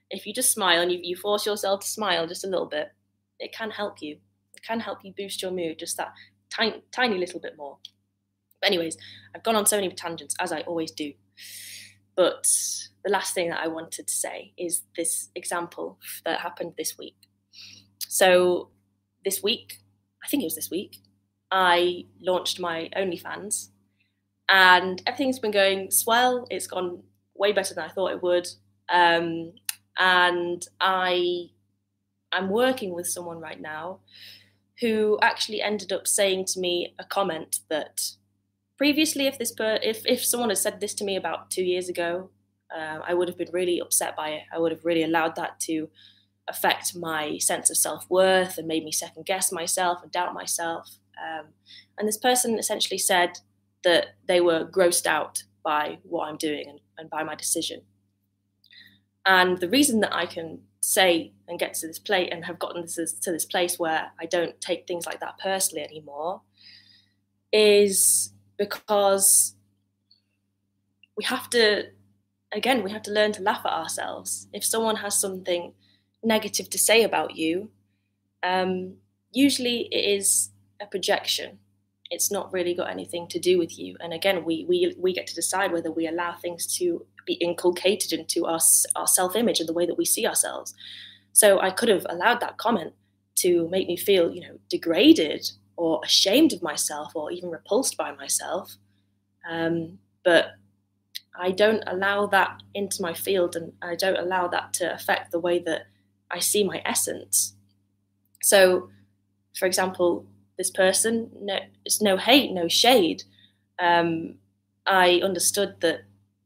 if 0.09 0.25
you 0.25 0.33
just 0.33 0.51
smile 0.51 0.81
and 0.81 0.91
you, 0.91 0.99
you 1.01 1.15
force 1.15 1.45
yourself 1.45 1.81
to 1.81 1.87
smile 1.87 2.27
just 2.27 2.43
a 2.43 2.47
little 2.47 2.65
bit, 2.65 2.91
it 3.39 3.53
can 3.53 3.71
help 3.71 4.01
you. 4.01 4.17
It 4.55 4.63
can 4.63 4.79
help 4.79 4.99
you 5.03 5.13
boost 5.15 5.41
your 5.41 5.51
mood 5.51 5.79
just 5.79 5.97
that 5.97 6.13
tiny, 6.49 6.83
tiny 6.91 7.17
little 7.17 7.39
bit 7.39 7.57
more. 7.57 7.77
But, 8.61 8.67
anyways, 8.67 8.97
I've 9.35 9.43
gone 9.43 9.55
on 9.55 9.65
so 9.65 9.77
many 9.77 9.89
tangents, 9.89 10.35
as 10.39 10.51
I 10.51 10.61
always 10.61 10.91
do. 10.91 11.13
But 12.15 12.47
the 13.03 13.11
last 13.11 13.33
thing 13.33 13.49
that 13.49 13.59
I 13.59 13.67
wanted 13.67 14.07
to 14.07 14.13
say 14.13 14.53
is 14.57 14.83
this 14.95 15.29
example 15.35 15.99
that 16.23 16.39
happened 16.39 16.73
this 16.77 16.97
week. 16.97 17.17
So, 17.99 18.69
this 19.23 19.43
week, 19.43 19.81
I 20.23 20.27
think 20.27 20.41
it 20.41 20.45
was 20.45 20.55
this 20.55 20.71
week, 20.71 20.97
I 21.51 22.05
launched 22.21 22.59
my 22.59 22.89
OnlyFans, 22.95 23.69
and 24.49 25.01
everything's 25.05 25.39
been 25.39 25.51
going 25.51 25.91
swell. 25.91 26.47
It's 26.49 26.67
gone 26.67 27.03
way 27.35 27.51
better 27.51 27.73
than 27.73 27.85
I 27.85 27.89
thought 27.89 28.11
it 28.11 28.23
would, 28.23 28.47
um, 28.89 29.53
and 29.97 30.65
I 30.79 31.49
I'm 32.31 32.49
working 32.49 32.93
with 32.93 33.07
someone 33.07 33.39
right 33.39 33.59
now 33.59 33.99
who 34.81 35.17
actually 35.21 35.61
ended 35.61 35.93
up 35.93 36.07
saying 36.07 36.45
to 36.45 36.59
me 36.59 36.93
a 36.99 37.05
comment 37.05 37.59
that 37.69 38.01
previously, 38.77 39.27
if 39.27 39.37
this 39.37 39.51
per- 39.51 39.79
if 39.81 40.05
if 40.05 40.23
someone 40.23 40.49
had 40.49 40.57
said 40.57 40.79
this 40.79 40.93
to 40.95 41.03
me 41.03 41.15
about 41.15 41.49
two 41.49 41.63
years 41.63 41.87
ago, 41.89 42.29
um, 42.75 43.01
I 43.07 43.13
would 43.13 43.27
have 43.27 43.37
been 43.37 43.51
really 43.53 43.79
upset 43.79 44.15
by 44.15 44.29
it. 44.29 44.43
I 44.53 44.59
would 44.59 44.71
have 44.71 44.85
really 44.85 45.03
allowed 45.03 45.35
that 45.35 45.59
to 45.61 45.89
affect 46.47 46.95
my 46.95 47.37
sense 47.37 47.69
of 47.69 47.77
self 47.77 48.09
worth 48.09 48.57
and 48.57 48.67
made 48.67 48.83
me 48.83 48.91
second 48.91 49.25
guess 49.25 49.51
myself 49.51 50.03
and 50.03 50.11
doubt 50.11 50.33
myself. 50.33 50.97
Um, 51.21 51.47
and 51.97 52.07
this 52.07 52.17
person 52.17 52.59
essentially 52.59 52.97
said 52.97 53.39
that 53.83 54.15
they 54.27 54.41
were 54.41 54.65
grossed 54.65 55.05
out 55.05 55.43
by 55.63 55.99
what 56.03 56.27
I'm 56.27 56.37
doing 56.37 56.67
and, 56.67 56.79
and 56.97 57.09
by 57.09 57.23
my 57.23 57.35
decision. 57.35 57.81
And 59.25 59.59
the 59.59 59.69
reason 59.69 60.01
that 60.01 60.13
I 60.13 60.25
can 60.25 60.59
say 60.81 61.33
and 61.47 61.59
get 61.59 61.73
to 61.73 61.87
this 61.87 61.97
place 61.97 62.29
and 62.31 62.45
have 62.45 62.59
gotten 62.59 62.83
this, 62.83 63.13
to 63.13 63.31
this 63.31 63.45
place 63.45 63.79
where 63.79 64.11
I 64.19 64.25
don't 64.25 64.59
take 64.61 64.85
things 64.85 65.05
like 65.05 65.19
that 65.19 65.39
personally 65.39 65.83
anymore 65.83 66.41
is 67.51 68.33
because 68.57 69.55
we 71.17 71.23
have 71.23 71.49
to, 71.51 71.85
again, 72.53 72.83
we 72.83 72.91
have 72.91 73.01
to 73.03 73.11
learn 73.11 73.31
to 73.33 73.41
laugh 73.41 73.65
at 73.65 73.71
ourselves. 73.71 74.47
If 74.53 74.63
someone 74.63 74.97
has 74.97 75.19
something 75.19 75.73
negative 76.23 76.69
to 76.69 76.77
say 76.77 77.03
about 77.03 77.35
you, 77.35 77.71
um, 78.43 78.97
usually 79.31 79.87
it 79.91 80.19
is 80.19 80.51
a 80.81 80.85
projection. 80.85 81.59
It's 82.11 82.31
not 82.31 82.53
really 82.53 82.75
got 82.75 82.89
anything 82.89 83.27
to 83.29 83.39
do 83.39 83.57
with 83.57 83.79
you. 83.79 83.97
And 83.99 84.13
again, 84.13 84.45
we 84.45 84.65
we 84.67 84.95
we 84.97 85.13
get 85.13 85.27
to 85.27 85.35
decide 85.35 85.71
whether 85.71 85.91
we 85.91 86.07
allow 86.07 86.35
things 86.35 86.67
to 86.77 87.05
be 87.25 87.33
inculcated 87.33 88.13
into 88.13 88.45
our 88.45 88.59
our 88.95 89.07
self 89.07 89.35
image 89.35 89.59
and 89.59 89.67
the 89.67 89.73
way 89.73 89.85
that 89.85 89.97
we 89.97 90.05
see 90.05 90.27
ourselves. 90.27 90.73
So 91.33 91.59
I 91.59 91.71
could 91.71 91.89
have 91.89 92.05
allowed 92.09 92.39
that 92.41 92.57
comment 92.57 92.93
to 93.35 93.67
make 93.69 93.87
me 93.87 93.97
feel, 93.97 94.33
you 94.33 94.41
know, 94.41 94.57
degraded 94.69 95.51
or 95.75 95.99
ashamed 96.03 96.53
of 96.53 96.61
myself 96.61 97.11
or 97.15 97.31
even 97.31 97.49
repulsed 97.49 97.97
by 97.97 98.13
myself. 98.13 98.77
Um, 99.49 99.99
but 100.23 100.51
I 101.37 101.51
don't 101.51 101.83
allow 101.87 102.27
that 102.27 102.61
into 102.73 103.01
my 103.01 103.13
field 103.13 103.55
and 103.55 103.73
I 103.81 103.95
don't 103.95 104.17
allow 104.17 104.47
that 104.47 104.73
to 104.75 104.93
affect 104.93 105.31
the 105.31 105.39
way 105.39 105.59
that 105.59 105.87
I 106.31 106.39
see 106.39 106.63
my 106.63 106.81
essence. 106.85 107.55
So, 108.41 108.89
for 109.57 109.65
example, 109.65 110.25
this 110.57 110.71
person. 110.71 111.29
No, 111.39 111.59
it's 111.83 112.01
no 112.01 112.17
hate, 112.17 112.51
no 112.51 112.67
shade. 112.67 113.23
Um, 113.79 114.35
I 114.85 115.19
understood 115.23 115.75
that 115.81 116.01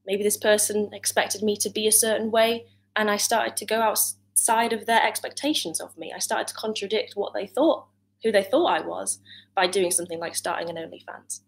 maybe 0.05 0.23
this 0.23 0.37
person 0.37 0.89
expected 0.93 1.43
me 1.43 1.55
to 1.57 1.69
be 1.69 1.87
a 1.87 1.91
certain 1.91 2.31
way, 2.31 2.65
and 2.95 3.09
I 3.09 3.17
started 3.17 3.55
to 3.57 3.65
go 3.65 3.81
outside 3.81 4.73
of 4.73 4.85
their 4.85 5.03
expectations 5.03 5.79
of 5.79 5.97
me. 5.97 6.11
I 6.15 6.19
started 6.19 6.47
to 6.47 6.53
contradict 6.53 7.13
what 7.15 7.33
they 7.33 7.47
thought, 7.47 7.85
who 8.23 8.31
they 8.31 8.43
thought 8.43 8.67
I 8.67 8.81
was, 8.81 9.19
by 9.55 9.67
doing 9.67 9.91
something 9.91 10.19
like 10.19 10.35
starting 10.35 10.69
an 10.69 10.77
OnlyFans. 10.77 11.41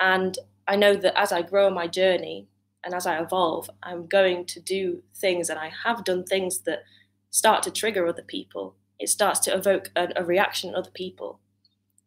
And 0.00 0.38
I 0.66 0.76
know 0.76 0.94
that 0.94 1.18
as 1.18 1.32
I 1.32 1.42
grow 1.42 1.66
in 1.66 1.74
my 1.74 1.86
journey 1.86 2.46
and 2.84 2.94
as 2.94 3.06
I 3.06 3.20
evolve, 3.20 3.68
I'm 3.82 4.06
going 4.06 4.46
to 4.46 4.60
do 4.60 5.02
things, 5.14 5.50
and 5.50 5.58
I 5.58 5.72
have 5.84 6.04
done 6.04 6.24
things 6.24 6.60
that 6.60 6.84
start 7.30 7.62
to 7.64 7.70
trigger 7.70 8.06
other 8.06 8.22
people. 8.22 8.76
It 8.98 9.08
starts 9.08 9.40
to 9.40 9.54
evoke 9.54 9.90
a, 9.94 10.08
a 10.16 10.24
reaction 10.24 10.70
in 10.70 10.76
other 10.76 10.90
people. 10.90 11.40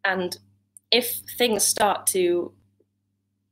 And 0.04 0.36
if 0.90 1.20
things 1.38 1.64
start 1.66 2.06
to 2.08 2.52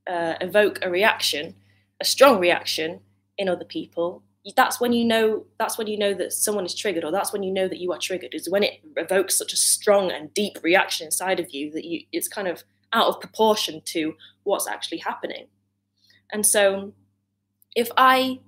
uh, 0.09 0.35
evoke 0.41 0.79
a 0.83 0.91
reaction, 0.91 1.55
a 2.01 2.05
strong 2.05 2.41
reaction 2.41 3.01
in 3.39 3.49
other 3.49 3.65
people, 3.65 4.23
that's 4.57 4.81
when 4.81 4.93
you 4.93 5.05
know 5.05 5.45
that's 5.59 5.77
when 5.77 5.87
you 5.87 5.99
know 5.99 6.15
that 6.15 6.33
someone 6.33 6.65
is 6.65 6.75
triggered 6.75 7.05
or 7.05 7.13
that's 7.13 7.33
when 7.33 7.43
you 7.43 7.53
know 7.53 7.69
that 7.69 7.79
you 7.79 7.93
are 7.93 7.99
triggered 7.99 8.35
is 8.35 8.49
when 8.49 8.63
it 8.63 8.81
evokes 8.97 9.37
such 9.37 9.53
a 9.53 9.57
strong 9.57 10.11
and 10.11 10.33
deep 10.33 10.57
reaction 10.63 11.05
inside 11.05 11.39
of 11.39 11.51
you 11.51 11.71
that 11.71 11.85
you 11.85 12.01
it's 12.11 12.27
kind 12.27 12.49
of 12.49 12.65
out 12.93 13.07
of 13.07 13.21
proportion 13.21 13.83
to 13.85 14.15
what's 14.43 14.67
actually 14.67 14.99
happening. 14.99 15.47
And 16.33 16.47
so 16.47 16.95
if 17.77 17.91
i 17.97 18.41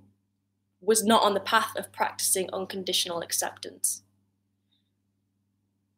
was 0.80 1.04
not 1.04 1.22
on 1.22 1.34
the 1.34 1.40
path 1.40 1.76
of 1.76 1.92
practicing 1.92 2.48
unconditional 2.52 3.20
acceptance 3.20 4.02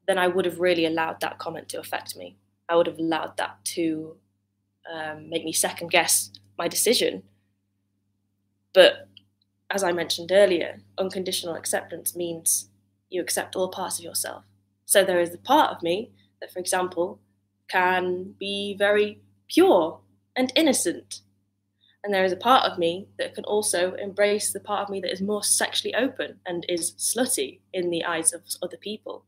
then 0.06 0.18
I 0.18 0.28
would 0.28 0.44
have 0.44 0.60
really 0.60 0.86
allowed 0.86 1.20
that 1.20 1.38
comment 1.38 1.68
to 1.70 1.80
affect 1.80 2.16
me. 2.16 2.36
I 2.68 2.76
would 2.76 2.86
have 2.86 2.98
allowed 2.98 3.36
that 3.36 3.64
to 3.64 4.16
um, 4.92 5.28
make 5.28 5.44
me 5.44 5.52
second 5.52 5.90
guess 5.90 6.30
my 6.58 6.68
decision. 6.68 7.22
But 8.72 9.08
as 9.70 9.82
I 9.82 9.92
mentioned 9.92 10.30
earlier, 10.32 10.80
unconditional 10.98 11.54
acceptance 11.54 12.14
means 12.14 12.68
you 13.10 13.20
accept 13.20 13.56
all 13.56 13.68
parts 13.68 13.98
of 13.98 14.04
yourself. 14.04 14.44
So 14.86 15.04
there 15.04 15.20
is 15.20 15.32
a 15.32 15.38
part 15.38 15.74
of 15.74 15.82
me 15.82 16.10
that, 16.40 16.52
for 16.52 16.58
example, 16.58 17.20
can 17.68 18.34
be 18.38 18.76
very 18.78 19.20
pure 19.48 20.00
and 20.36 20.52
innocent. 20.54 21.20
And 22.02 22.12
there 22.12 22.24
is 22.24 22.32
a 22.32 22.36
part 22.36 22.70
of 22.70 22.78
me 22.78 23.08
that 23.18 23.34
can 23.34 23.44
also 23.44 23.94
embrace 23.94 24.52
the 24.52 24.60
part 24.60 24.82
of 24.82 24.90
me 24.90 25.00
that 25.00 25.12
is 25.12 25.22
more 25.22 25.42
sexually 25.42 25.94
open 25.94 26.38
and 26.44 26.66
is 26.68 26.92
slutty 26.92 27.60
in 27.72 27.88
the 27.88 28.04
eyes 28.04 28.34
of 28.34 28.42
other 28.62 28.76
people. 28.76 29.24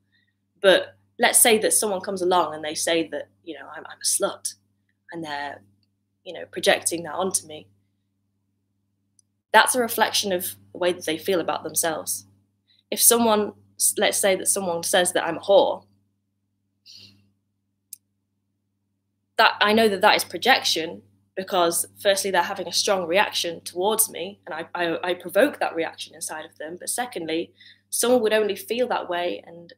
But 0.60 0.96
let's 1.18 1.40
say 1.40 1.58
that 1.58 1.72
someone 1.72 2.00
comes 2.00 2.22
along 2.22 2.54
and 2.54 2.64
they 2.64 2.74
say 2.74 3.08
that, 3.08 3.28
you 3.44 3.54
know, 3.54 3.66
I'm, 3.74 3.84
I'm 3.86 3.98
a 4.02 4.04
slut 4.04 4.54
and 5.12 5.24
they're, 5.24 5.62
you 6.24 6.32
know, 6.32 6.44
projecting 6.50 7.02
that 7.04 7.14
onto 7.14 7.46
me. 7.46 7.68
That's 9.52 9.74
a 9.74 9.80
reflection 9.80 10.32
of 10.32 10.56
the 10.72 10.78
way 10.78 10.92
that 10.92 11.06
they 11.06 11.18
feel 11.18 11.40
about 11.40 11.62
themselves. 11.62 12.26
If 12.90 13.00
someone, 13.00 13.52
let's 13.96 14.18
say 14.18 14.36
that 14.36 14.48
someone 14.48 14.82
says 14.82 15.12
that 15.12 15.24
I'm 15.24 15.38
a 15.38 15.40
whore, 15.40 15.84
that 19.38 19.54
I 19.60 19.72
know 19.72 19.88
that 19.88 20.00
that 20.00 20.16
is 20.16 20.24
projection 20.24 21.02
because 21.36 21.86
firstly 22.00 22.30
they're 22.30 22.42
having 22.42 22.66
a 22.66 22.72
strong 22.72 23.06
reaction 23.06 23.60
towards 23.60 24.10
me 24.10 24.40
and 24.46 24.54
I, 24.54 24.66
I, 24.74 25.10
I, 25.10 25.14
provoke 25.14 25.60
that 25.60 25.74
reaction 25.74 26.14
inside 26.14 26.46
of 26.46 26.56
them 26.56 26.76
but 26.80 26.88
secondly 26.88 27.52
someone 27.90 28.22
would 28.22 28.32
only 28.32 28.56
feel 28.56 28.88
that 28.88 29.10
way 29.10 29.44
and 29.46 29.74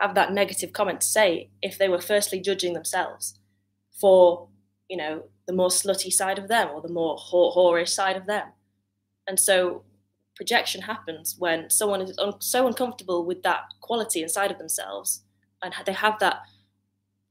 have 0.00 0.14
that 0.14 0.32
negative 0.32 0.72
comment 0.72 1.00
to 1.00 1.06
say 1.06 1.50
if 1.62 1.78
they 1.78 1.88
were 1.88 2.00
firstly 2.00 2.40
judging 2.40 2.72
themselves 2.72 3.38
for 3.92 4.48
you 4.88 4.96
know 4.96 5.24
the 5.46 5.52
more 5.52 5.68
slutty 5.68 6.12
side 6.12 6.38
of 6.38 6.48
them 6.48 6.68
or 6.74 6.80
the 6.80 6.92
more 6.92 7.16
whorish 7.32 7.88
side 7.88 8.16
of 8.16 8.26
them 8.26 8.48
and 9.26 9.38
so 9.40 9.82
projection 10.34 10.82
happens 10.82 11.36
when 11.38 11.70
someone 11.70 12.02
is 12.02 12.16
un- 12.18 12.40
so 12.40 12.66
uncomfortable 12.66 13.24
with 13.24 13.42
that 13.42 13.62
quality 13.80 14.22
inside 14.22 14.50
of 14.50 14.58
themselves 14.58 15.22
and 15.62 15.74
they 15.86 15.92
have 15.92 16.18
that 16.18 16.42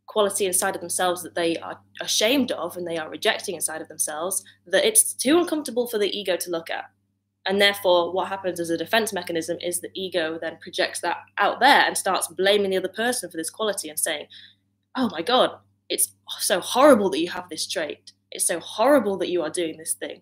quality 0.07 0.45
inside 0.45 0.75
of 0.75 0.81
themselves 0.81 1.23
that 1.23 1.35
they 1.35 1.57
are 1.57 1.79
ashamed 2.01 2.51
of 2.51 2.77
and 2.77 2.87
they 2.87 2.97
are 2.97 3.09
rejecting 3.09 3.55
inside 3.55 3.81
of 3.81 3.87
themselves 3.87 4.43
that 4.65 4.85
it's 4.85 5.13
too 5.13 5.37
uncomfortable 5.37 5.87
for 5.87 5.97
the 5.97 6.17
ego 6.17 6.35
to 6.37 6.49
look 6.49 6.69
at. 6.69 6.85
And 7.47 7.61
therefore, 7.61 8.11
what 8.11 8.27
happens 8.27 8.59
as 8.59 8.71
a 8.71 8.77
defense 8.77 9.13
mechanism 9.13 9.57
is 9.61 9.79
the 9.79 9.91
ego 9.93 10.39
then 10.41 10.57
projects 10.61 11.01
that 11.01 11.17
out 11.37 11.59
there 11.59 11.81
and 11.81 11.97
starts 11.97 12.27
blaming 12.27 12.71
the 12.71 12.77
other 12.77 12.87
person 12.87 13.29
for 13.29 13.37
this 13.37 13.51
quality 13.51 13.89
and 13.89 13.99
saying, 13.99 14.27
Oh 14.95 15.09
my 15.11 15.21
God, 15.21 15.51
it's 15.89 16.15
so 16.39 16.59
horrible 16.59 17.09
that 17.11 17.19
you 17.19 17.29
have 17.29 17.49
this 17.49 17.67
trait. 17.67 18.13
It's 18.31 18.47
so 18.47 18.59
horrible 18.59 19.17
that 19.17 19.29
you 19.29 19.41
are 19.43 19.49
doing 19.49 19.77
this 19.77 19.93
thing. 19.93 20.21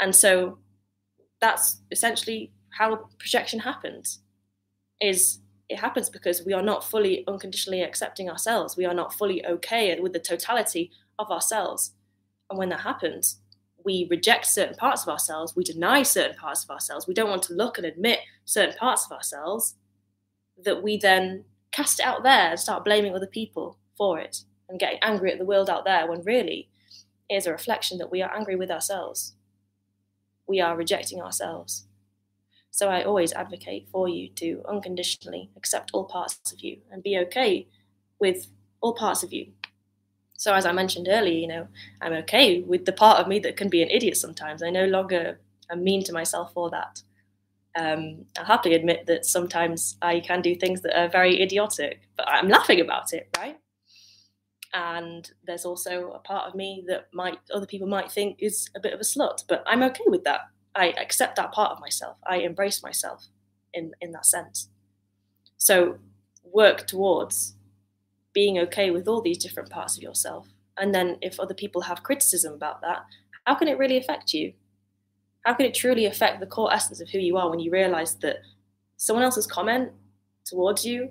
And 0.00 0.14
so 0.14 0.58
that's 1.40 1.80
essentially 1.90 2.52
how 2.70 3.08
projection 3.18 3.60
happens 3.60 4.20
is 5.00 5.38
it 5.68 5.78
happens 5.78 6.10
because 6.10 6.44
we 6.44 6.52
are 6.52 6.62
not 6.62 6.84
fully 6.84 7.24
unconditionally 7.26 7.82
accepting 7.82 8.28
ourselves. 8.28 8.76
We 8.76 8.84
are 8.84 8.94
not 8.94 9.14
fully 9.14 9.44
okay 9.46 9.98
with 10.00 10.12
the 10.12 10.18
totality 10.18 10.90
of 11.18 11.30
ourselves. 11.30 11.92
And 12.50 12.58
when 12.58 12.68
that 12.70 12.80
happens, 12.80 13.40
we 13.84 14.06
reject 14.10 14.46
certain 14.46 14.74
parts 14.74 15.02
of 15.02 15.08
ourselves, 15.08 15.54
we 15.54 15.64
deny 15.64 16.02
certain 16.02 16.36
parts 16.36 16.64
of 16.64 16.70
ourselves, 16.70 17.06
we 17.06 17.14
don't 17.14 17.30
want 17.30 17.42
to 17.44 17.54
look 17.54 17.78
and 17.78 17.86
admit 17.86 18.20
certain 18.44 18.74
parts 18.76 19.04
of 19.04 19.12
ourselves, 19.12 19.74
that 20.62 20.82
we 20.82 20.96
then 20.96 21.44
cast 21.70 22.00
it 22.00 22.06
out 22.06 22.22
there 22.22 22.50
and 22.50 22.60
start 22.60 22.84
blaming 22.84 23.14
other 23.14 23.26
people 23.26 23.78
for 23.96 24.18
it 24.18 24.44
and 24.68 24.80
getting 24.80 24.98
angry 25.02 25.32
at 25.32 25.38
the 25.38 25.44
world 25.44 25.68
out 25.68 25.84
there 25.84 26.06
when 26.08 26.22
really 26.22 26.68
it 27.28 27.36
is 27.36 27.46
a 27.46 27.52
reflection 27.52 27.98
that 27.98 28.10
we 28.10 28.22
are 28.22 28.34
angry 28.34 28.56
with 28.56 28.70
ourselves. 28.70 29.34
We 30.46 30.60
are 30.60 30.76
rejecting 30.76 31.20
ourselves. 31.20 31.86
So 32.70 32.88
I 32.88 33.04
always 33.04 33.32
advocate 33.32 33.88
for 33.90 34.08
you 34.08 34.28
to 34.30 34.62
unconditionally 34.68 35.50
accept 35.56 35.90
all 35.92 36.04
parts 36.04 36.52
of 36.52 36.60
you 36.60 36.78
and 36.90 37.02
be 37.02 37.16
okay 37.18 37.68
with 38.18 38.48
all 38.80 38.94
parts 38.94 39.22
of 39.22 39.32
you. 39.32 39.52
So 40.36 40.52
as 40.52 40.66
I 40.66 40.72
mentioned 40.72 41.08
earlier, 41.08 41.38
you 41.38 41.46
know, 41.46 41.68
I'm 42.00 42.12
okay 42.12 42.60
with 42.60 42.84
the 42.84 42.92
part 42.92 43.20
of 43.20 43.28
me 43.28 43.38
that 43.40 43.56
can 43.56 43.68
be 43.68 43.82
an 43.82 43.90
idiot 43.90 44.16
sometimes. 44.16 44.62
I 44.62 44.70
no 44.70 44.86
longer 44.86 45.38
am 45.70 45.84
mean 45.84 46.02
to 46.04 46.12
myself 46.12 46.52
for 46.52 46.70
that. 46.70 47.02
Um, 47.76 48.26
I'll 48.38 48.44
happily 48.44 48.74
admit 48.74 49.06
that 49.06 49.26
sometimes 49.26 49.96
I 50.02 50.20
can 50.20 50.42
do 50.42 50.54
things 50.54 50.82
that 50.82 50.98
are 50.98 51.08
very 51.08 51.40
idiotic, 51.40 52.02
but 52.16 52.28
I'm 52.28 52.48
laughing 52.48 52.80
about 52.80 53.12
it, 53.12 53.28
right? 53.36 53.58
And 54.72 55.30
there's 55.44 55.64
also 55.64 56.10
a 56.12 56.18
part 56.18 56.48
of 56.48 56.54
me 56.54 56.84
that 56.88 57.08
might 57.12 57.38
other 57.52 57.66
people 57.66 57.86
might 57.86 58.10
think 58.10 58.38
is 58.40 58.68
a 58.76 58.80
bit 58.80 58.92
of 58.92 59.00
a 59.00 59.04
slut, 59.04 59.44
but 59.48 59.62
I'm 59.66 59.82
okay 59.84 60.04
with 60.06 60.24
that. 60.24 60.40
I 60.74 60.88
accept 60.88 61.36
that 61.36 61.52
part 61.52 61.70
of 61.70 61.80
myself. 61.80 62.16
I 62.26 62.38
embrace 62.38 62.82
myself 62.82 63.26
in, 63.72 63.92
in 64.00 64.10
that 64.12 64.26
sense. 64.26 64.68
So 65.56 65.98
work 66.42 66.86
towards 66.88 67.54
being 68.34 68.58
okay 68.58 68.90
with 68.90 69.08
all 69.08 69.22
these 69.22 69.38
different 69.38 69.70
parts 69.70 69.96
of 69.96 70.02
yourself. 70.02 70.48
And 70.76 70.94
then 70.94 71.18
if 71.22 71.38
other 71.38 71.54
people 71.54 71.82
have 71.82 72.02
criticism 72.02 72.52
about 72.52 72.82
that, 72.82 73.04
how 73.46 73.54
can 73.54 73.68
it 73.68 73.78
really 73.78 73.96
affect 73.96 74.34
you? 74.34 74.52
How 75.44 75.54
can 75.54 75.66
it 75.66 75.74
truly 75.74 76.06
affect 76.06 76.40
the 76.40 76.46
core 76.46 76.72
essence 76.72 77.00
of 77.00 77.10
who 77.10 77.18
you 77.18 77.36
are 77.36 77.48
when 77.48 77.60
you 77.60 77.70
realize 77.70 78.16
that 78.16 78.38
someone 78.96 79.24
else's 79.24 79.46
comment 79.46 79.92
towards 80.44 80.84
you, 80.84 81.10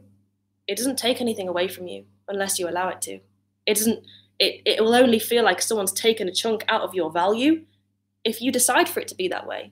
it 0.68 0.78
doesn't 0.78 0.98
take 0.98 1.22
anything 1.22 1.48
away 1.48 1.68
from 1.68 1.88
you 1.88 2.06
unless 2.28 2.60
you 2.60 2.68
allow 2.68 2.90
it 2.90 3.02
to. 3.04 3.20
It 3.66 3.78
doesn't 3.78 4.04
it, 4.40 4.62
it 4.66 4.84
will 4.84 4.96
only 4.96 5.20
feel 5.20 5.44
like 5.44 5.62
someone's 5.62 5.92
taken 5.92 6.28
a 6.28 6.34
chunk 6.34 6.66
out 6.68 6.82
of 6.82 6.96
your 6.96 7.12
value 7.12 7.66
if 8.24 8.42
you 8.42 8.52
decide 8.52 8.90
for 8.90 9.00
it 9.00 9.08
to 9.10 9.16
be 9.16 9.28
that 9.28 9.48
way. 9.48 9.72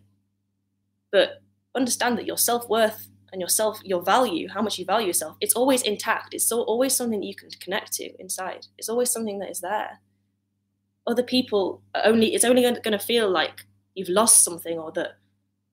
But 1.12 1.42
understand 1.76 2.18
that 2.18 2.26
your 2.26 2.38
self 2.38 2.70
worth 2.70 3.08
and 3.32 3.42
your 3.42 3.50
self, 3.50 3.80
your 3.84 4.02
value, 4.02 4.48
how 4.50 4.62
much 4.62 4.78
you 4.78 4.86
value 4.86 5.08
yourself, 5.08 5.38
it's 5.40 5.54
always 5.54 5.82
intact. 5.82 6.34
It's 6.34 6.48
so, 6.48 6.62
always 6.62 6.96
something 6.96 7.22
that 7.22 7.28
you 7.28 7.36
can 7.36 7.50
connect 7.60 7.94
to 7.94 8.12
inside. 8.20 8.68
It's 8.78 8.90
always 8.90 9.10
something 9.10 9.40
that 9.40 9.50
is 9.50 9.62
there. 9.62 10.00
Other 11.08 11.24
people 11.24 11.82
only, 11.96 12.34
it's 12.36 12.44
only 12.44 12.62
going 12.62 12.84
to 12.84 13.00
feel 13.00 13.30
like 13.30 13.66
you've 13.96 14.10
lost 14.10 14.44
something 14.44 14.78
or 14.78 14.92
that 14.94 15.18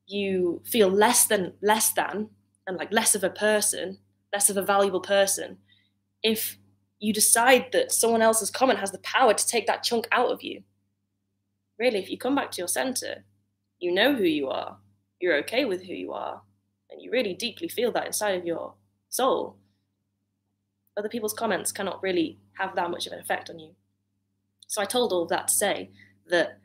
you 0.06 0.62
feel 0.64 0.88
less 0.88 1.26
than, 1.26 1.52
less 1.60 1.92
than, 1.92 2.30
and 2.66 2.76
like 2.76 2.92
less 2.92 3.14
of 3.14 3.24
a 3.24 3.30
person, 3.30 3.98
less 4.32 4.48
of 4.50 4.56
a 4.56 4.62
valuable 4.62 5.00
person, 5.00 5.58
if 6.22 6.58
you 6.98 7.12
decide 7.12 7.66
that 7.72 7.92
someone 7.92 8.22
else's 8.22 8.50
comment 8.50 8.80
has 8.80 8.90
the 8.90 8.98
power 8.98 9.34
to 9.34 9.46
take 9.46 9.66
that 9.66 9.82
chunk 9.82 10.08
out 10.12 10.30
of 10.30 10.42
you 10.42 10.62
really, 11.78 11.98
if 11.98 12.10
you 12.10 12.18
come 12.18 12.34
back 12.34 12.50
to 12.52 12.58
your 12.58 12.68
center, 12.68 13.24
you 13.78 13.92
know 13.92 14.14
who 14.14 14.24
you 14.24 14.48
are, 14.48 14.76
you're 15.20 15.36
okay 15.38 15.64
with 15.64 15.84
who 15.84 15.94
you 15.94 16.12
are, 16.12 16.42
and 16.90 17.02
you 17.02 17.10
really 17.10 17.34
deeply 17.34 17.68
feel 17.68 17.92
that 17.92 18.06
inside 18.06 18.38
of 18.38 18.44
your 18.44 18.74
soul, 19.08 19.56
other 20.96 21.08
people's 21.08 21.34
comments 21.34 21.72
cannot 21.72 22.02
really 22.02 22.38
have 22.58 22.74
that 22.74 22.90
much 22.90 23.06
of 23.06 23.12
an 23.12 23.20
effect 23.20 23.50
on 23.50 23.58
you. 23.58 23.70
So 24.66 24.82
I 24.82 24.84
told 24.84 25.12
all 25.12 25.22
of 25.22 25.28
that 25.30 25.48
to 25.48 25.54
say 25.54 25.90
that 26.28 26.58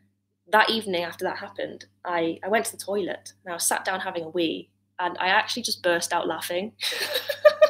that 0.52 0.70
evening 0.70 1.04
after 1.04 1.24
that 1.26 1.38
happened, 1.38 1.86
I, 2.04 2.40
I 2.44 2.50
went 2.50 2.66
to 2.66 2.72
the 2.72 2.84
toilet 2.84 3.34
and 3.44 3.52
I 3.52 3.56
was 3.56 3.66
sat 3.66 3.86
down 3.86 4.02
having 4.02 4.24
a 4.24 4.30
wee, 4.30 4.70
and 5.00 5.18
I 5.20 5.28
actually 5.28 5.64
just 5.64 5.84
burst 5.84 6.14
out 6.14 6.28
laughing. 6.28 6.74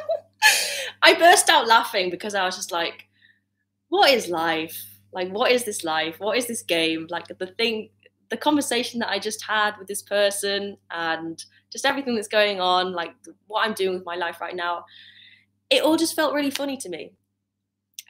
I 1.02 1.14
burst 1.14 1.48
out 1.48 1.66
laughing 1.66 2.10
because 2.10 2.34
I 2.34 2.44
was 2.44 2.56
just 2.56 2.72
like, 2.72 3.06
what 3.88 4.10
is 4.10 4.28
life? 4.28 4.94
like 5.14 5.30
what 5.30 5.50
is 5.50 5.64
this 5.64 5.84
life 5.84 6.16
what 6.18 6.36
is 6.36 6.46
this 6.46 6.62
game 6.62 7.06
like 7.08 7.26
the 7.28 7.46
thing 7.46 7.88
the 8.34 8.40
conversation 8.48 8.98
that 8.98 9.08
i 9.08 9.18
just 9.18 9.44
had 9.44 9.76
with 9.78 9.86
this 9.86 10.02
person 10.02 10.76
and 10.90 11.44
just 11.70 11.86
everything 11.86 12.16
that's 12.16 12.28
going 12.40 12.60
on 12.60 12.92
like 12.92 13.12
what 13.46 13.64
i'm 13.64 13.74
doing 13.74 13.94
with 13.94 14.04
my 14.04 14.16
life 14.16 14.40
right 14.40 14.56
now 14.56 14.84
it 15.70 15.82
all 15.82 15.96
just 15.96 16.14
felt 16.14 16.34
really 16.34 16.50
funny 16.50 16.76
to 16.78 16.88
me. 16.88 17.12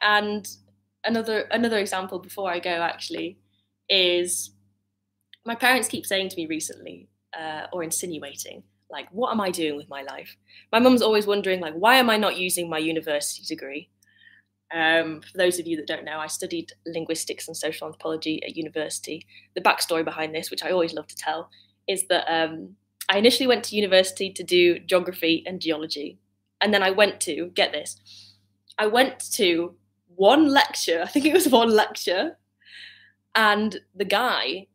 And 0.01 0.47
another 1.03 1.41
another 1.51 1.77
example 1.77 2.17
before 2.19 2.51
i 2.51 2.59
go 2.59 2.69
actually 2.69 3.37
is 3.89 4.51
my 5.45 5.53
parents 5.53 5.87
keep 5.87 6.05
saying 6.05 6.29
to 6.29 6.35
me 6.35 6.47
recently 6.47 7.07
uh, 7.39 7.67
or 7.71 7.83
insinuating 7.83 8.63
like 8.89 9.07
what 9.11 9.31
am 9.31 9.39
i 9.39 9.51
doing 9.51 9.75
with 9.77 9.87
my 9.87 10.01
life? 10.01 10.35
My 10.71 10.79
mum's 10.79 11.03
always 11.03 11.27
wondering 11.27 11.59
like 11.59 11.75
why 11.75 11.95
am 11.95 12.09
i 12.09 12.17
not 12.17 12.37
using 12.37 12.69
my 12.69 12.79
university 12.79 13.43
degree 13.45 13.89
um, 14.73 15.21
for 15.21 15.37
those 15.37 15.59
of 15.59 15.67
you 15.67 15.77
that 15.77 15.87
don't 15.87 16.05
know, 16.05 16.19
I 16.19 16.27
studied 16.27 16.73
linguistics 16.85 17.47
and 17.47 17.55
social 17.55 17.87
anthropology 17.87 18.43
at 18.43 18.57
university. 18.57 19.25
The 19.53 19.61
backstory 19.61 20.03
behind 20.03 20.33
this, 20.33 20.49
which 20.49 20.63
I 20.63 20.71
always 20.71 20.93
love 20.93 21.07
to 21.07 21.15
tell, 21.15 21.49
is 21.87 22.07
that 22.07 22.25
um, 22.27 22.75
I 23.09 23.17
initially 23.17 23.47
went 23.47 23.63
to 23.65 23.75
university 23.75 24.31
to 24.31 24.43
do 24.43 24.79
geography 24.79 25.43
and 25.45 25.61
geology. 25.61 26.17
And 26.61 26.73
then 26.73 26.81
I 26.81 26.89
went 26.89 27.21
to, 27.21 27.51
get 27.53 27.71
this, 27.71 27.99
I 28.79 28.87
went 28.87 29.19
to 29.33 29.75
one 30.15 30.47
lecture, 30.47 31.01
I 31.03 31.07
think 31.07 31.25
it 31.25 31.33
was 31.33 31.47
one 31.47 31.69
lecture, 31.69 32.37
and 33.35 33.79
the 33.93 34.05
guy, 34.05 34.67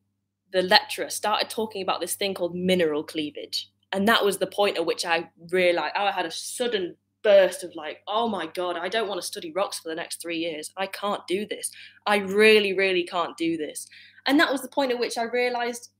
the 0.53 0.63
lecturer, 0.63 1.11
started 1.11 1.51
talking 1.51 1.83
about 1.83 2.01
this 2.01 2.15
thing 2.15 2.35
called 2.35 2.55
mineral 2.55 3.03
cleavage. 3.03 3.71
And 3.93 4.07
that 4.07 4.25
was 4.25 4.39
the 4.39 4.47
point 4.47 4.77
at 4.77 4.87
which 4.87 5.05
I 5.05 5.31
realized 5.51 5.95
oh, 5.97 6.05
I 6.05 6.13
had 6.13 6.27
a 6.27 6.31
sudden 6.31 6.97
burst 7.23 7.65
of 7.65 7.75
like, 7.75 7.99
oh 8.07 8.29
my 8.29 8.47
God, 8.47 8.77
I 8.77 8.89
don't 8.89 9.09
want 9.09 9.21
to 9.21 9.27
study 9.27 9.53
rocks 9.53 9.79
for 9.79 9.89
the 9.89 9.95
next 9.95 10.21
three 10.21 10.39
years. 10.39 10.71
I 10.77 10.87
can't 10.87 11.27
do 11.27 11.47
this. 11.47 11.71
I 12.07 12.19
really, 12.19 12.73
really 12.73 13.05
can't 13.05 13.37
do 13.37 13.57
this. 13.57 13.87
And 14.27 14.39
that 14.41 14.53
was 14.53 14.63
the 14.63 14.69
point 14.69 14.93
at 14.93 14.99
which 14.99 15.19
I 15.19 15.25
realized 15.25 15.91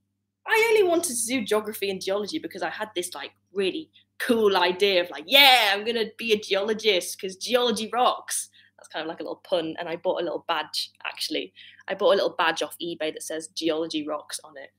I 0.47 0.67
only 0.69 0.89
wanted 0.89 1.15
to 1.15 1.27
do 1.27 1.45
geography 1.45 1.89
and 1.89 2.01
geology 2.01 2.39
because 2.39 2.63
I 2.63 2.69
had 2.69 2.89
this 2.95 3.13
like 3.13 3.31
really 3.53 3.89
cool 4.19 4.57
idea 4.57 5.01
of 5.01 5.09
like, 5.09 5.25
yeah, 5.27 5.71
I'm 5.73 5.83
going 5.83 5.95
to 5.95 6.11
be 6.17 6.33
a 6.33 6.39
geologist 6.39 7.17
because 7.19 7.35
geology 7.35 7.89
rocks. 7.91 8.49
That's 8.77 8.87
kind 8.87 9.03
of 9.03 9.09
like 9.09 9.19
a 9.19 9.23
little 9.23 9.41
pun. 9.43 9.75
And 9.79 9.87
I 9.87 9.95
bought 9.95 10.21
a 10.21 10.23
little 10.23 10.45
badge, 10.47 10.91
actually. 11.05 11.53
I 11.87 11.93
bought 11.93 12.13
a 12.13 12.15
little 12.15 12.35
badge 12.37 12.63
off 12.63 12.75
eBay 12.81 13.13
that 13.13 13.21
says 13.21 13.49
Geology 13.49 14.07
Rocks 14.07 14.39
on 14.43 14.53
it. 14.57 14.69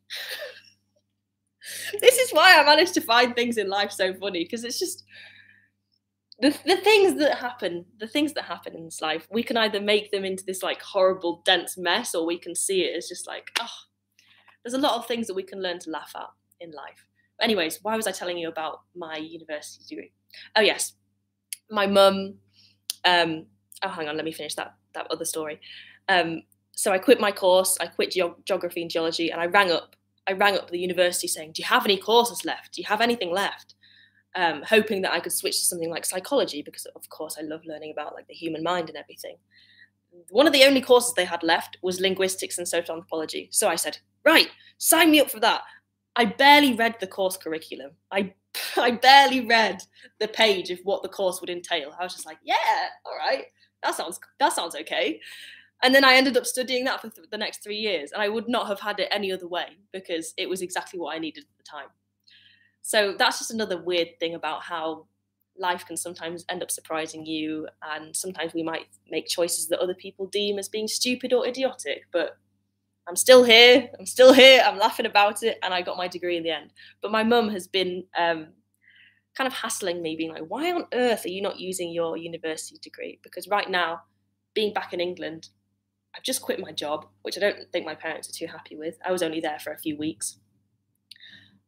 this 2.01 2.19
is 2.19 2.33
why 2.33 2.59
I 2.59 2.65
managed 2.65 2.95
to 2.95 3.01
find 3.01 3.35
things 3.37 3.59
in 3.59 3.69
life 3.69 3.93
so 3.93 4.13
funny 4.15 4.45
because 4.45 4.65
it's 4.65 4.79
just 4.79 5.05
the, 6.43 6.51
the 6.67 6.77
things 6.79 7.15
that 7.21 7.39
happen, 7.39 7.85
the 8.01 8.09
things 8.09 8.33
that 8.33 8.45
happen 8.45 8.75
in 8.75 8.85
this 8.85 9.01
life, 9.01 9.29
we 9.31 9.45
can 9.45 9.57
either 9.57 9.81
make 9.81 10.11
them 10.11 10.25
into 10.25 10.45
this 10.45 10.61
like 10.61 10.83
horrible, 10.83 11.41
dense 11.45 11.79
mess, 11.79 12.17
or 12.17 12.27
we 12.27 12.37
can 12.37 12.57
see 12.57 12.83
it 12.83 12.97
as 12.97 13.09
just 13.09 13.29
like, 13.29 13.49
oh, 13.61 13.69
there's 14.63 14.75
a 14.75 14.79
lot 14.79 14.97
of 14.97 15.07
things 15.07 15.29
that 15.29 15.35
we 15.35 15.45
can 15.45 15.63
learn 15.63 15.79
to 15.79 15.91
laugh 15.91 16.13
at 16.17 16.27
in 16.61 16.73
life. 16.73 17.07
Anyways, 17.41 17.79
why 17.83 17.95
was 17.95 18.09
I 18.09 18.13
telling 18.13 18.39
you 18.39 18.49
about 18.49 18.81
my 18.97 19.17
university 19.17 19.85
degree? 19.89 20.13
Oh 20.57 20.61
yes, 20.61 20.95
my 21.71 21.87
mum. 21.87 22.35
Um, 23.05 23.47
oh, 23.85 23.89
hang 23.89 24.09
on, 24.09 24.17
let 24.17 24.25
me 24.25 24.33
finish 24.33 24.57
that 24.57 24.75
that 24.95 25.07
other 25.13 25.25
story. 25.25 25.61
Um, 26.09 26.43
so 26.73 26.91
I 26.91 26.99
quit 26.99 27.21
my 27.21 27.31
course. 27.31 27.79
I 27.81 27.87
quit 27.87 28.11
ge- 28.11 28.45
geography 28.45 28.83
and 28.83 28.91
geology, 28.91 29.31
and 29.31 29.41
I 29.41 29.47
rang 29.47 29.71
up. 29.71 29.95
I 30.27 30.33
rang 30.33 30.57
up 30.57 30.71
the 30.71 30.79
university 30.79 31.29
saying, 31.29 31.53
"Do 31.53 31.63
you 31.63 31.69
have 31.69 31.85
any 31.85 31.99
courses 31.99 32.45
left? 32.45 32.75
Do 32.75 32.83
you 32.83 32.89
have 32.89 33.01
anything 33.01 33.31
left?" 33.31 33.77
Um, 34.35 34.63
hoping 34.63 35.03
that 35.03 35.13
I 35.13 35.21
could 35.21 35.33
switch 35.33 35.59
to 35.61 35.67
something 35.67 35.91
like 35.91 36.05
psychology 36.05 36.63
because, 36.63 36.87
of 36.87 37.09
course, 37.09 37.37
I 37.39 37.43
love 37.43 37.63
learning 37.65 37.93
about 37.93 38.15
like 38.15 38.27
the 38.29 38.35
human 38.35 38.63
mind 38.63 38.89
and 38.89 38.97
everything. 38.97 39.37
One 40.31 40.47
of 40.47 40.53
the 40.53 40.65
only 40.65 40.81
courses 40.81 41.15
they 41.15 41.25
had 41.25 41.43
left 41.43 41.79
was 41.83 42.01
linguistics 42.01 42.59
and 42.59 42.69
social 42.69 42.95
anthropology. 42.95 43.49
So 43.51 43.69
I 43.69 43.77
said, 43.77 43.99
right, 44.25 44.49
sign 44.79 45.11
me 45.11 45.21
up 45.21 45.31
for 45.31 45.41
that. 45.41 45.63
I 46.17 46.27
barely 46.27 46.75
read 46.75 46.97
the 47.01 47.07
course 47.07 47.37
curriculum. 47.37 47.93
I 48.11 48.35
I 48.77 48.93
barely 48.93 49.47
read 49.47 49.83
the 50.21 50.29
page 50.29 50.71
of 50.71 50.79
what 50.85 51.03
the 51.03 51.09
course 51.09 51.41
would 51.41 51.51
entail. 51.51 51.95
I 51.99 52.05
was 52.05 52.15
just 52.15 52.27
like, 52.27 52.39
yeah, 52.43 52.89
all 53.05 53.17
right, 53.17 53.45
that 53.83 53.95
sounds 53.95 54.21
that 54.39 54.53
sounds 54.53 54.77
okay. 54.77 55.21
And 55.83 55.95
then 55.95 56.05
I 56.05 56.15
ended 56.15 56.37
up 56.37 56.47
studying 56.47 56.85
that 56.85 57.01
for 57.01 57.09
th- 57.09 57.29
the 57.31 57.39
next 57.39 57.65
three 57.65 57.79
years, 57.79 58.13
and 58.13 58.23
I 58.23 58.29
would 58.29 58.49
not 58.49 58.69
have 58.69 58.79
had 58.79 59.01
it 59.01 59.09
any 59.11 59.33
other 59.33 59.49
way 59.49 59.79
because 59.93 60.33
it 60.37 60.49
was 60.49 60.63
exactly 60.63 61.01
what 61.01 61.15
I 61.15 61.19
needed 61.19 61.45
at 61.45 61.59
the 61.59 61.65
time. 61.65 61.89
So 62.83 63.15
that's 63.17 63.39
just 63.39 63.51
another 63.51 63.81
weird 63.81 64.19
thing 64.21 64.35
about 64.35 64.63
how 64.63 65.07
life 65.57 65.87
can 65.87 65.97
sometimes 65.97 66.45
end 66.49 66.63
up 66.63 66.71
surprising 66.71 67.25
you. 67.25 67.69
And 67.83 68.15
sometimes 68.15 68.55
we 68.55 68.63
might 68.63 68.87
make 69.11 69.29
choices 69.29 69.69
that 69.69 69.79
other 69.79 69.95
people 69.95 70.27
deem 70.27 70.59
as 70.59 70.69
being 70.69 70.89
stupid 70.89 71.33
or 71.33 71.47
idiotic. 71.47 72.03
But 72.13 72.37
I'm 73.09 73.17
still 73.17 73.45
here. 73.45 73.89
I'm 73.99 74.07
still 74.07 74.33
here. 74.33 74.63
I'm 74.67 74.79
laughing 74.79 75.07
about 75.07 75.43
it. 75.43 75.59
And 75.63 75.73
I 75.73 75.83
got 75.83 75.97
my 75.97 76.09
degree 76.09 76.37
in 76.37 76.43
the 76.43 76.51
end. 76.51 76.73
But 77.01 77.13
my 77.13 77.23
mum 77.23 77.51
has 77.51 77.67
been 77.67 78.05
um, 78.19 78.49
kind 79.37 79.47
of 79.47 79.55
hassling 79.55 80.03
me, 80.03 80.17
being 80.17 80.33
like, 80.33 80.47
why 80.49 80.73
on 80.73 80.87
earth 80.93 81.25
are 81.25 81.31
you 81.31 81.43
not 81.43 81.61
using 81.61 81.93
your 81.93 82.17
university 82.17 82.79
degree? 82.83 83.19
Because 83.23 83.49
right 83.49 83.71
now, 83.71 84.03
being 84.55 84.75
back 84.75 84.93
in 84.93 85.01
England, 85.01 85.49
I've 86.15 86.23
just 86.23 86.43
quit 86.43 86.61
my 86.61 86.73
job, 86.73 87.07
which 87.23 87.39
I 87.39 87.41
don't 87.41 87.73
think 87.73 87.87
my 87.87 87.95
parents 87.95 88.29
are 88.29 88.33
too 88.33 88.47
happy 88.47 88.77
with. 88.77 88.99
I 89.05 89.13
was 89.13 89.23
only 89.23 89.41
there 89.41 89.59
for 89.59 89.73
a 89.73 89.79
few 89.79 89.97
weeks. 89.97 90.39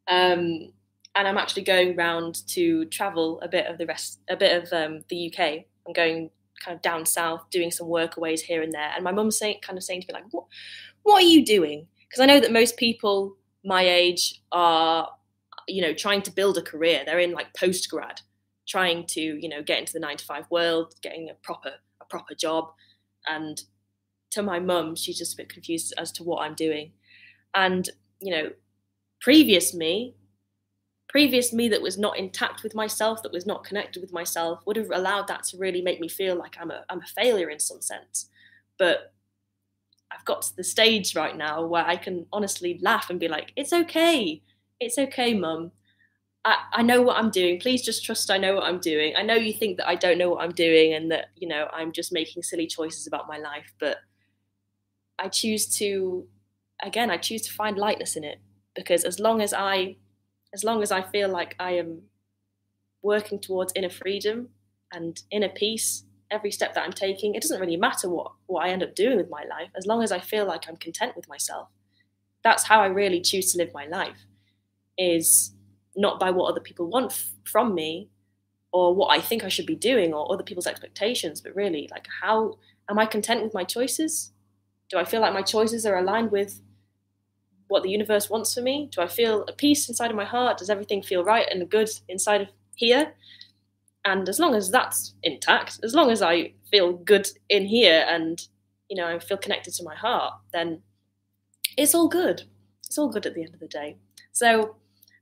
Um, 0.07 0.73
and 1.17 1.29
I'm 1.29 1.39
actually 1.39 1.62
going 1.62 1.97
round 1.97 2.47
to 2.49 2.87
travel 2.87 3.41
a 3.41 3.49
bit 3.49 3.67
of 3.67 3.79
the 3.79 3.87
rest, 3.87 4.21
a 4.29 4.37
bit 4.37 4.62
of 4.62 4.73
um, 4.73 5.05
the 5.09 5.33
UK. 5.33 5.65
I'm 5.87 5.93
going 5.93 6.31
kind 6.65 6.75
of 6.75 6.83
down 6.83 7.07
south, 7.07 7.49
doing 7.51 7.71
some 7.71 7.89
workaways 7.89 8.41
here 8.41 8.62
and 8.62 8.73
there. 8.73 8.91
And 8.95 9.05
my 9.05 9.12
mum's 9.12 9.39
saying, 9.39 9.59
kind 9.62 9.77
of 9.77 9.85
saying 9.85 10.03
to 10.03 10.07
me 10.09 10.15
like, 10.15 10.33
"What, 10.33 10.47
what 11.03 11.23
are 11.23 11.27
you 11.27 11.45
doing?" 11.45 11.87
Because 12.09 12.21
I 12.21 12.27
know 12.27 12.41
that 12.41 12.53
most 12.53 12.77
people 12.77 13.37
my 13.65 13.83
age 13.83 14.43
are, 14.53 15.09
you 15.69 15.83
know, 15.83 15.95
trying 15.95 16.23
to 16.23 16.31
build 16.31 16.59
a 16.59 16.62
career. 16.62 17.03
They're 17.05 17.19
in 17.19 17.33
like 17.33 17.55
post 17.55 17.89
grad, 17.91 18.21
trying 18.69 19.07
to, 19.09 19.21
you 19.21 19.49
know, 19.49 19.62
get 19.62 19.79
into 19.79 19.93
the 19.93 20.01
nine 20.01 20.17
to 20.17 20.25
five 20.25 20.45
world, 20.51 20.95
getting 21.03 21.31
a 21.31 21.35
proper 21.35 21.71
a 22.01 22.05
proper 22.07 22.35
job. 22.35 22.71
And 23.29 23.62
to 24.33 24.43
my 24.43 24.59
mum, 24.59 24.97
she's 24.97 25.19
just 25.19 25.35
a 25.35 25.37
bit 25.37 25.49
confused 25.49 25.95
as 25.97 26.11
to 26.12 26.25
what 26.25 26.43
I'm 26.43 26.55
doing. 26.55 26.93
And 27.55 27.89
you 28.21 28.33
know, 28.35 28.51
previous 29.21 29.75
me 29.75 30.15
previous 31.15 31.53
me 31.53 31.69
that 31.69 31.81
was 31.81 31.97
not 31.97 32.19
intact 32.19 32.65
with 32.65 32.75
myself, 32.75 33.23
that 33.23 33.31
was 33.31 33.47
not 33.47 33.62
connected 33.62 34.03
with 34.03 34.12
myself, 34.12 34.59
would 34.67 34.75
have 34.75 34.91
allowed 34.91 35.29
that 35.29 35.45
to 35.45 35.57
really 35.57 35.81
make 35.81 36.01
me 36.01 36.09
feel 36.09 36.35
like 36.35 36.57
I'm 36.61 36.73
a, 36.73 36.85
I'm 36.91 37.03
a 37.03 37.07
failure 37.07 37.51
in 37.51 37.61
some 37.61 37.81
sense. 37.81 38.31
But 38.81 39.15
I've 40.11 40.25
got 40.25 40.43
to 40.43 40.57
the 40.57 40.65
stage 40.65 41.15
right 41.15 41.37
now 41.37 41.65
where 41.65 41.87
I 41.87 41.95
can 41.95 42.27
honestly 42.33 42.81
laugh 42.83 43.11
and 43.11 43.21
be 43.21 43.29
like, 43.29 43.53
it's 43.55 43.73
okay. 43.73 44.43
It's 44.81 44.99
okay, 44.99 45.35
mum. 45.35 45.71
I, 46.45 46.57
I 46.73 46.83
know 46.83 47.01
what 47.01 47.17
I'm 47.17 47.31
doing. 47.31 47.61
Please 47.61 47.83
just 47.83 48.05
trust 48.05 48.29
I 48.29 48.37
know 48.37 48.57
what 48.57 48.65
I'm 48.65 48.81
doing. 48.81 49.15
I 49.17 49.23
know 49.23 49.35
you 49.35 49.53
think 49.53 49.77
that 49.77 49.89
I 49.89 49.95
don't 49.95 50.19
know 50.19 50.31
what 50.31 50.43
I'm 50.43 50.51
doing 50.51 50.95
and 50.95 51.12
that, 51.12 51.27
you 51.37 51.47
know, 51.47 51.69
I'm 51.73 51.93
just 51.93 52.12
making 52.12 52.43
silly 52.43 52.67
choices 52.67 53.07
about 53.07 53.29
my 53.29 53.39
life, 53.39 53.73
but 53.79 53.99
I 55.21 55.29
choose 55.29 55.69
to, 55.77 56.27
again, 56.83 57.09
I 57.09 57.19
choose 57.19 57.43
to 57.43 57.53
find 57.53 57.79
lightness 57.79 58.17
in 58.17 58.25
it 58.25 58.41
because 58.75 59.05
as 59.05 59.21
long 59.21 59.41
as 59.41 59.55
I 59.55 59.95
as 60.55 60.65
long 60.65 60.83
as 60.83 60.93
I 60.93 61.03
feel 61.03 61.29
like 61.29 61.57
I 61.59 61.73
am 61.73 62.03
working 63.03 63.39
towards 63.41 63.73
inner 63.77 63.91
freedom 63.91 64.49
and 64.93 65.21
inner 65.31 65.49
peace 65.49 66.05
every 66.31 66.51
step 66.51 66.75
that 66.75 66.85
I'm 66.85 66.93
taking, 66.93 67.35
it 67.35 67.43
doesn't 67.43 67.61
really 67.61 67.77
matter 67.77 68.09
what, 68.09 68.33
what 68.47 68.65
I 68.65 68.71
end 68.71 68.83
up 68.83 68.95
doing 68.95 69.17
with 69.17 69.29
my 69.29 69.45
life, 69.45 69.71
as 69.77 69.87
long 69.87 70.03
as 70.03 70.11
I 70.11 70.21
feel 70.21 70.47
like 70.47 70.65
I'm 70.69 70.77
content 70.77 71.15
with 71.17 71.29
myself. 71.29 71.69
That's 72.43 72.65
how 72.65 72.81
I 72.81 72.87
really 72.87 73.21
choose 73.21 73.53
to 73.53 73.59
live 73.59 73.73
my 73.75 73.87
life, 73.87 74.27
is 74.97 75.53
not 75.97 76.19
by 76.19 76.31
what 76.31 76.51
other 76.51 76.61
people 76.61 76.87
want 76.87 77.13
f- 77.13 77.33
from 77.45 77.75
me 77.75 78.09
or 78.73 78.95
what 78.95 79.17
I 79.17 79.21
think 79.21 79.45
I 79.45 79.49
should 79.49 79.67
be 79.67 79.77
doing 79.77 80.13
or 80.15 80.33
other 80.33 80.43
people's 80.43 80.67
expectations, 80.67 81.41
but 81.41 81.55
really, 81.55 81.89
like, 81.91 82.07
how 82.23 82.59
am 82.89 82.99
I 82.99 83.07
content 83.07 83.43
with 83.43 83.55
my 83.55 83.65
choices? 83.65 84.33
Do 84.89 84.99
I 84.99 85.05
feel 85.05 85.21
like 85.21 85.33
my 85.33 85.43
choices 85.43 85.87
are 85.87 85.97
aligned 85.99 86.33
with 86.33 86.61
what 87.69 87.83
the 87.83 87.91
universe 87.91 88.31
wants 88.31 88.55
for 88.55 88.61
me? 88.61 88.89
Do 88.93 89.01
I 89.01 89.09
feel 89.09 89.45
a 89.49 89.53
peace 89.53 89.89
inside 89.89 90.11
of 90.11 90.17
my 90.17 90.25
heart? 90.25 90.59
Does 90.59 90.71
everything 90.71 91.03
feel 91.03 91.25
right 91.25 91.47
and 91.51 91.69
good 91.69 91.91
inside 92.09 92.43
of 92.43 92.49
here? 92.77 93.15
And 94.05 94.29
as 94.29 94.39
long 94.39 94.55
as 94.55 94.71
that's 94.71 95.15
intact, 95.23 95.81
as 95.83 95.95
long 95.95 96.11
as 96.11 96.21
I 96.21 96.53
feel 96.71 96.93
good 96.93 97.29
in 97.49 97.65
here 97.65 98.05
and 98.09 98.41
you 98.91 98.97
know 98.97 99.09
I 99.09 99.19
feel 99.19 99.39
connected 99.39 99.73
to 99.75 99.85
my 99.85 99.95
heart, 99.95 100.35
then 100.53 100.83
it's 101.77 101.95
all 101.95 102.09
good. 102.09 102.43
It's 102.87 102.99
all 102.99 103.09
good 103.09 103.27
at 103.27 103.35
the 103.35 103.43
end 103.43 103.55
of 103.55 103.61
the 103.61 103.69
day. 103.69 103.97
So 104.33 104.77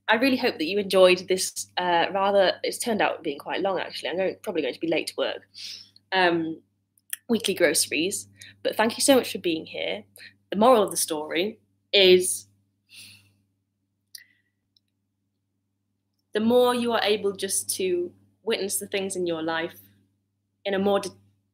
I 0.07 0.15
really 0.15 0.37
hope 0.37 0.57
that 0.57 0.65
you 0.65 0.79
enjoyed 0.79 1.27
this. 1.29 1.67
Uh, 1.77 2.07
rather, 2.13 2.53
it's 2.63 2.77
turned 2.77 3.01
out 3.01 3.23
being 3.23 3.39
quite 3.39 3.61
long 3.61 3.79
actually. 3.79 4.09
I'm 4.09 4.17
going, 4.17 4.35
probably 4.41 4.61
going 4.61 4.73
to 4.73 4.79
be 4.79 4.87
late 4.87 5.07
to 5.07 5.13
work. 5.17 5.47
Um, 6.11 6.61
weekly 7.29 7.53
groceries. 7.53 8.27
But 8.63 8.75
thank 8.75 8.97
you 8.97 9.01
so 9.01 9.15
much 9.15 9.31
for 9.31 9.39
being 9.39 9.65
here. 9.65 10.03
The 10.51 10.57
moral 10.57 10.83
of 10.83 10.91
the 10.91 10.97
story 10.97 11.59
is 11.93 12.47
the 16.33 16.39
more 16.39 16.73
you 16.73 16.91
are 16.91 17.03
able 17.03 17.31
just 17.31 17.69
to 17.75 18.11
witness 18.43 18.79
the 18.79 18.87
things 18.87 19.15
in 19.15 19.27
your 19.27 19.41
life 19.41 19.79
in 20.65 20.73
a 20.73 20.79
more 20.79 21.01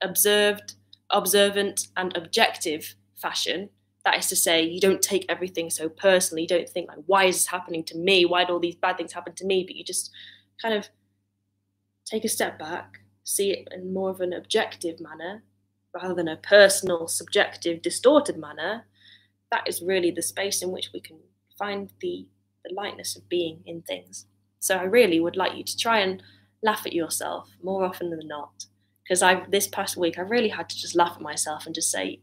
observed, 0.01 0.75
observant, 1.09 1.87
and 1.97 2.15
objective 2.15 2.95
fashion. 3.15 3.69
That 4.05 4.17
is 4.17 4.27
to 4.29 4.35
say, 4.35 4.63
you 4.63 4.79
don't 4.79 5.01
take 5.01 5.25
everything 5.27 5.69
so 5.69 5.89
personally. 5.89 6.43
You 6.43 6.47
don't 6.47 6.69
think 6.69 6.87
like, 6.87 6.99
"Why 7.05 7.25
is 7.25 7.35
this 7.35 7.47
happening 7.47 7.83
to 7.85 7.97
me? 7.97 8.25
Why 8.25 8.43
did 8.45 8.51
all 8.51 8.59
these 8.59 8.75
bad 8.75 8.97
things 8.97 9.13
happen 9.13 9.35
to 9.35 9.45
me?" 9.45 9.63
But 9.63 9.75
you 9.75 9.83
just 9.83 10.11
kind 10.61 10.73
of 10.73 10.89
take 12.05 12.23
a 12.23 12.29
step 12.29 12.57
back, 12.57 13.01
see 13.23 13.51
it 13.51 13.67
in 13.71 13.93
more 13.93 14.09
of 14.09 14.21
an 14.21 14.33
objective 14.33 14.99
manner 14.99 15.43
rather 15.93 16.13
than 16.13 16.27
a 16.27 16.37
personal, 16.37 17.07
subjective, 17.07 17.81
distorted 17.81 18.37
manner, 18.37 18.85
that 19.51 19.67
is 19.67 19.81
really 19.81 20.11
the 20.11 20.21
space 20.21 20.61
in 20.61 20.71
which 20.71 20.89
we 20.93 20.99
can 20.99 21.17
find 21.57 21.91
the, 22.01 22.27
the 22.63 22.73
lightness 22.73 23.15
of 23.15 23.27
being 23.29 23.61
in 23.65 23.81
things. 23.81 24.25
So 24.59 24.75
I 24.75 24.83
really 24.83 25.19
would 25.19 25.35
like 25.35 25.55
you 25.55 25.63
to 25.63 25.77
try 25.77 25.99
and 25.99 26.21
laugh 26.61 26.85
at 26.85 26.93
yourself 26.93 27.49
more 27.63 27.83
often 27.83 28.09
than 28.09 28.27
not. 28.27 28.65
Because 29.03 29.23
I 29.23 29.43
this 29.49 29.67
past 29.67 29.97
week 29.97 30.19
I 30.19 30.21
really 30.21 30.49
had 30.49 30.69
to 30.69 30.77
just 30.77 30.95
laugh 30.95 31.13
at 31.15 31.21
myself 31.21 31.65
and 31.65 31.73
just 31.73 31.89
say, 31.89 32.19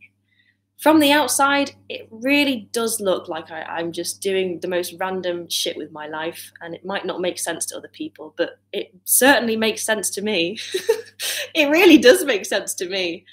from 0.79 1.01
the 1.01 1.11
outside, 1.11 1.73
it 1.89 2.07
really 2.11 2.69
does 2.73 3.01
look 3.01 3.29
like 3.29 3.51
I, 3.51 3.81
am 3.81 3.93
just 3.93 4.21
doing 4.21 4.61
the 4.61 4.69
most 4.69 4.95
random 5.01 5.49
shit 5.49 5.77
with 5.77 5.91
my 5.91 6.07
life, 6.07 6.53
and 6.61 6.75
it 6.75 6.85
might 6.85 7.07
not 7.07 7.21
make 7.21 7.39
sense 7.39 7.65
to 7.67 7.77
other 7.77 7.89
people, 7.89 8.35
but 8.37 8.59
it 8.73 8.95
certainly 9.05 9.57
makes 9.57 9.83
sense 9.83 10.11
to 10.11 10.23
me. 10.23 10.59
it 11.55 11.71
really 11.71 11.97
does 11.97 12.27
make 12.27 12.45
sense 12.45 12.75
to 12.75 12.89
me. 12.91 13.25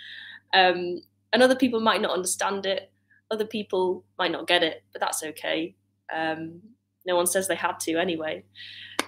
Um, 0.53 1.01
and 1.33 1.43
other 1.43 1.55
people 1.55 1.81
might 1.81 2.01
not 2.01 2.13
understand 2.13 2.65
it, 2.65 2.92
other 3.33 3.45
people 3.45 4.05
might 4.17 4.31
not 4.31 4.47
get 4.47 4.63
it, 4.63 4.83
but 4.93 5.01
that's 5.01 5.23
okay. 5.23 5.75
Um, 6.13 6.61
no 7.05 7.15
one 7.15 7.27
says 7.27 7.47
they 7.47 7.55
had 7.55 7.79
to 7.81 7.97
anyway. 7.97 8.43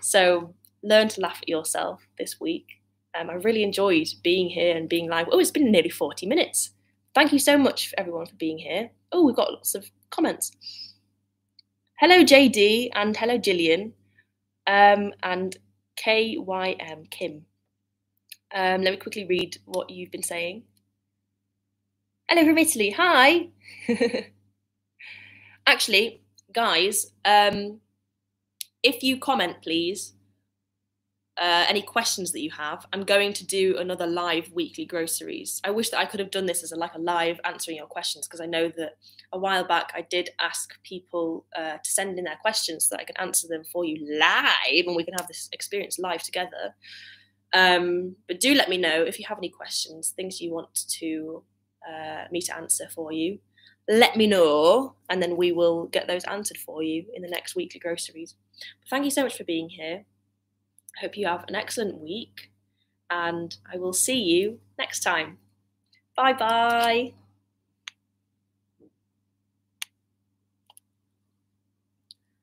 So 0.02 0.54
learn 0.84 1.08
to 1.10 1.22
laugh 1.22 1.40
at 1.42 1.50
yourself 1.50 2.08
this 2.18 2.40
week. 2.40 2.82
Um, 3.18 3.30
I 3.30 3.34
really 3.34 3.64
enjoyed 3.64 4.08
being 4.24 4.50
here 4.50 4.76
and 4.76 4.90
being 4.90 5.10
live. 5.10 5.28
Oh, 5.32 5.40
it's 5.40 5.52
been 5.52 5.72
nearly 5.72 5.90
40 5.90 6.26
minutes. 6.26 6.72
Thank 7.14 7.32
you 7.32 7.40
so 7.40 7.58
much, 7.58 7.94
everyone, 7.98 8.26
for 8.26 8.36
being 8.36 8.58
here. 8.58 8.90
Oh, 9.12 9.24
we've 9.24 9.36
got 9.36 9.54
lots 9.54 9.74
of 9.74 9.90
comments. 10.10 10.52
Hello, 11.98 12.24
JD, 12.24 12.90
and 12.94 13.16
hello, 13.16 13.38
Gillian, 13.38 13.94
um, 14.68 15.14
and 15.24 15.56
KYM, 15.98 17.10
Kim. 17.10 17.46
Um, 18.54 18.82
let 18.82 18.92
me 18.92 18.98
quickly 18.98 19.26
read 19.26 19.58
what 19.66 19.90
you've 19.90 20.12
been 20.12 20.24
saying. 20.24 20.64
Hello 22.28 22.44
from 22.44 22.58
Italy. 22.58 22.90
Hi. 22.90 23.50
Actually, 25.68 26.24
guys, 26.52 27.12
um, 27.24 27.82
if 28.82 29.04
you 29.04 29.20
comment, 29.20 29.58
please, 29.62 30.14
uh, 31.40 31.66
any 31.70 31.84
questions 31.84 32.32
that 32.32 32.42
you 32.42 32.50
have, 32.50 32.88
I'm 32.92 33.04
going 33.04 33.34
to 33.34 33.46
do 33.46 33.78
another 33.78 34.08
live 34.08 34.52
weekly 34.54 34.86
groceries. 34.86 35.62
I 35.64 35.70
wish 35.70 35.90
that 35.92 36.00
I 36.00 36.06
could 36.06 36.20
have 36.20 36.32
done 36.32 36.48
this 36.48 36.64
as 36.64 36.72
a, 36.72 36.76
like 36.76 36.96
a 36.96 37.00
live 37.00 37.40
answering 37.46 37.78
your 37.78 37.86
questions 37.86 38.28
because 38.28 38.42
I 38.42 38.48
know 38.48 38.70
that 38.70 38.98
a 39.32 39.38
while 39.38 39.64
back 39.64 39.92
I 39.94 40.02
did 40.02 40.32
ask 40.40 40.82
people 40.82 41.46
uh, 41.56 41.78
to 41.78 41.92
send 41.92 42.18
in 42.18 42.26
their 42.26 42.40
questions 42.42 42.86
so 42.86 42.96
that 42.96 43.02
I 43.02 43.06
can 43.06 43.18
answer 43.18 43.48
them 43.48 43.66
for 43.72 43.86
you 43.86 44.04
live 44.20 44.88
and 44.88 44.96
we 44.96 45.04
can 45.04 45.14
have 45.14 45.28
this 45.28 45.48
experience 45.52 46.00
live 46.00 46.24
together. 46.24 46.74
Um, 47.54 48.16
but 48.28 48.40
do 48.40 48.56
let 48.56 48.68
me 48.68 48.78
know 48.78 49.04
if 49.04 49.20
you 49.20 49.26
have 49.30 49.38
any 49.38 49.50
questions, 49.50 50.10
things 50.10 50.42
you 50.42 50.52
want 50.52 50.74
to 50.98 51.44
uh, 51.88 52.26
me 52.32 52.42
to 52.42 52.56
answer 52.56 52.88
for 52.94 53.12
you. 53.12 53.40
Let 53.88 54.16
me 54.16 54.28
know, 54.28 54.96
and 55.10 55.22
then 55.22 55.38
we 55.38 55.52
will 55.52 55.86
get 55.88 56.08
those 56.08 56.24
answered 56.24 56.58
for 56.58 56.82
you 56.82 57.06
in 57.14 57.22
the 57.22 57.30
next 57.30 57.56
weekly 57.56 57.80
groceries. 57.80 58.36
But 58.82 58.90
thank 58.90 59.06
you 59.06 59.12
so 59.12 59.24
much 59.24 59.38
for 59.38 59.44
being 59.44 59.70
here. 59.70 60.06
I 60.98 61.02
hope 61.02 61.18
you 61.18 61.28
have 61.28 61.46
an 61.48 61.56
excellent 61.56 62.00
week, 62.00 62.52
and 63.10 63.56
I 63.72 63.78
will 63.78 63.94
see 63.94 64.20
you 64.20 64.60
next 64.78 65.02
time. 65.02 65.40
Bye 66.16 66.34
bye. 66.34 67.25